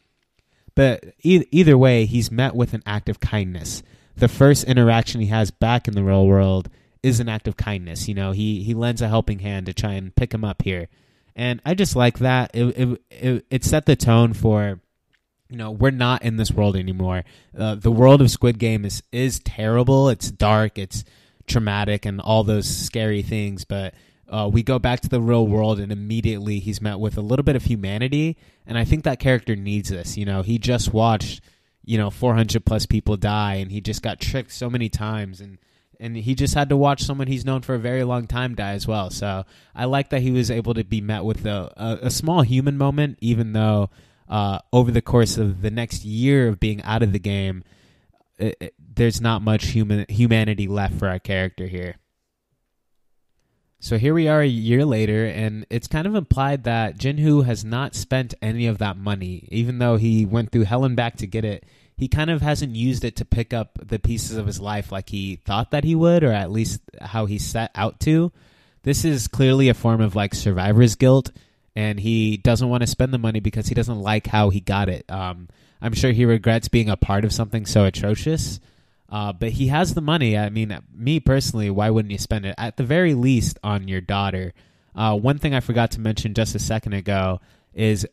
But 0.74 1.04
e- 1.22 1.46
either 1.50 1.78
way, 1.78 2.04
he's 2.04 2.30
met 2.30 2.54
with 2.54 2.74
an 2.74 2.82
act 2.84 3.08
of 3.08 3.20
kindness. 3.20 3.82
The 4.16 4.28
first 4.28 4.64
interaction 4.64 5.20
he 5.20 5.26
has 5.28 5.50
back 5.50 5.88
in 5.88 5.94
the 5.94 6.04
real 6.04 6.26
world 6.26 6.68
is 7.02 7.20
an 7.20 7.28
act 7.28 7.48
of 7.48 7.56
kindness. 7.56 8.08
You 8.08 8.14
know, 8.14 8.32
he 8.32 8.62
he 8.62 8.74
lends 8.74 9.02
a 9.02 9.08
helping 9.08 9.40
hand 9.40 9.66
to 9.66 9.74
try 9.74 9.92
and 9.92 10.14
pick 10.14 10.32
him 10.32 10.44
up 10.44 10.62
here, 10.62 10.88
and 11.34 11.60
I 11.64 11.74
just 11.74 11.96
like 11.96 12.18
that. 12.20 12.50
It 12.54 12.64
it 12.78 13.02
it, 13.10 13.46
it 13.50 13.64
set 13.64 13.86
the 13.86 13.96
tone 13.96 14.32
for. 14.32 14.80
You 15.50 15.58
know, 15.58 15.70
we're 15.70 15.90
not 15.90 16.22
in 16.22 16.36
this 16.36 16.50
world 16.50 16.74
anymore. 16.74 17.22
Uh, 17.56 17.74
the 17.74 17.92
world 17.92 18.22
of 18.22 18.30
Squid 18.30 18.58
Game 18.58 18.84
is 18.84 19.02
is 19.12 19.38
terrible. 19.40 20.08
It's 20.08 20.30
dark. 20.30 20.78
It's 20.78 21.04
traumatic 21.46 22.06
and 22.06 22.20
all 22.20 22.44
those 22.44 22.66
scary 22.66 23.22
things. 23.22 23.64
But 23.64 23.94
uh, 24.28 24.48
we 24.52 24.62
go 24.62 24.78
back 24.78 25.00
to 25.00 25.08
the 25.08 25.20
real 25.20 25.46
world, 25.46 25.78
and 25.78 25.92
immediately 25.92 26.58
he's 26.60 26.80
met 26.80 26.98
with 26.98 27.18
a 27.18 27.20
little 27.20 27.44
bit 27.44 27.56
of 27.56 27.64
humanity. 27.64 28.38
And 28.66 28.78
I 28.78 28.84
think 28.84 29.04
that 29.04 29.20
character 29.20 29.54
needs 29.54 29.90
this. 29.90 30.16
You 30.16 30.24
know, 30.24 30.42
he 30.42 30.58
just 30.58 30.92
watched, 30.94 31.42
you 31.84 31.98
know, 31.98 32.10
400 32.10 32.64
plus 32.64 32.86
people 32.86 33.16
die, 33.16 33.54
and 33.54 33.70
he 33.70 33.80
just 33.80 34.02
got 34.02 34.20
tricked 34.20 34.52
so 34.52 34.70
many 34.70 34.88
times, 34.88 35.40
and 35.40 35.58
and 36.00 36.16
he 36.16 36.34
just 36.34 36.54
had 36.54 36.68
to 36.68 36.76
watch 36.76 37.02
someone 37.02 37.28
he's 37.28 37.44
known 37.44 37.62
for 37.62 37.74
a 37.74 37.78
very 37.78 38.04
long 38.04 38.26
time 38.26 38.54
die 38.54 38.72
as 38.72 38.86
well. 38.86 39.10
So 39.10 39.44
I 39.74 39.84
like 39.84 40.10
that 40.10 40.22
he 40.22 40.32
was 40.32 40.50
able 40.50 40.74
to 40.74 40.84
be 40.84 41.00
met 41.00 41.24
with 41.24 41.46
a, 41.46 41.72
a, 41.76 42.06
a 42.06 42.10
small 42.10 42.42
human 42.42 42.76
moment, 42.76 43.18
even 43.20 43.52
though 43.52 43.90
uh, 44.28 44.58
over 44.72 44.90
the 44.90 45.02
course 45.02 45.38
of 45.38 45.62
the 45.62 45.70
next 45.70 46.04
year 46.04 46.48
of 46.48 46.60
being 46.60 46.82
out 46.82 47.02
of 47.02 47.12
the 47.12 47.18
game, 47.18 47.64
it, 48.38 48.56
it, 48.60 48.74
there's 48.78 49.20
not 49.20 49.42
much 49.42 49.66
human 49.66 50.06
humanity 50.08 50.66
left 50.66 50.98
for 50.98 51.08
our 51.08 51.18
character 51.18 51.66
here. 51.66 51.96
So 53.84 53.98
here 53.98 54.14
we 54.14 54.28
are 54.28 54.40
a 54.40 54.46
year 54.46 54.86
later, 54.86 55.26
and 55.26 55.66
it's 55.68 55.88
kind 55.88 56.06
of 56.06 56.14
implied 56.14 56.64
that 56.64 56.96
Jinhu 56.96 57.44
has 57.44 57.66
not 57.66 57.94
spent 57.94 58.32
any 58.40 58.66
of 58.66 58.78
that 58.78 58.96
money, 58.96 59.46
even 59.52 59.76
though 59.78 59.98
he 59.98 60.24
went 60.24 60.52
through 60.52 60.62
hell 60.62 60.86
and 60.86 60.96
back 60.96 61.16
to 61.16 61.26
get 61.26 61.44
it. 61.44 61.66
He 61.94 62.08
kind 62.08 62.30
of 62.30 62.40
hasn't 62.40 62.76
used 62.76 63.04
it 63.04 63.14
to 63.16 63.26
pick 63.26 63.52
up 63.52 63.78
the 63.82 63.98
pieces 63.98 64.38
of 64.38 64.46
his 64.46 64.58
life 64.58 64.90
like 64.90 65.10
he 65.10 65.36
thought 65.36 65.70
that 65.72 65.84
he 65.84 65.94
would, 65.94 66.24
or 66.24 66.32
at 66.32 66.50
least 66.50 66.80
how 66.98 67.26
he 67.26 67.38
set 67.38 67.72
out 67.74 68.00
to. 68.00 68.32
This 68.84 69.04
is 69.04 69.28
clearly 69.28 69.68
a 69.68 69.74
form 69.74 70.00
of 70.00 70.16
like 70.16 70.34
survivor's 70.34 70.94
guilt, 70.94 71.30
and 71.76 72.00
he 72.00 72.38
doesn't 72.38 72.70
want 72.70 72.80
to 72.80 72.86
spend 72.86 73.12
the 73.12 73.18
money 73.18 73.40
because 73.40 73.68
he 73.68 73.74
doesn't 73.74 74.00
like 74.00 74.26
how 74.26 74.48
he 74.48 74.60
got 74.60 74.88
it. 74.88 75.04
Um, 75.10 75.46
I'm 75.82 75.92
sure 75.92 76.10
he 76.10 76.24
regrets 76.24 76.68
being 76.68 76.88
a 76.88 76.96
part 76.96 77.26
of 77.26 77.34
something 77.34 77.66
so 77.66 77.84
atrocious. 77.84 78.60
Uh, 79.08 79.32
but 79.32 79.50
he 79.50 79.68
has 79.68 79.94
the 79.94 80.00
money. 80.00 80.36
I 80.36 80.48
mean, 80.50 80.76
me 80.92 81.20
personally, 81.20 81.70
why 81.70 81.90
wouldn't 81.90 82.12
you 82.12 82.18
spend 82.18 82.46
it 82.46 82.54
at 82.58 82.76
the 82.76 82.84
very 82.84 83.14
least 83.14 83.58
on 83.62 83.88
your 83.88 84.00
daughter? 84.00 84.52
Uh, 84.94 85.16
one 85.16 85.38
thing 85.38 85.54
I 85.54 85.60
forgot 85.60 85.90
to 85.92 86.00
mention 86.00 86.34
just 86.34 86.54
a 86.54 86.58
second 86.58 86.94
ago 86.94 87.40
is 87.72 88.06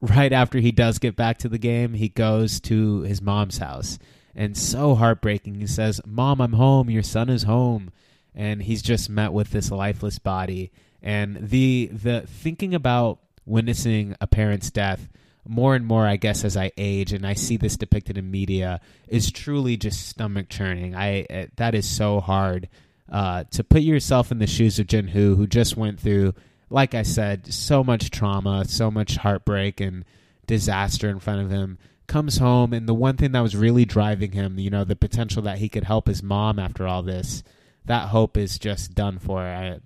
right 0.00 0.32
after 0.32 0.58
he 0.58 0.72
does 0.72 0.98
get 0.98 1.16
back 1.16 1.38
to 1.38 1.48
the 1.48 1.58
game, 1.58 1.94
he 1.94 2.08
goes 2.08 2.60
to 2.60 3.00
his 3.02 3.22
mom's 3.22 3.58
house. 3.58 3.98
And 4.34 4.56
so 4.56 4.94
heartbreaking. 4.94 5.60
He 5.60 5.66
says, 5.66 6.00
Mom, 6.04 6.40
I'm 6.40 6.54
home. 6.54 6.90
Your 6.90 7.04
son 7.04 7.28
is 7.28 7.44
home. 7.44 7.90
And 8.34 8.62
he's 8.62 8.82
just 8.82 9.08
met 9.08 9.32
with 9.32 9.50
this 9.50 9.70
lifeless 9.70 10.18
body. 10.18 10.72
And 11.00 11.48
the 11.50 11.90
the 11.92 12.22
thinking 12.22 12.74
about 12.74 13.20
witnessing 13.46 14.16
a 14.20 14.26
parent's 14.26 14.70
death 14.70 15.08
more 15.46 15.74
and 15.74 15.86
more, 15.86 16.06
I 16.06 16.16
guess, 16.16 16.44
as 16.44 16.56
I 16.56 16.72
age 16.76 17.12
and 17.12 17.26
I 17.26 17.34
see 17.34 17.56
this 17.56 17.76
depicted 17.76 18.18
in 18.18 18.30
media, 18.30 18.80
is 19.08 19.30
truly 19.30 19.76
just 19.76 20.08
stomach 20.08 20.48
churning. 20.48 20.94
I 20.94 21.24
uh, 21.24 21.46
that 21.56 21.74
is 21.74 21.88
so 21.88 22.20
hard 22.20 22.68
uh, 23.10 23.44
to 23.50 23.64
put 23.64 23.82
yourself 23.82 24.32
in 24.32 24.38
the 24.38 24.46
shoes 24.46 24.78
of 24.78 24.86
Jinhu, 24.86 25.36
who 25.36 25.46
just 25.46 25.76
went 25.76 26.00
through, 26.00 26.34
like 26.70 26.94
I 26.94 27.02
said, 27.02 27.52
so 27.52 27.84
much 27.84 28.10
trauma, 28.10 28.64
so 28.66 28.90
much 28.90 29.16
heartbreak 29.16 29.80
and 29.80 30.04
disaster 30.46 31.08
in 31.08 31.20
front 31.20 31.42
of 31.42 31.50
him. 31.50 31.78
Comes 32.06 32.36
home, 32.36 32.74
and 32.74 32.86
the 32.86 32.94
one 32.94 33.16
thing 33.16 33.32
that 33.32 33.40
was 33.40 33.56
really 33.56 33.86
driving 33.86 34.32
him, 34.32 34.58
you 34.58 34.68
know, 34.68 34.84
the 34.84 34.96
potential 34.96 35.42
that 35.42 35.58
he 35.58 35.70
could 35.70 35.84
help 35.84 36.06
his 36.06 36.22
mom 36.22 36.58
after 36.58 36.86
all 36.86 37.02
this, 37.02 37.42
that 37.86 38.08
hope 38.08 38.36
is 38.36 38.58
just 38.58 38.94
done 38.94 39.18
for. 39.18 39.40
I, 39.40 39.78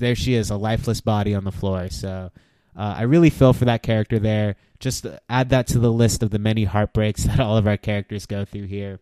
there 0.00 0.16
she 0.16 0.34
is, 0.34 0.50
a 0.50 0.56
lifeless 0.56 1.00
body 1.00 1.34
on 1.36 1.44
the 1.44 1.52
floor. 1.52 1.88
So 1.88 2.32
uh, 2.76 2.94
I 2.98 3.02
really 3.02 3.30
feel 3.30 3.52
for 3.52 3.64
that 3.66 3.82
character 3.82 4.18
there. 4.18 4.56
Just 4.80 5.06
add 5.28 5.50
that 5.50 5.66
to 5.68 5.78
the 5.78 5.92
list 5.92 6.22
of 6.22 6.30
the 6.30 6.38
many 6.38 6.64
heartbreaks 6.64 7.24
that 7.24 7.40
all 7.40 7.56
of 7.56 7.66
our 7.66 7.76
characters 7.76 8.26
go 8.26 8.44
through 8.44 8.66
here, 8.66 9.00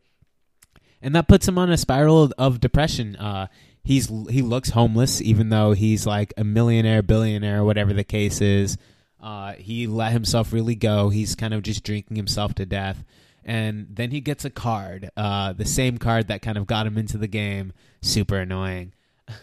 and 1.01 1.15
that 1.15 1.29
puts 1.29 1.47
him 1.49 1.59
on 1.59 1.71
a 1.71 1.77
spiral 1.77 2.33
of 2.37 2.61
depression. 2.61 3.17
Uh, 3.17 3.47
he's 3.83 4.09
he 4.29 4.43
looks 4.43 4.71
homeless, 4.71 5.23
even 5.23 5.49
though 5.49 5.73
he's 5.73 6.07
like 6.07 6.35
a 6.37 6.45
millionaire, 6.45 7.03
billionaire, 7.03 7.65
whatever 7.65 7.93
the 7.93 8.05
case 8.05 8.41
is. 8.41 8.77
Uh, 9.23 9.53
he 9.53 9.87
let 9.87 10.13
himself 10.13 10.53
really 10.53 10.75
go. 10.75 11.11
He's 11.11 11.35
kind 11.35 11.53
of 11.53 11.63
just 11.63 11.85
drinking 11.85 12.17
himself 12.17 12.55
to 12.55 12.67
death. 12.67 13.05
And 13.45 13.89
then 13.91 14.11
he 14.11 14.21
gets 14.21 14.45
a 14.45 14.51
card, 14.51 15.11
uh, 15.17 15.53
the 15.53 15.65
same 15.65 15.99
card 15.99 16.29
that 16.29 16.43
kind 16.43 16.59
of 16.59 16.67
got 16.67 16.87
him 16.87 16.97
into 16.99 17.19
the 17.19 17.27
game. 17.27 17.73
Super 18.03 18.37
annoying. 18.37 18.93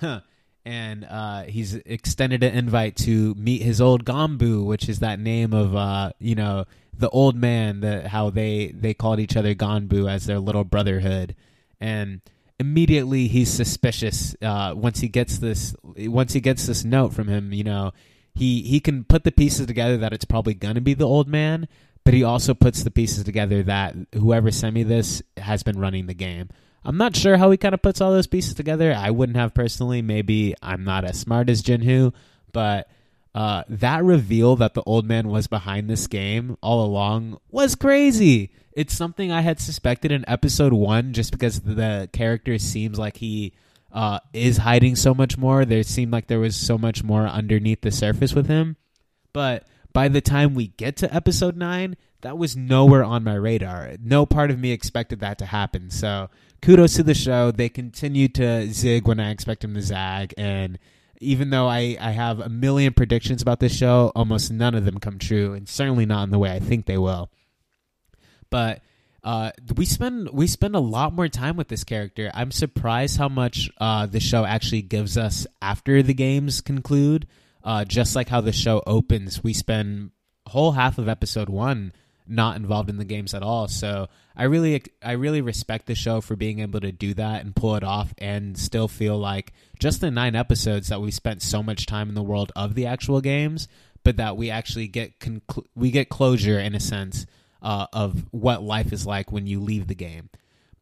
and 0.68 1.08
uh, 1.10 1.44
he's 1.44 1.76
extended 1.76 2.44
an 2.44 2.54
invite 2.54 2.98
to 2.98 3.34
meet 3.36 3.62
his 3.62 3.80
old 3.80 4.04
Gganbu, 4.04 4.66
which 4.66 4.90
is 4.90 5.00
that 5.00 5.18
name 5.18 5.54
of 5.54 5.74
uh, 5.74 6.12
you 6.20 6.36
know 6.36 6.66
the 6.94 7.10
old 7.10 7.38
man 7.38 7.82
how 8.06 8.30
they 8.30 8.74
they 8.76 8.94
called 8.94 9.22
each 9.22 9.38
other 9.38 9.56
Gganbu 9.56 10.12
as 10.12 10.26
their 10.26 10.40
little 10.40 10.66
brotherhood, 10.66 11.36
and 11.80 12.20
immediately 12.60 13.30
he's 13.30 13.50
suspicious 13.50 14.36
uh, 14.42 14.74
once 14.76 15.00
he 15.00 15.08
gets 15.08 15.38
this 15.38 15.74
once 15.84 16.34
he 16.34 16.42
gets 16.42 16.66
this 16.66 16.84
note 16.84 17.14
from 17.14 17.30
him. 17.30 17.54
You 17.54 17.64
know, 17.64 17.94
he 18.36 18.62
he 18.64 18.82
can 18.82 19.06
put 19.06 19.24
the 19.24 19.32
pieces 19.32 19.68
together 19.68 19.96
that 19.96 20.12
it's 20.12 20.26
probably 20.26 20.54
gonna 20.54 20.82
be 20.82 20.94
the 20.94 21.08
old 21.08 21.30
man, 21.30 21.70
but 22.04 22.14
he 22.14 22.26
also 22.26 22.54
puts 22.54 22.84
the 22.84 22.92
pieces 22.92 23.24
together 23.24 23.64
that 23.64 23.96
whoever 24.16 24.52
sent 24.52 24.76
me 24.76 24.84
this 24.84 25.24
has 25.38 25.64
been 25.64 25.80
running 25.80 26.08
the 26.08 26.14
game. 26.14 26.50
I'm 26.88 26.96
not 26.96 27.18
sure 27.18 27.36
how 27.36 27.52
he 27.52 27.58
kind 27.58 27.74
of 27.74 27.82
puts 27.82 28.00
all 28.00 28.14
those 28.14 28.28
pieces 28.28 28.54
together. 28.54 28.96
I 28.98 29.12
wouldn't 29.12 29.38
have 29.38 29.54
personally. 29.54 30.02
Maybe 30.02 30.56
I'm 30.62 30.86
not 30.86 31.04
as 31.04 31.20
smart 31.20 31.50
as 31.50 31.62
Jinhu, 31.62 32.14
but 32.54 32.90
uh, 33.36 33.64
that 33.68 34.06
reveal 34.06 34.56
that 34.56 34.74
the 34.74 34.84
old 34.84 35.06
man 35.06 35.28
was 35.28 35.48
behind 35.48 35.90
this 35.90 36.08
game 36.08 36.56
all 36.62 36.86
along 36.86 37.40
was 37.52 37.76
crazy. 37.76 38.54
It's 38.72 38.96
something 38.96 39.34
I 39.34 39.42
had 39.42 39.60
suspected 39.60 40.14
in 40.14 40.24
episode 40.30 40.72
one, 40.72 41.12
just 41.12 41.34
because 41.34 41.60
the 41.60 42.10
character 42.14 42.58
seems 42.58 42.98
like 42.98 43.18
he 43.18 43.52
uh, 43.92 44.20
is 44.32 44.56
hiding 44.56 44.96
so 44.96 45.14
much 45.14 45.38
more. 45.38 45.66
There 45.66 45.84
seemed 45.84 46.14
like 46.14 46.28
there 46.28 46.40
was 46.40 46.56
so 46.56 46.78
much 46.78 47.04
more 47.04 47.28
underneath 47.28 47.82
the 47.82 47.92
surface 47.92 48.34
with 48.34 48.48
him, 48.48 48.78
but 49.34 49.68
by 49.92 50.08
the 50.08 50.22
time 50.22 50.54
we 50.56 50.68
get 50.68 50.96
to 50.98 51.14
episode 51.14 51.58
nine, 51.58 51.98
that 52.22 52.38
was 52.38 52.56
nowhere 52.56 53.04
on 53.04 53.24
my 53.24 53.36
radar. 53.36 53.92
No 54.02 54.26
part 54.26 54.52
of 54.52 54.60
me 54.60 54.72
expected 54.72 55.20
that 55.20 55.40
to 55.40 55.46
happen. 55.46 55.90
So 55.90 56.30
kudos 56.62 56.96
to 56.96 57.04
the 57.04 57.14
show. 57.14 57.52
They 57.52 57.70
continue 57.70 58.28
to 58.30 58.72
zig 58.72 59.08
when 59.08 59.20
I 59.20 59.32
expect 59.32 59.62
them 59.62 59.74
to 59.74 59.82
zag. 59.82 60.34
And 60.38 60.80
even 61.20 61.50
though 61.50 61.68
I, 61.68 61.98
I 62.00 62.12
have 62.12 62.40
a 62.40 62.50
million 62.50 62.94
predictions 62.94 63.42
about 63.42 63.60
this 63.60 63.76
show, 63.76 64.12
almost 64.16 64.52
none 64.52 64.76
of 64.76 64.86
them 64.86 65.00
come 65.00 65.20
true, 65.20 65.54
and 65.54 65.68
certainly 65.68 66.06
not 66.06 66.24
in 66.24 66.32
the 66.32 66.40
way 66.40 66.52
I 66.52 66.60
think 66.60 66.86
they 66.86 66.98
will. 66.98 67.30
But 68.50 68.82
uh, 69.24 69.52
we 69.76 69.86
spend 69.86 70.30
we 70.30 70.48
spend 70.48 70.76
a 70.76 70.80
lot 70.80 71.14
more 71.14 71.28
time 71.28 71.58
with 71.58 71.68
this 71.68 71.84
character. 71.84 72.32
I'm 72.34 72.52
surprised 72.52 73.18
how 73.18 73.30
much 73.30 73.70
uh, 73.78 74.06
the 74.06 74.20
show 74.20 74.46
actually 74.46 74.84
gives 74.84 75.18
us 75.18 75.48
after 75.62 76.02
the 76.02 76.14
games 76.14 76.62
conclude. 76.62 77.28
Uh, 77.64 77.84
just 77.84 78.16
like 78.16 78.30
how 78.30 78.40
the 78.40 78.54
show 78.54 78.82
opens, 78.88 79.44
we 79.44 79.52
spend 79.52 80.12
whole 80.48 80.72
half 80.72 80.98
of 80.98 81.10
episode 81.10 81.50
one 81.50 81.92
not 82.30 82.58
involved 82.58 82.90
in 82.90 82.98
the 82.98 83.06
games 83.06 83.34
at 83.34 83.44
all. 83.44 83.68
So 83.68 84.08
I 84.36 84.44
really 84.44 84.84
I 85.04 85.14
really 85.14 85.42
respect 85.42 85.88
the 85.88 85.96
show 85.96 86.22
for 86.22 86.36
being 86.36 86.60
able 86.60 86.80
to 86.80 86.92
do 86.92 87.14
that 87.16 87.44
and 87.44 87.56
pull 87.56 87.76
it 87.76 87.84
off 87.84 88.14
and 88.18 88.58
still 88.58 88.88
feel 88.88 89.18
like 89.18 89.54
just 89.80 90.02
the 90.02 90.12
9 90.12 90.36
episodes 90.36 90.90
that 90.90 91.02
we 91.02 91.12
spent 91.12 91.42
so 91.42 91.64
much 91.64 91.86
time 91.86 92.10
in 92.10 92.16
the 92.16 92.24
world 92.24 92.52
of 92.56 92.76
the 92.76 92.86
actual 92.86 93.22
games, 93.22 93.68
but 94.04 94.18
that 94.18 94.38
we 94.38 94.50
actually 94.50 94.88
get 94.88 95.20
conclu- 95.20 95.66
we 95.76 95.92
get 95.92 96.10
closure 96.10 96.60
in 96.60 96.76
a 96.76 96.80
sense 96.80 97.26
uh, 97.62 97.88
of 97.94 98.26
what 98.32 98.62
life 98.62 98.94
is 98.94 99.06
like 99.06 99.32
when 99.32 99.48
you 99.48 99.60
leave 99.60 99.88
the 99.88 99.96
game. 99.96 100.30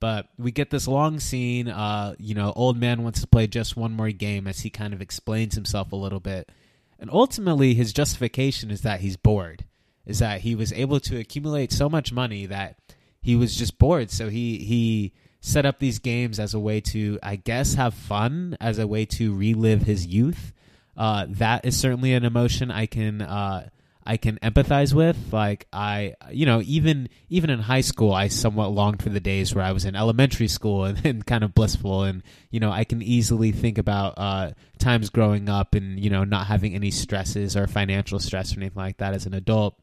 But 0.02 0.28
we 0.38 0.52
get 0.52 0.70
this 0.70 0.88
long 0.88 1.20
scene. 1.20 1.70
Uh, 1.70 2.16
you 2.20 2.36
know, 2.36 2.52
old 2.56 2.78
man 2.78 3.04
wants 3.04 3.22
to 3.22 3.28
play 3.28 3.48
just 3.48 3.78
one 3.78 3.94
more 3.94 4.12
game 4.12 4.46
as 4.48 4.60
he 4.60 4.70
kind 4.70 4.94
of 4.94 5.02
explains 5.02 5.56
himself 5.56 5.94
a 5.94 5.96
little 5.96 6.20
bit, 6.20 6.52
and 7.00 7.10
ultimately 7.10 7.74
his 7.74 7.94
justification 7.94 8.70
is 8.70 8.82
that 8.82 9.00
he's 9.00 9.16
bored 9.16 9.64
is 10.06 10.20
that 10.20 10.42
he 10.42 10.56
was 10.56 10.72
able 10.74 11.00
to 11.02 11.20
accumulate 11.20 11.72
so 11.72 11.90
much 11.90 12.12
money 12.12 12.46
that 12.46 12.78
he 13.22 13.36
was 13.36 13.56
just 13.56 13.78
bored. 13.78 14.12
So 14.12 14.30
he 14.30 14.58
he 14.60 15.14
set 15.42 15.66
up 15.66 15.80
these 15.80 16.00
games 16.00 16.40
as 16.40 16.54
a 16.54 16.60
way 16.60 16.82
to, 16.82 17.20
I 17.22 17.36
guess, 17.36 17.76
have 17.76 17.94
fun, 17.94 18.58
as 18.60 18.80
a 18.80 18.88
way 18.88 19.06
to 19.06 19.36
relive 19.36 19.84
his 19.84 20.06
youth. 20.06 20.54
Uh, 20.98 21.26
that 21.30 21.66
is 21.66 21.78
certainly 21.78 22.14
an 22.14 22.24
emotion 22.24 22.72
I 22.72 22.86
can 22.86 23.22
uh, 23.22 23.70
I 24.06 24.18
can 24.18 24.38
empathize 24.44 24.94
with. 24.94 25.18
Like 25.34 25.68
I, 25.74 26.14
you 26.32 26.46
know, 26.46 26.62
even 26.64 27.10
even 27.30 27.50
in 27.50 27.60
high 27.60 27.82
school, 27.82 28.14
I 28.14 28.28
somewhat 28.28 28.72
longed 28.72 29.02
for 29.02 29.10
the 29.10 29.20
days 29.20 29.56
where 29.56 29.64
I 29.64 29.72
was 29.72 29.86
in 29.86 29.96
elementary 29.96 30.48
school 30.48 30.84
and, 30.86 31.04
and 31.06 31.26
kind 31.26 31.44
of 31.44 31.56
blissful. 31.56 32.04
And 32.04 32.22
you 32.52 32.60
know, 32.60 32.72
I 32.72 32.84
can 32.84 33.02
easily 33.02 33.52
think 33.52 33.78
about 33.78 34.14
uh, 34.18 34.52
times 34.78 35.10
growing 35.10 35.50
up 35.50 35.74
and 35.74 36.00
you 36.00 36.10
know 36.10 36.24
not 36.24 36.48
having 36.48 36.76
any 36.76 36.92
stresses 36.92 37.58
or 37.58 37.68
financial 37.68 38.20
stress 38.20 38.56
or 38.56 38.60
anything 38.60 38.82
like 38.82 38.98
that 38.98 39.14
as 39.14 39.26
an 39.26 39.34
adult. 39.34 39.80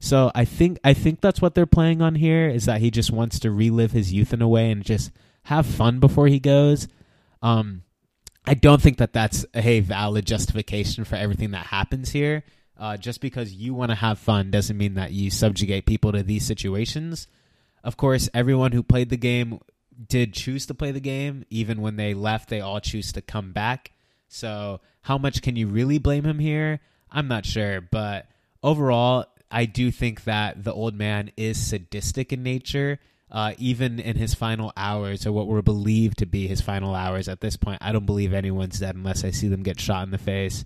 So 0.00 0.30
I 0.34 0.44
think 0.44 0.78
I 0.84 0.94
think 0.94 1.20
that's 1.20 1.40
what 1.40 1.54
they're 1.54 1.66
playing 1.66 2.02
on 2.02 2.14
here 2.14 2.48
is 2.48 2.66
that 2.66 2.80
he 2.80 2.90
just 2.90 3.10
wants 3.10 3.40
to 3.40 3.50
relive 3.50 3.92
his 3.92 4.12
youth 4.12 4.32
in 4.32 4.42
a 4.42 4.48
way 4.48 4.70
and 4.70 4.84
just 4.84 5.10
have 5.44 5.66
fun 5.66 5.98
before 5.98 6.28
he 6.28 6.38
goes. 6.38 6.88
Um, 7.42 7.82
I 8.46 8.54
don't 8.54 8.80
think 8.80 8.98
that 8.98 9.12
that's 9.12 9.44
a 9.54 9.80
valid 9.80 10.26
justification 10.26 11.04
for 11.04 11.16
everything 11.16 11.50
that 11.50 11.66
happens 11.66 12.10
here. 12.10 12.44
Uh, 12.78 12.96
just 12.96 13.20
because 13.20 13.52
you 13.52 13.74
want 13.74 13.90
to 13.90 13.96
have 13.96 14.18
fun 14.18 14.50
doesn't 14.52 14.76
mean 14.76 14.94
that 14.94 15.10
you 15.10 15.30
subjugate 15.30 15.84
people 15.84 16.12
to 16.12 16.22
these 16.22 16.46
situations. 16.46 17.26
Of 17.82 17.96
course, 17.96 18.28
everyone 18.32 18.70
who 18.72 18.82
played 18.84 19.10
the 19.10 19.16
game 19.16 19.60
did 20.06 20.32
choose 20.32 20.66
to 20.66 20.74
play 20.74 20.92
the 20.92 21.00
game. 21.00 21.44
Even 21.50 21.82
when 21.82 21.96
they 21.96 22.14
left, 22.14 22.48
they 22.48 22.60
all 22.60 22.80
choose 22.80 23.10
to 23.12 23.20
come 23.20 23.52
back. 23.52 23.90
So, 24.28 24.80
how 25.02 25.18
much 25.18 25.42
can 25.42 25.56
you 25.56 25.66
really 25.66 25.98
blame 25.98 26.24
him 26.24 26.38
here? 26.38 26.80
I'm 27.10 27.26
not 27.26 27.46
sure. 27.46 27.80
But 27.80 28.26
overall, 28.62 29.26
I 29.50 29.64
do 29.64 29.90
think 29.90 30.24
that 30.24 30.64
the 30.64 30.72
old 30.72 30.94
man 30.94 31.30
is 31.36 31.58
sadistic 31.58 32.32
in 32.32 32.42
nature. 32.42 32.98
Uh, 33.30 33.52
even 33.58 34.00
in 34.00 34.16
his 34.16 34.34
final 34.34 34.72
hours, 34.74 35.26
or 35.26 35.32
what 35.32 35.46
were 35.46 35.60
believed 35.60 36.16
to 36.16 36.24
be 36.24 36.48
his 36.48 36.62
final 36.62 36.94
hours 36.94 37.28
at 37.28 37.42
this 37.42 37.58
point, 37.58 37.76
I 37.82 37.92
don't 37.92 38.06
believe 38.06 38.32
anyone's 38.32 38.78
dead 38.78 38.96
unless 38.96 39.22
I 39.22 39.32
see 39.32 39.48
them 39.48 39.62
get 39.62 39.78
shot 39.78 40.04
in 40.04 40.10
the 40.10 40.16
face. 40.16 40.64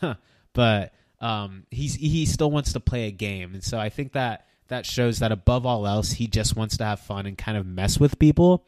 but 0.52 0.92
um, 1.20 1.66
he's 1.70 1.94
he 1.94 2.26
still 2.26 2.50
wants 2.50 2.72
to 2.72 2.80
play 2.80 3.06
a 3.06 3.12
game, 3.12 3.54
and 3.54 3.62
so 3.62 3.78
I 3.78 3.90
think 3.90 4.12
that 4.12 4.44
that 4.66 4.86
shows 4.86 5.18
that 5.18 5.30
above 5.30 5.66
all 5.66 5.86
else, 5.86 6.12
he 6.12 6.26
just 6.26 6.56
wants 6.56 6.76
to 6.78 6.84
have 6.84 6.98
fun 6.98 7.26
and 7.26 7.38
kind 7.38 7.56
of 7.56 7.66
mess 7.66 8.00
with 8.00 8.18
people. 8.18 8.64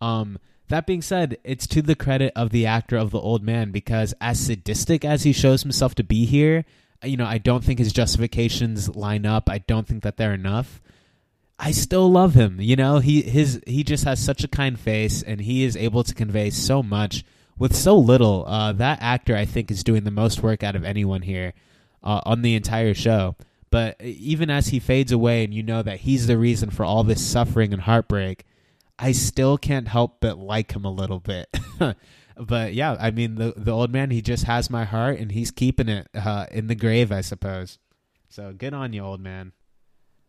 Um, 0.00 0.38
that 0.68 0.86
being 0.86 1.02
said, 1.02 1.38
it's 1.44 1.66
to 1.68 1.82
the 1.82 1.94
credit 1.94 2.32
of 2.36 2.50
the 2.50 2.66
actor 2.66 2.96
of 2.96 3.10
the 3.10 3.20
old 3.20 3.42
man 3.42 3.72
because 3.72 4.14
as 4.20 4.40
sadistic 4.40 5.04
as 5.04 5.22
he 5.22 5.32
shows 5.32 5.62
himself 5.62 5.94
to 5.96 6.04
be 6.04 6.24
here, 6.24 6.64
you 7.02 7.16
know, 7.16 7.26
I 7.26 7.38
don't 7.38 7.64
think 7.64 7.78
his 7.78 7.92
justifications 7.92 8.94
line 8.94 9.26
up. 9.26 9.50
I 9.50 9.58
don't 9.58 9.86
think 9.86 10.02
that 10.02 10.16
they're 10.16 10.34
enough. 10.34 10.80
I 11.58 11.70
still 11.70 12.10
love 12.10 12.34
him. 12.34 12.60
You 12.60 12.76
know, 12.76 12.98
he 12.98 13.22
his 13.22 13.60
he 13.66 13.84
just 13.84 14.04
has 14.04 14.18
such 14.18 14.42
a 14.42 14.48
kind 14.48 14.78
face, 14.78 15.22
and 15.22 15.40
he 15.40 15.64
is 15.64 15.76
able 15.76 16.02
to 16.04 16.14
convey 16.14 16.50
so 16.50 16.82
much 16.82 17.24
with 17.58 17.76
so 17.76 17.96
little. 17.96 18.44
Uh, 18.46 18.72
that 18.72 19.00
actor, 19.00 19.36
I 19.36 19.44
think, 19.44 19.70
is 19.70 19.84
doing 19.84 20.04
the 20.04 20.10
most 20.10 20.42
work 20.42 20.62
out 20.62 20.76
of 20.76 20.84
anyone 20.84 21.22
here 21.22 21.52
uh, 22.02 22.20
on 22.24 22.42
the 22.42 22.54
entire 22.54 22.94
show. 22.94 23.36
But 23.70 24.00
even 24.02 24.50
as 24.50 24.68
he 24.68 24.80
fades 24.80 25.12
away, 25.12 25.44
and 25.44 25.54
you 25.54 25.62
know 25.62 25.82
that 25.82 26.00
he's 26.00 26.26
the 26.26 26.36
reason 26.36 26.70
for 26.70 26.84
all 26.84 27.04
this 27.04 27.24
suffering 27.24 27.72
and 27.72 27.82
heartbreak, 27.82 28.44
I 28.98 29.12
still 29.12 29.56
can't 29.56 29.88
help 29.88 30.20
but 30.20 30.38
like 30.38 30.74
him 30.74 30.84
a 30.84 30.90
little 30.92 31.20
bit. 31.20 31.48
but 32.36 32.74
yeah, 32.74 32.96
I 32.98 33.10
mean, 33.10 33.36
the 33.36 33.54
the 33.56 33.72
old 33.72 33.92
man, 33.92 34.10
he 34.10 34.22
just 34.22 34.44
has 34.44 34.70
my 34.70 34.84
heart, 34.84 35.18
and 35.18 35.32
he's 35.32 35.50
keeping 35.50 35.88
it 35.88 36.08
uh, 36.14 36.46
in 36.50 36.66
the 36.66 36.74
grave, 36.74 37.12
I 37.12 37.20
suppose. 37.20 37.78
So 38.28 38.52
good 38.52 38.74
on 38.74 38.92
you, 38.92 39.02
old 39.02 39.20
man. 39.20 39.52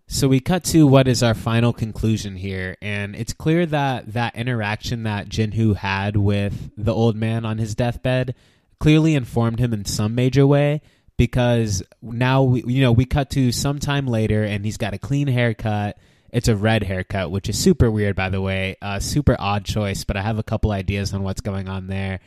So 0.07 0.27
we 0.27 0.39
cut 0.39 0.63
to 0.65 0.85
what 0.85 1.07
is 1.07 1.23
our 1.23 1.33
final 1.33 1.73
conclusion 1.73 2.35
here, 2.35 2.75
and 2.81 3.15
it's 3.15 3.33
clear 3.33 3.65
that 3.67 4.13
that 4.13 4.35
interaction 4.35 5.03
that 5.03 5.29
Jinhu 5.29 5.75
had 5.75 6.17
with 6.17 6.71
the 6.77 6.93
old 6.93 7.15
man 7.15 7.45
on 7.45 7.57
his 7.57 7.75
deathbed 7.75 8.35
clearly 8.79 9.15
informed 9.15 9.59
him 9.59 9.73
in 9.73 9.85
some 9.85 10.13
major 10.13 10.45
way 10.45 10.81
because 11.17 11.83
now 12.01 12.43
we, 12.43 12.63
you 12.65 12.81
know 12.81 12.91
we 12.91 13.05
cut 13.05 13.29
to 13.29 13.51
some 13.51 13.79
time 13.79 14.07
later 14.07 14.43
and 14.43 14.65
he's 14.65 14.77
got 14.77 14.93
a 14.93 14.97
clean 14.97 15.27
haircut. 15.27 15.97
It's 16.33 16.47
a 16.47 16.55
red 16.55 16.83
haircut, 16.83 17.29
which 17.29 17.47
is 17.47 17.59
super 17.59 17.91
weird, 17.91 18.15
by 18.15 18.29
the 18.29 18.41
way. 18.41 18.75
Uh, 18.81 18.99
super 18.99 19.35
odd 19.37 19.65
choice, 19.65 20.03
but 20.03 20.17
I 20.17 20.23
have 20.23 20.39
a 20.39 20.43
couple 20.43 20.71
ideas 20.71 21.13
on 21.13 21.21
what's 21.21 21.41
going 21.41 21.69
on 21.69 21.85
there. 21.85 22.21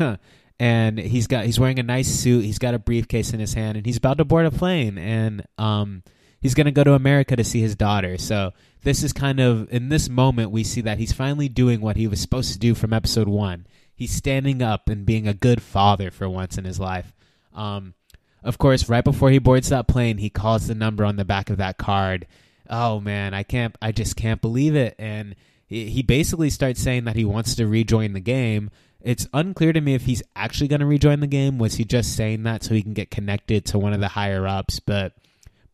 and 0.58 0.98
he's 0.98 1.28
got 1.28 1.44
he's 1.44 1.60
wearing 1.60 1.78
a 1.78 1.84
nice 1.84 2.08
suit. 2.08 2.44
He's 2.44 2.58
got 2.58 2.74
a 2.74 2.80
briefcase 2.80 3.32
in 3.32 3.38
his 3.38 3.54
hand, 3.54 3.76
and 3.76 3.86
he's 3.86 3.96
about 3.96 4.18
to 4.18 4.24
board 4.24 4.46
a 4.46 4.50
plane. 4.50 4.98
And 4.98 5.46
um, 5.56 6.02
he's 6.40 6.54
going 6.54 6.66
to 6.66 6.72
go 6.72 6.82
to 6.82 6.94
America 6.94 7.36
to 7.36 7.44
see 7.44 7.60
his 7.60 7.76
daughter. 7.76 8.18
So 8.18 8.52
this 8.82 9.04
is 9.04 9.12
kind 9.12 9.38
of 9.38 9.72
in 9.72 9.88
this 9.88 10.08
moment 10.08 10.50
we 10.50 10.64
see 10.64 10.80
that 10.80 10.98
he's 10.98 11.12
finally 11.12 11.48
doing 11.48 11.80
what 11.80 11.96
he 11.96 12.08
was 12.08 12.20
supposed 12.20 12.52
to 12.54 12.58
do 12.58 12.74
from 12.74 12.92
episode 12.92 13.28
one. 13.28 13.68
He's 13.94 14.12
standing 14.12 14.62
up 14.62 14.88
and 14.88 15.06
being 15.06 15.28
a 15.28 15.34
good 15.34 15.62
father 15.62 16.10
for 16.10 16.28
once 16.28 16.58
in 16.58 16.64
his 16.64 16.80
life. 16.80 17.14
Um, 17.54 17.94
of 18.42 18.58
course, 18.58 18.88
right 18.88 19.04
before 19.04 19.30
he 19.30 19.38
boards 19.38 19.68
that 19.68 19.86
plane, 19.86 20.18
he 20.18 20.28
calls 20.28 20.66
the 20.66 20.74
number 20.74 21.04
on 21.04 21.14
the 21.14 21.24
back 21.24 21.50
of 21.50 21.58
that 21.58 21.78
card. 21.78 22.26
Oh 22.68 23.00
man, 23.00 23.34
I 23.34 23.42
can't, 23.42 23.76
I 23.82 23.92
just 23.92 24.16
can't 24.16 24.40
believe 24.40 24.74
it. 24.74 24.94
And 24.98 25.36
he, 25.66 26.02
basically 26.02 26.50
starts 26.50 26.80
saying 26.80 27.04
that 27.04 27.16
he 27.16 27.24
wants 27.24 27.54
to 27.56 27.66
rejoin 27.66 28.12
the 28.12 28.20
game. 28.20 28.70
It's 29.00 29.26
unclear 29.32 29.72
to 29.72 29.80
me 29.80 29.94
if 29.94 30.04
he's 30.04 30.22
actually 30.36 30.68
going 30.68 30.80
to 30.80 30.86
rejoin 30.86 31.20
the 31.20 31.26
game. 31.26 31.58
Was 31.58 31.74
he 31.74 31.84
just 31.84 32.14
saying 32.14 32.44
that 32.44 32.62
so 32.62 32.74
he 32.74 32.82
can 32.82 32.94
get 32.94 33.10
connected 33.10 33.64
to 33.66 33.78
one 33.78 33.92
of 33.92 34.00
the 34.00 34.08
higher 34.08 34.46
ups? 34.46 34.80
But 34.80 35.14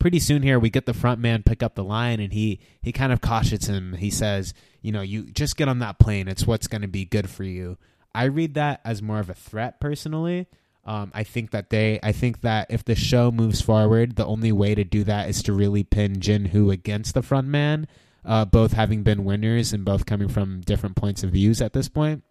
pretty 0.01 0.19
soon 0.19 0.41
here 0.41 0.57
we 0.59 0.71
get 0.71 0.87
the 0.87 0.93
front 0.95 1.21
man 1.21 1.43
pick 1.43 1.61
up 1.61 1.75
the 1.75 1.83
line 1.83 2.19
and 2.19 2.33
he 2.33 2.59
he 2.81 2.91
kind 2.91 3.13
of 3.13 3.21
cautions 3.21 3.69
him 3.69 3.93
he 3.93 4.09
says 4.09 4.51
you 4.81 4.91
know 4.91 5.01
you 5.01 5.25
just 5.25 5.55
get 5.55 5.67
on 5.67 5.77
that 5.77 5.99
plane 5.99 6.27
it's 6.27 6.47
what's 6.47 6.65
going 6.65 6.81
to 6.81 6.87
be 6.87 7.05
good 7.05 7.29
for 7.29 7.43
you 7.43 7.77
i 8.15 8.23
read 8.23 8.55
that 8.55 8.81
as 8.83 8.99
more 8.99 9.19
of 9.19 9.29
a 9.29 9.35
threat 9.35 9.79
personally 9.79 10.47
um, 10.85 11.11
i 11.13 11.23
think 11.23 11.51
that 11.51 11.69
they 11.69 11.99
i 12.03 12.11
think 12.11 12.41
that 12.41 12.67
if 12.69 12.83
the 12.83 12.95
show 12.95 13.31
moves 13.31 13.61
forward 13.61 14.15
the 14.15 14.25
only 14.25 14.51
way 14.51 14.75
to 14.75 14.83
do 14.83 15.03
that 15.03 15.29
is 15.29 15.41
to 15.43 15.53
really 15.53 15.83
pin 15.83 16.15
jinhu 16.15 16.71
against 16.71 17.13
the 17.13 17.21
front 17.21 17.47
man 17.47 17.87
uh, 18.23 18.45
both 18.45 18.73
having 18.73 19.01
been 19.01 19.23
winners 19.23 19.73
and 19.73 19.83
both 19.83 20.05
coming 20.05 20.27
from 20.27 20.61
different 20.61 20.95
points 20.95 21.23
of 21.23 21.31
views 21.31 21.61
at 21.61 21.73
this 21.73 21.89
point 21.89 22.23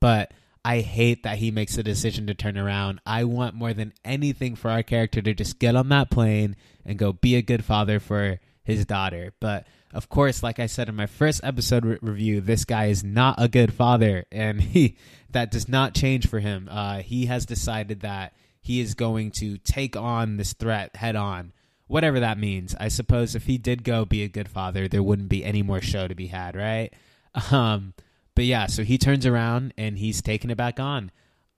but 0.00 0.32
I 0.66 0.80
hate 0.80 1.22
that 1.22 1.38
he 1.38 1.52
makes 1.52 1.76
the 1.76 1.84
decision 1.84 2.26
to 2.26 2.34
turn 2.34 2.58
around. 2.58 3.00
I 3.06 3.22
want 3.22 3.54
more 3.54 3.72
than 3.72 3.92
anything 4.04 4.56
for 4.56 4.68
our 4.68 4.82
character 4.82 5.22
to 5.22 5.32
just 5.32 5.60
get 5.60 5.76
on 5.76 5.90
that 5.90 6.10
plane 6.10 6.56
and 6.84 6.98
go 6.98 7.12
be 7.12 7.36
a 7.36 7.42
good 7.42 7.64
father 7.64 8.00
for 8.00 8.40
his 8.64 8.84
daughter. 8.84 9.32
But 9.38 9.68
of 9.92 10.08
course, 10.08 10.42
like 10.42 10.58
I 10.58 10.66
said 10.66 10.88
in 10.88 10.96
my 10.96 11.06
first 11.06 11.40
episode 11.42 11.84
re- 11.84 11.98
review, 12.00 12.40
this 12.40 12.64
guy 12.64 12.86
is 12.86 13.04
not 13.04 13.36
a 13.38 13.48
good 13.48 13.72
father, 13.72 14.24
and 14.30 14.60
he 14.60 14.96
that 15.30 15.50
does 15.50 15.68
not 15.68 15.94
change 15.94 16.28
for 16.28 16.40
him. 16.40 16.68
Uh, 16.70 16.98
he 16.98 17.26
has 17.26 17.46
decided 17.46 18.00
that 18.00 18.34
he 18.60 18.80
is 18.80 18.94
going 18.94 19.30
to 19.30 19.58
take 19.58 19.96
on 19.96 20.36
this 20.36 20.52
threat 20.52 20.96
head 20.96 21.16
on, 21.16 21.52
whatever 21.86 22.20
that 22.20 22.38
means. 22.38 22.74
I 22.78 22.88
suppose 22.88 23.34
if 23.34 23.44
he 23.44 23.58
did 23.58 23.84
go 23.84 24.04
be 24.04 24.22
a 24.22 24.28
good 24.28 24.48
father, 24.48 24.88
there 24.88 25.02
wouldn't 25.02 25.28
be 25.28 25.44
any 25.44 25.62
more 25.62 25.80
show 25.80 26.08
to 26.08 26.14
be 26.14 26.26
had, 26.28 26.56
right? 26.56 26.92
Um, 27.52 27.92
but 28.34 28.44
yeah, 28.44 28.66
so 28.66 28.82
he 28.82 28.96
turns 28.96 29.26
around 29.26 29.74
and 29.76 29.98
he's 29.98 30.22
taking 30.22 30.50
it 30.50 30.56
back 30.56 30.80
on. 30.80 31.10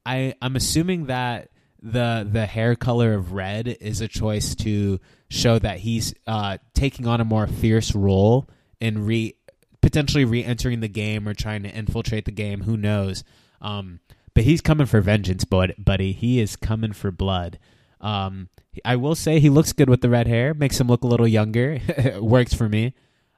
I 0.05 0.35
I'm 0.41 0.57
assuming 0.57 1.07
that 1.07 1.51
the 1.83 2.27
the 2.31 2.47
hair 2.47 2.75
color 2.75 3.15
of 3.15 3.33
red 3.33 3.69
is 3.69 4.01
a 4.01 4.09
choice 4.09 4.55
to 4.57 4.99
show 5.29 5.59
that 5.59 5.79
he's 5.81 6.15
uh, 6.27 6.59
taking 6.75 7.07
on 7.07 7.21
a 7.21 7.25
more 7.25 7.47
fierce 7.47 7.95
role 7.95 8.49
and 8.81 9.07
re 9.07 9.35
potentially 9.81 10.25
re-entering 10.25 10.81
the 10.81 10.89
game 10.89 11.29
or 11.29 11.35
trying 11.35 11.63
to 11.63 11.71
infiltrate 11.71 12.25
the 12.25 12.33
game. 12.33 12.63
Who 12.63 12.77
knows? 12.77 13.25
Um, 13.61 14.01
but 14.35 14.45
he's 14.45 14.61
coming 14.61 14.87
for 14.87 15.01
vengeance, 15.01 15.45
bud, 15.45 15.75
buddy. 15.79 16.13
He 16.13 16.41
is 16.41 16.57
coming 16.57 16.93
for 16.93 17.11
blood. 17.11 17.59
Um, 18.01 18.49
I 18.85 18.97
will 18.97 19.15
say 19.15 19.41
he 19.41 19.51
looks 19.51 19.73
good 19.73 19.89
with 19.89 20.01
the 20.01 20.09
red 20.09 20.27
hair. 20.27 20.55
Makes 20.55 20.81
him 20.81 20.89
look 20.89 21.05
a 21.05 21.09
little 21.09 21.29
younger. 21.29 21.81
Works 22.21 22.55
for 22.55 22.69
me. 22.69 22.95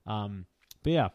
Um, 0.07 0.47
but 0.83 0.93
yeah, 0.93 1.09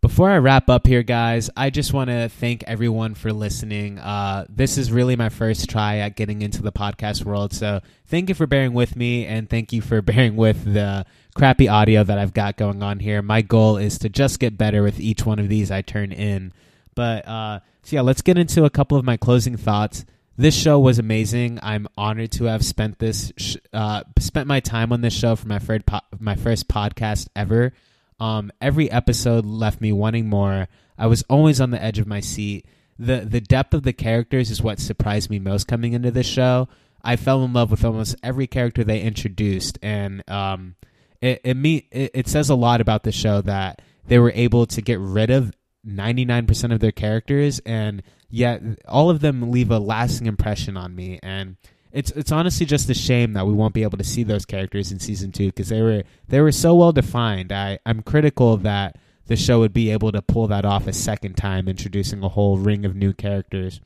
before 0.00 0.30
I 0.30 0.38
wrap 0.38 0.70
up 0.70 0.86
here, 0.86 1.02
guys, 1.02 1.50
I 1.56 1.70
just 1.70 1.92
want 1.92 2.08
to 2.10 2.28
thank 2.28 2.62
everyone 2.64 3.14
for 3.14 3.32
listening. 3.32 3.98
Uh, 3.98 4.46
this 4.48 4.78
is 4.78 4.92
really 4.92 5.16
my 5.16 5.28
first 5.28 5.68
try 5.68 5.98
at 5.98 6.14
getting 6.14 6.40
into 6.40 6.62
the 6.62 6.70
podcast 6.70 7.24
world. 7.24 7.52
So 7.52 7.80
thank 8.06 8.28
you 8.28 8.34
for 8.36 8.46
bearing 8.46 8.74
with 8.74 8.94
me 8.94 9.26
and 9.26 9.50
thank 9.50 9.72
you 9.72 9.82
for 9.82 10.00
bearing 10.02 10.36
with 10.36 10.72
the 10.72 11.04
crappy 11.34 11.68
audio 11.68 12.04
that 12.04 12.16
I've 12.16 12.32
got 12.32 12.56
going 12.56 12.82
on 12.82 13.00
here. 13.00 13.22
My 13.22 13.42
goal 13.42 13.76
is 13.76 13.98
to 14.00 14.08
just 14.08 14.38
get 14.38 14.56
better 14.56 14.84
with 14.84 15.00
each 15.00 15.26
one 15.26 15.40
of 15.40 15.48
these 15.48 15.70
I 15.72 15.82
turn 15.82 16.12
in. 16.12 16.52
But 16.94 17.26
uh, 17.26 17.60
so, 17.82 17.96
yeah, 17.96 18.02
let's 18.02 18.22
get 18.22 18.38
into 18.38 18.64
a 18.64 18.70
couple 18.70 18.98
of 18.98 19.04
my 19.04 19.16
closing 19.16 19.56
thoughts. 19.56 20.04
This 20.36 20.54
show 20.54 20.78
was 20.78 21.00
amazing. 21.00 21.58
I'm 21.60 21.88
honored 21.96 22.30
to 22.32 22.44
have 22.44 22.64
spent 22.64 23.00
this 23.00 23.32
sh- 23.36 23.56
uh, 23.72 24.04
spent 24.20 24.46
my 24.46 24.60
time 24.60 24.92
on 24.92 25.00
this 25.00 25.12
show 25.12 25.34
for 25.34 25.48
my 25.48 25.58
first 25.58 25.84
po- 25.84 26.00
my 26.20 26.36
first 26.36 26.68
podcast 26.68 27.26
ever. 27.34 27.72
Um, 28.20 28.50
every 28.60 28.90
episode 28.90 29.46
left 29.46 29.80
me 29.80 29.92
wanting 29.92 30.28
more. 30.28 30.68
I 30.96 31.06
was 31.06 31.22
always 31.28 31.60
on 31.60 31.70
the 31.70 31.82
edge 31.82 31.98
of 31.98 32.06
my 32.06 32.20
seat. 32.20 32.66
the 32.98 33.20
The 33.20 33.40
depth 33.40 33.74
of 33.74 33.84
the 33.84 33.92
characters 33.92 34.50
is 34.50 34.62
what 34.62 34.80
surprised 34.80 35.30
me 35.30 35.38
most 35.38 35.68
coming 35.68 35.92
into 35.92 36.10
this 36.10 36.26
show. 36.26 36.68
I 37.02 37.16
fell 37.16 37.44
in 37.44 37.52
love 37.52 37.70
with 37.70 37.84
almost 37.84 38.16
every 38.22 38.48
character 38.48 38.82
they 38.82 39.00
introduced, 39.00 39.78
and 39.82 40.28
um, 40.28 40.74
it 41.20 41.40
it, 41.44 41.56
me, 41.56 41.86
it 41.92 42.10
it 42.12 42.28
says 42.28 42.50
a 42.50 42.56
lot 42.56 42.80
about 42.80 43.04
the 43.04 43.12
show 43.12 43.40
that 43.42 43.80
they 44.08 44.18
were 44.18 44.32
able 44.34 44.66
to 44.66 44.82
get 44.82 44.98
rid 44.98 45.30
of 45.30 45.52
ninety 45.84 46.24
nine 46.24 46.46
percent 46.46 46.72
of 46.72 46.80
their 46.80 46.92
characters, 46.92 47.60
and 47.60 48.02
yet 48.28 48.62
all 48.88 49.10
of 49.10 49.20
them 49.20 49.52
leave 49.52 49.70
a 49.70 49.78
lasting 49.78 50.26
impression 50.26 50.76
on 50.76 50.96
me. 50.96 51.20
And 51.22 51.56
it's 51.92 52.10
it's 52.12 52.32
honestly 52.32 52.66
just 52.66 52.90
a 52.90 52.94
shame 52.94 53.32
that 53.32 53.46
we 53.46 53.52
won't 53.52 53.74
be 53.74 53.82
able 53.82 53.98
to 53.98 54.04
see 54.04 54.22
those 54.22 54.44
characters 54.44 54.92
in 54.92 54.98
season 54.98 55.32
two 55.32 55.46
because 55.46 55.68
they 55.68 55.82
were 55.82 56.04
they 56.28 56.40
were 56.40 56.52
so 56.52 56.74
well 56.74 56.92
defined. 56.92 57.52
I 57.52 57.78
I'm 57.86 58.02
critical 58.02 58.56
that 58.58 58.96
the 59.26 59.36
show 59.36 59.60
would 59.60 59.72
be 59.72 59.90
able 59.90 60.12
to 60.12 60.22
pull 60.22 60.48
that 60.48 60.64
off 60.64 60.86
a 60.86 60.92
second 60.92 61.36
time, 61.36 61.68
introducing 61.68 62.22
a 62.22 62.28
whole 62.28 62.58
ring 62.58 62.84
of 62.84 62.96
new 62.96 63.12
characters. 63.12 63.80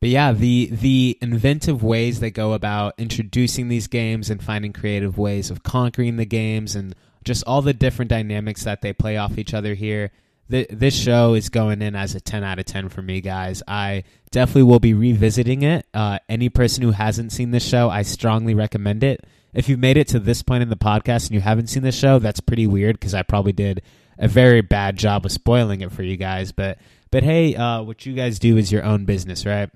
But 0.00 0.08
yeah, 0.08 0.32
the 0.32 0.68
the 0.72 1.16
inventive 1.20 1.82
ways 1.82 2.18
they 2.18 2.32
go 2.32 2.52
about 2.52 2.94
introducing 2.98 3.68
these 3.68 3.86
games 3.86 4.30
and 4.30 4.42
finding 4.42 4.72
creative 4.72 5.16
ways 5.16 5.50
of 5.50 5.62
conquering 5.62 6.16
the 6.16 6.26
games 6.26 6.74
and 6.74 6.94
just 7.24 7.44
all 7.46 7.62
the 7.62 7.72
different 7.72 8.08
dynamics 8.08 8.64
that 8.64 8.82
they 8.82 8.92
play 8.92 9.16
off 9.16 9.38
each 9.38 9.54
other 9.54 9.74
here. 9.74 10.10
Th- 10.50 10.68
this 10.70 10.94
show 10.94 11.34
is 11.34 11.48
going 11.48 11.82
in 11.82 11.94
as 11.96 12.14
a 12.14 12.20
10 12.20 12.44
out 12.44 12.58
of 12.58 12.64
10 12.64 12.88
for 12.88 13.02
me, 13.02 13.20
guys. 13.20 13.62
I 13.66 14.04
definitely 14.30 14.64
will 14.64 14.80
be 14.80 14.94
revisiting 14.94 15.62
it. 15.62 15.86
Uh, 15.94 16.18
any 16.28 16.48
person 16.48 16.82
who 16.82 16.90
hasn't 16.90 17.32
seen 17.32 17.50
this 17.50 17.66
show, 17.66 17.88
I 17.88 18.02
strongly 18.02 18.54
recommend 18.54 19.02
it. 19.04 19.24
If 19.54 19.68
you've 19.68 19.78
made 19.78 19.96
it 19.96 20.08
to 20.08 20.18
this 20.18 20.42
point 20.42 20.62
in 20.62 20.68
the 20.70 20.76
podcast 20.76 21.26
and 21.26 21.32
you 21.32 21.40
haven't 21.40 21.68
seen 21.68 21.82
this 21.82 21.98
show, 21.98 22.18
that's 22.18 22.40
pretty 22.40 22.66
weird 22.66 22.98
because 22.98 23.14
I 23.14 23.22
probably 23.22 23.52
did 23.52 23.82
a 24.18 24.28
very 24.28 24.62
bad 24.62 24.96
job 24.96 25.26
of 25.26 25.32
spoiling 25.32 25.80
it 25.82 25.92
for 25.92 26.02
you 26.02 26.16
guys. 26.16 26.52
But 26.52 26.78
but 27.10 27.22
hey, 27.22 27.54
uh, 27.54 27.82
what 27.82 28.06
you 28.06 28.14
guys 28.14 28.38
do 28.38 28.56
is 28.56 28.72
your 28.72 28.82
own 28.82 29.04
business, 29.04 29.44
right? 29.44 29.68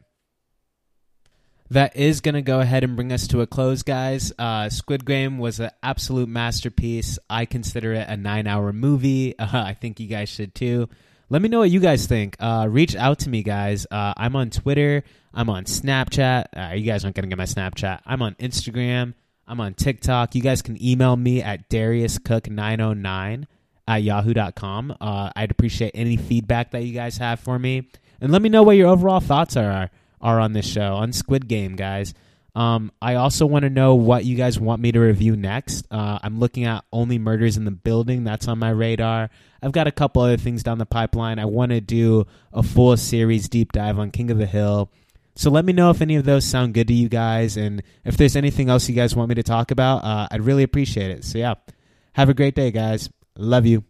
That 1.71 1.97
is 1.97 2.21
going 2.21 2.35
to 2.35 2.43
go 2.43 2.61
ahead 2.61 2.85
and 2.85 2.97
bring 2.97 3.13
us 3.13 3.27
to 3.29 3.41
a 3.41 3.47
close, 3.47 3.83
guys. 3.83 4.33
Uh, 4.39 4.69
Squid 4.69 5.05
Game 5.05 5.39
was 5.39 5.61
an 5.61 5.71
absolute 5.83 6.29
masterpiece. 6.29 7.19
I 7.29 7.45
consider 7.45 7.93
it 7.95 8.09
a 8.09 8.17
nine 8.17 8.47
hour 8.47 8.73
movie. 8.73 9.35
Uh, 9.47 9.63
I 9.63 9.75
think 9.75 10.01
you 10.01 10.09
guys 10.09 10.29
should 10.29 10.55
too. 10.57 10.89
Let 11.29 11.41
me 11.41 11.49
know 11.49 11.61
what 11.61 11.71
you 11.71 11.79
guys 11.79 12.07
think. 12.07 12.37
Uh, 12.41 12.67
reach 12.69 12.97
out 12.97 13.21
to 13.21 13.31
me, 13.31 13.45
guys. 13.45 13.87
Uh, 13.91 14.13
I'm 14.17 14.35
on 14.35 14.51
Twitter. 14.51 15.05
I'm 15.33 15.49
on 15.49 15.65
Snapchat. 15.65 16.47
Uh, 16.57 16.75
you 16.75 16.85
guys 16.85 17.05
aren't 17.05 17.15
going 17.15 17.25
to 17.25 17.29
get 17.29 17.39
my 17.39 17.45
Snapchat. 17.45 18.01
I'm 18.05 18.23
on 18.23 18.35
Instagram. 18.35 19.15
I'm 19.47 19.61
on 19.61 19.75
TikTok. 19.75 20.35
You 20.35 20.43
guys 20.43 20.63
can 20.63 20.83
email 20.85 21.17
me 21.17 21.43
at 21.43 21.69
DariusCook909 21.71 23.45
at 23.87 24.03
yahoo.com. 24.03 24.97
Uh, 25.01 25.31
I'd 25.37 25.51
appreciate 25.53 25.93
any 25.95 26.17
feedback 26.17 26.73
that 26.73 26.83
you 26.83 26.93
guys 26.93 27.19
have 27.19 27.39
for 27.39 27.59
me. 27.59 27.89
And 28.21 28.33
let 28.33 28.43
me 28.43 28.49
know 28.49 28.65
what 28.65 28.77
your 28.77 28.89
overall 28.89 29.21
thoughts 29.21 29.57
are 29.57 29.91
are 30.27 30.41
on 30.41 30.53
this 30.53 30.67
show 30.67 30.95
on 30.95 31.13
Squid 31.13 31.47
Game, 31.47 31.77
guys. 31.77 32.13
Um, 32.57 32.91
I 33.01 33.15
also 33.15 33.47
want 33.47 33.63
to 33.63 33.71
know 33.71 33.95
what 33.95 34.25
you 34.25 34.35
guys 34.35 34.59
want 34.59 34.83
me 34.83 34.91
to 34.91 34.99
review 34.99 35.37
next. 35.37 35.87
Uh, 35.89 36.19
I'm 36.21 36.41
looking 36.41 36.65
at 36.65 36.85
Only 36.93 37.17
Murders 37.17 37.57
in 37.57 37.65
the 37.65 37.71
Building. 37.71 38.25
That's 38.25 38.49
on 38.49 38.59
my 38.59 38.71
radar. 38.71 39.31
I've 39.63 39.71
got 39.73 39.87
a 39.87 39.93
couple 39.93 40.23
other 40.23 40.37
things 40.37 40.65
down 40.65 40.79
the 40.79 40.87
pipeline. 40.87 41.39
I 41.39 41.45
want 41.45 41.71
to 41.71 41.81
do 41.81 42.27
a 42.53 42.65
full 42.65 42.97
series 42.97 43.49
deep 43.49 43.71
dive 43.73 44.01
on 44.01 44.11
King 44.11 44.33
of 44.33 44.39
the 44.39 44.47
Hill. 44.47 44.91
So 45.37 45.51
let 45.51 45.65
me 45.65 45.73
know 45.73 45.91
if 45.91 46.01
any 46.01 46.17
of 46.17 46.25
those 46.25 46.45
sound 46.45 46.75
good 46.75 46.89
to 46.89 46.95
you 46.95 47.09
guys, 47.09 47.57
and 47.57 47.83
if 48.05 48.17
there's 48.17 48.37
anything 48.37 48.69
else 48.69 48.89
you 48.89 48.97
guys 48.97 49.15
want 49.15 49.29
me 49.29 49.37
to 49.37 49.43
talk 49.45 49.71
about. 49.71 50.03
Uh, 50.03 50.27
I'd 50.31 50.43
really 50.43 50.65
appreciate 50.65 51.11
it. 51.11 51.25
So 51.25 51.39
yeah, 51.39 51.55
have 52.15 52.31
a 52.31 52.35
great 52.35 52.55
day, 52.57 52.73
guys. 52.73 53.11
Love 53.37 53.67
you. 53.67 53.85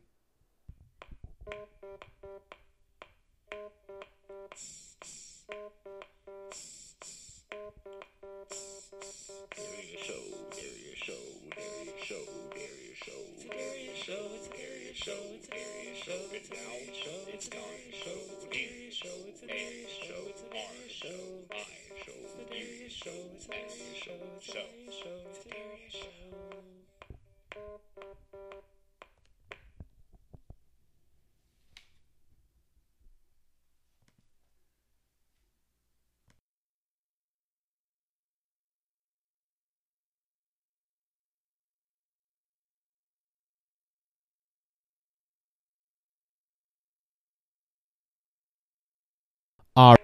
All 49.77 49.95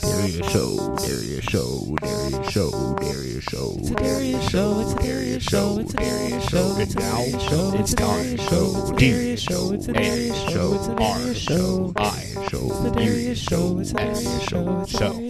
Darius 0.00 0.50
Show, 0.50 0.96
Darius 0.96 1.44
Show, 1.44 1.96
Darius 2.00 2.50
Show, 2.50 2.96
Darius 2.98 3.44
Show, 3.44 3.76
Darius 3.94 4.50
Show, 4.50 4.80
it's 4.80 4.94
Darius 4.94 5.44
Show, 5.44 5.78
it's 5.78 5.92
Darius 5.94 6.48
Show, 6.48 6.76
it's 6.78 6.94
now 6.96 7.38
show, 7.38 7.72
it's 7.74 7.94
Darius 7.94 8.42
Show, 8.42 8.92
Darius 8.96 9.40
Show, 9.40 9.72
it's 9.72 9.86
Darius 9.86 10.50
Show, 10.50 10.74
it's 10.74 10.88
Darius 10.88 11.38
Show, 11.38 11.92
I 11.96 12.24
Show, 12.50 12.90
Darius 12.90 13.38
Show, 13.38 13.78
it's 13.78 13.92
Darius 13.92 14.42
Show, 14.42 14.48
Show. 14.48 14.80
It's 14.80 14.94
a 14.94 14.98
Darius 14.98 15.22
show. 15.22 15.27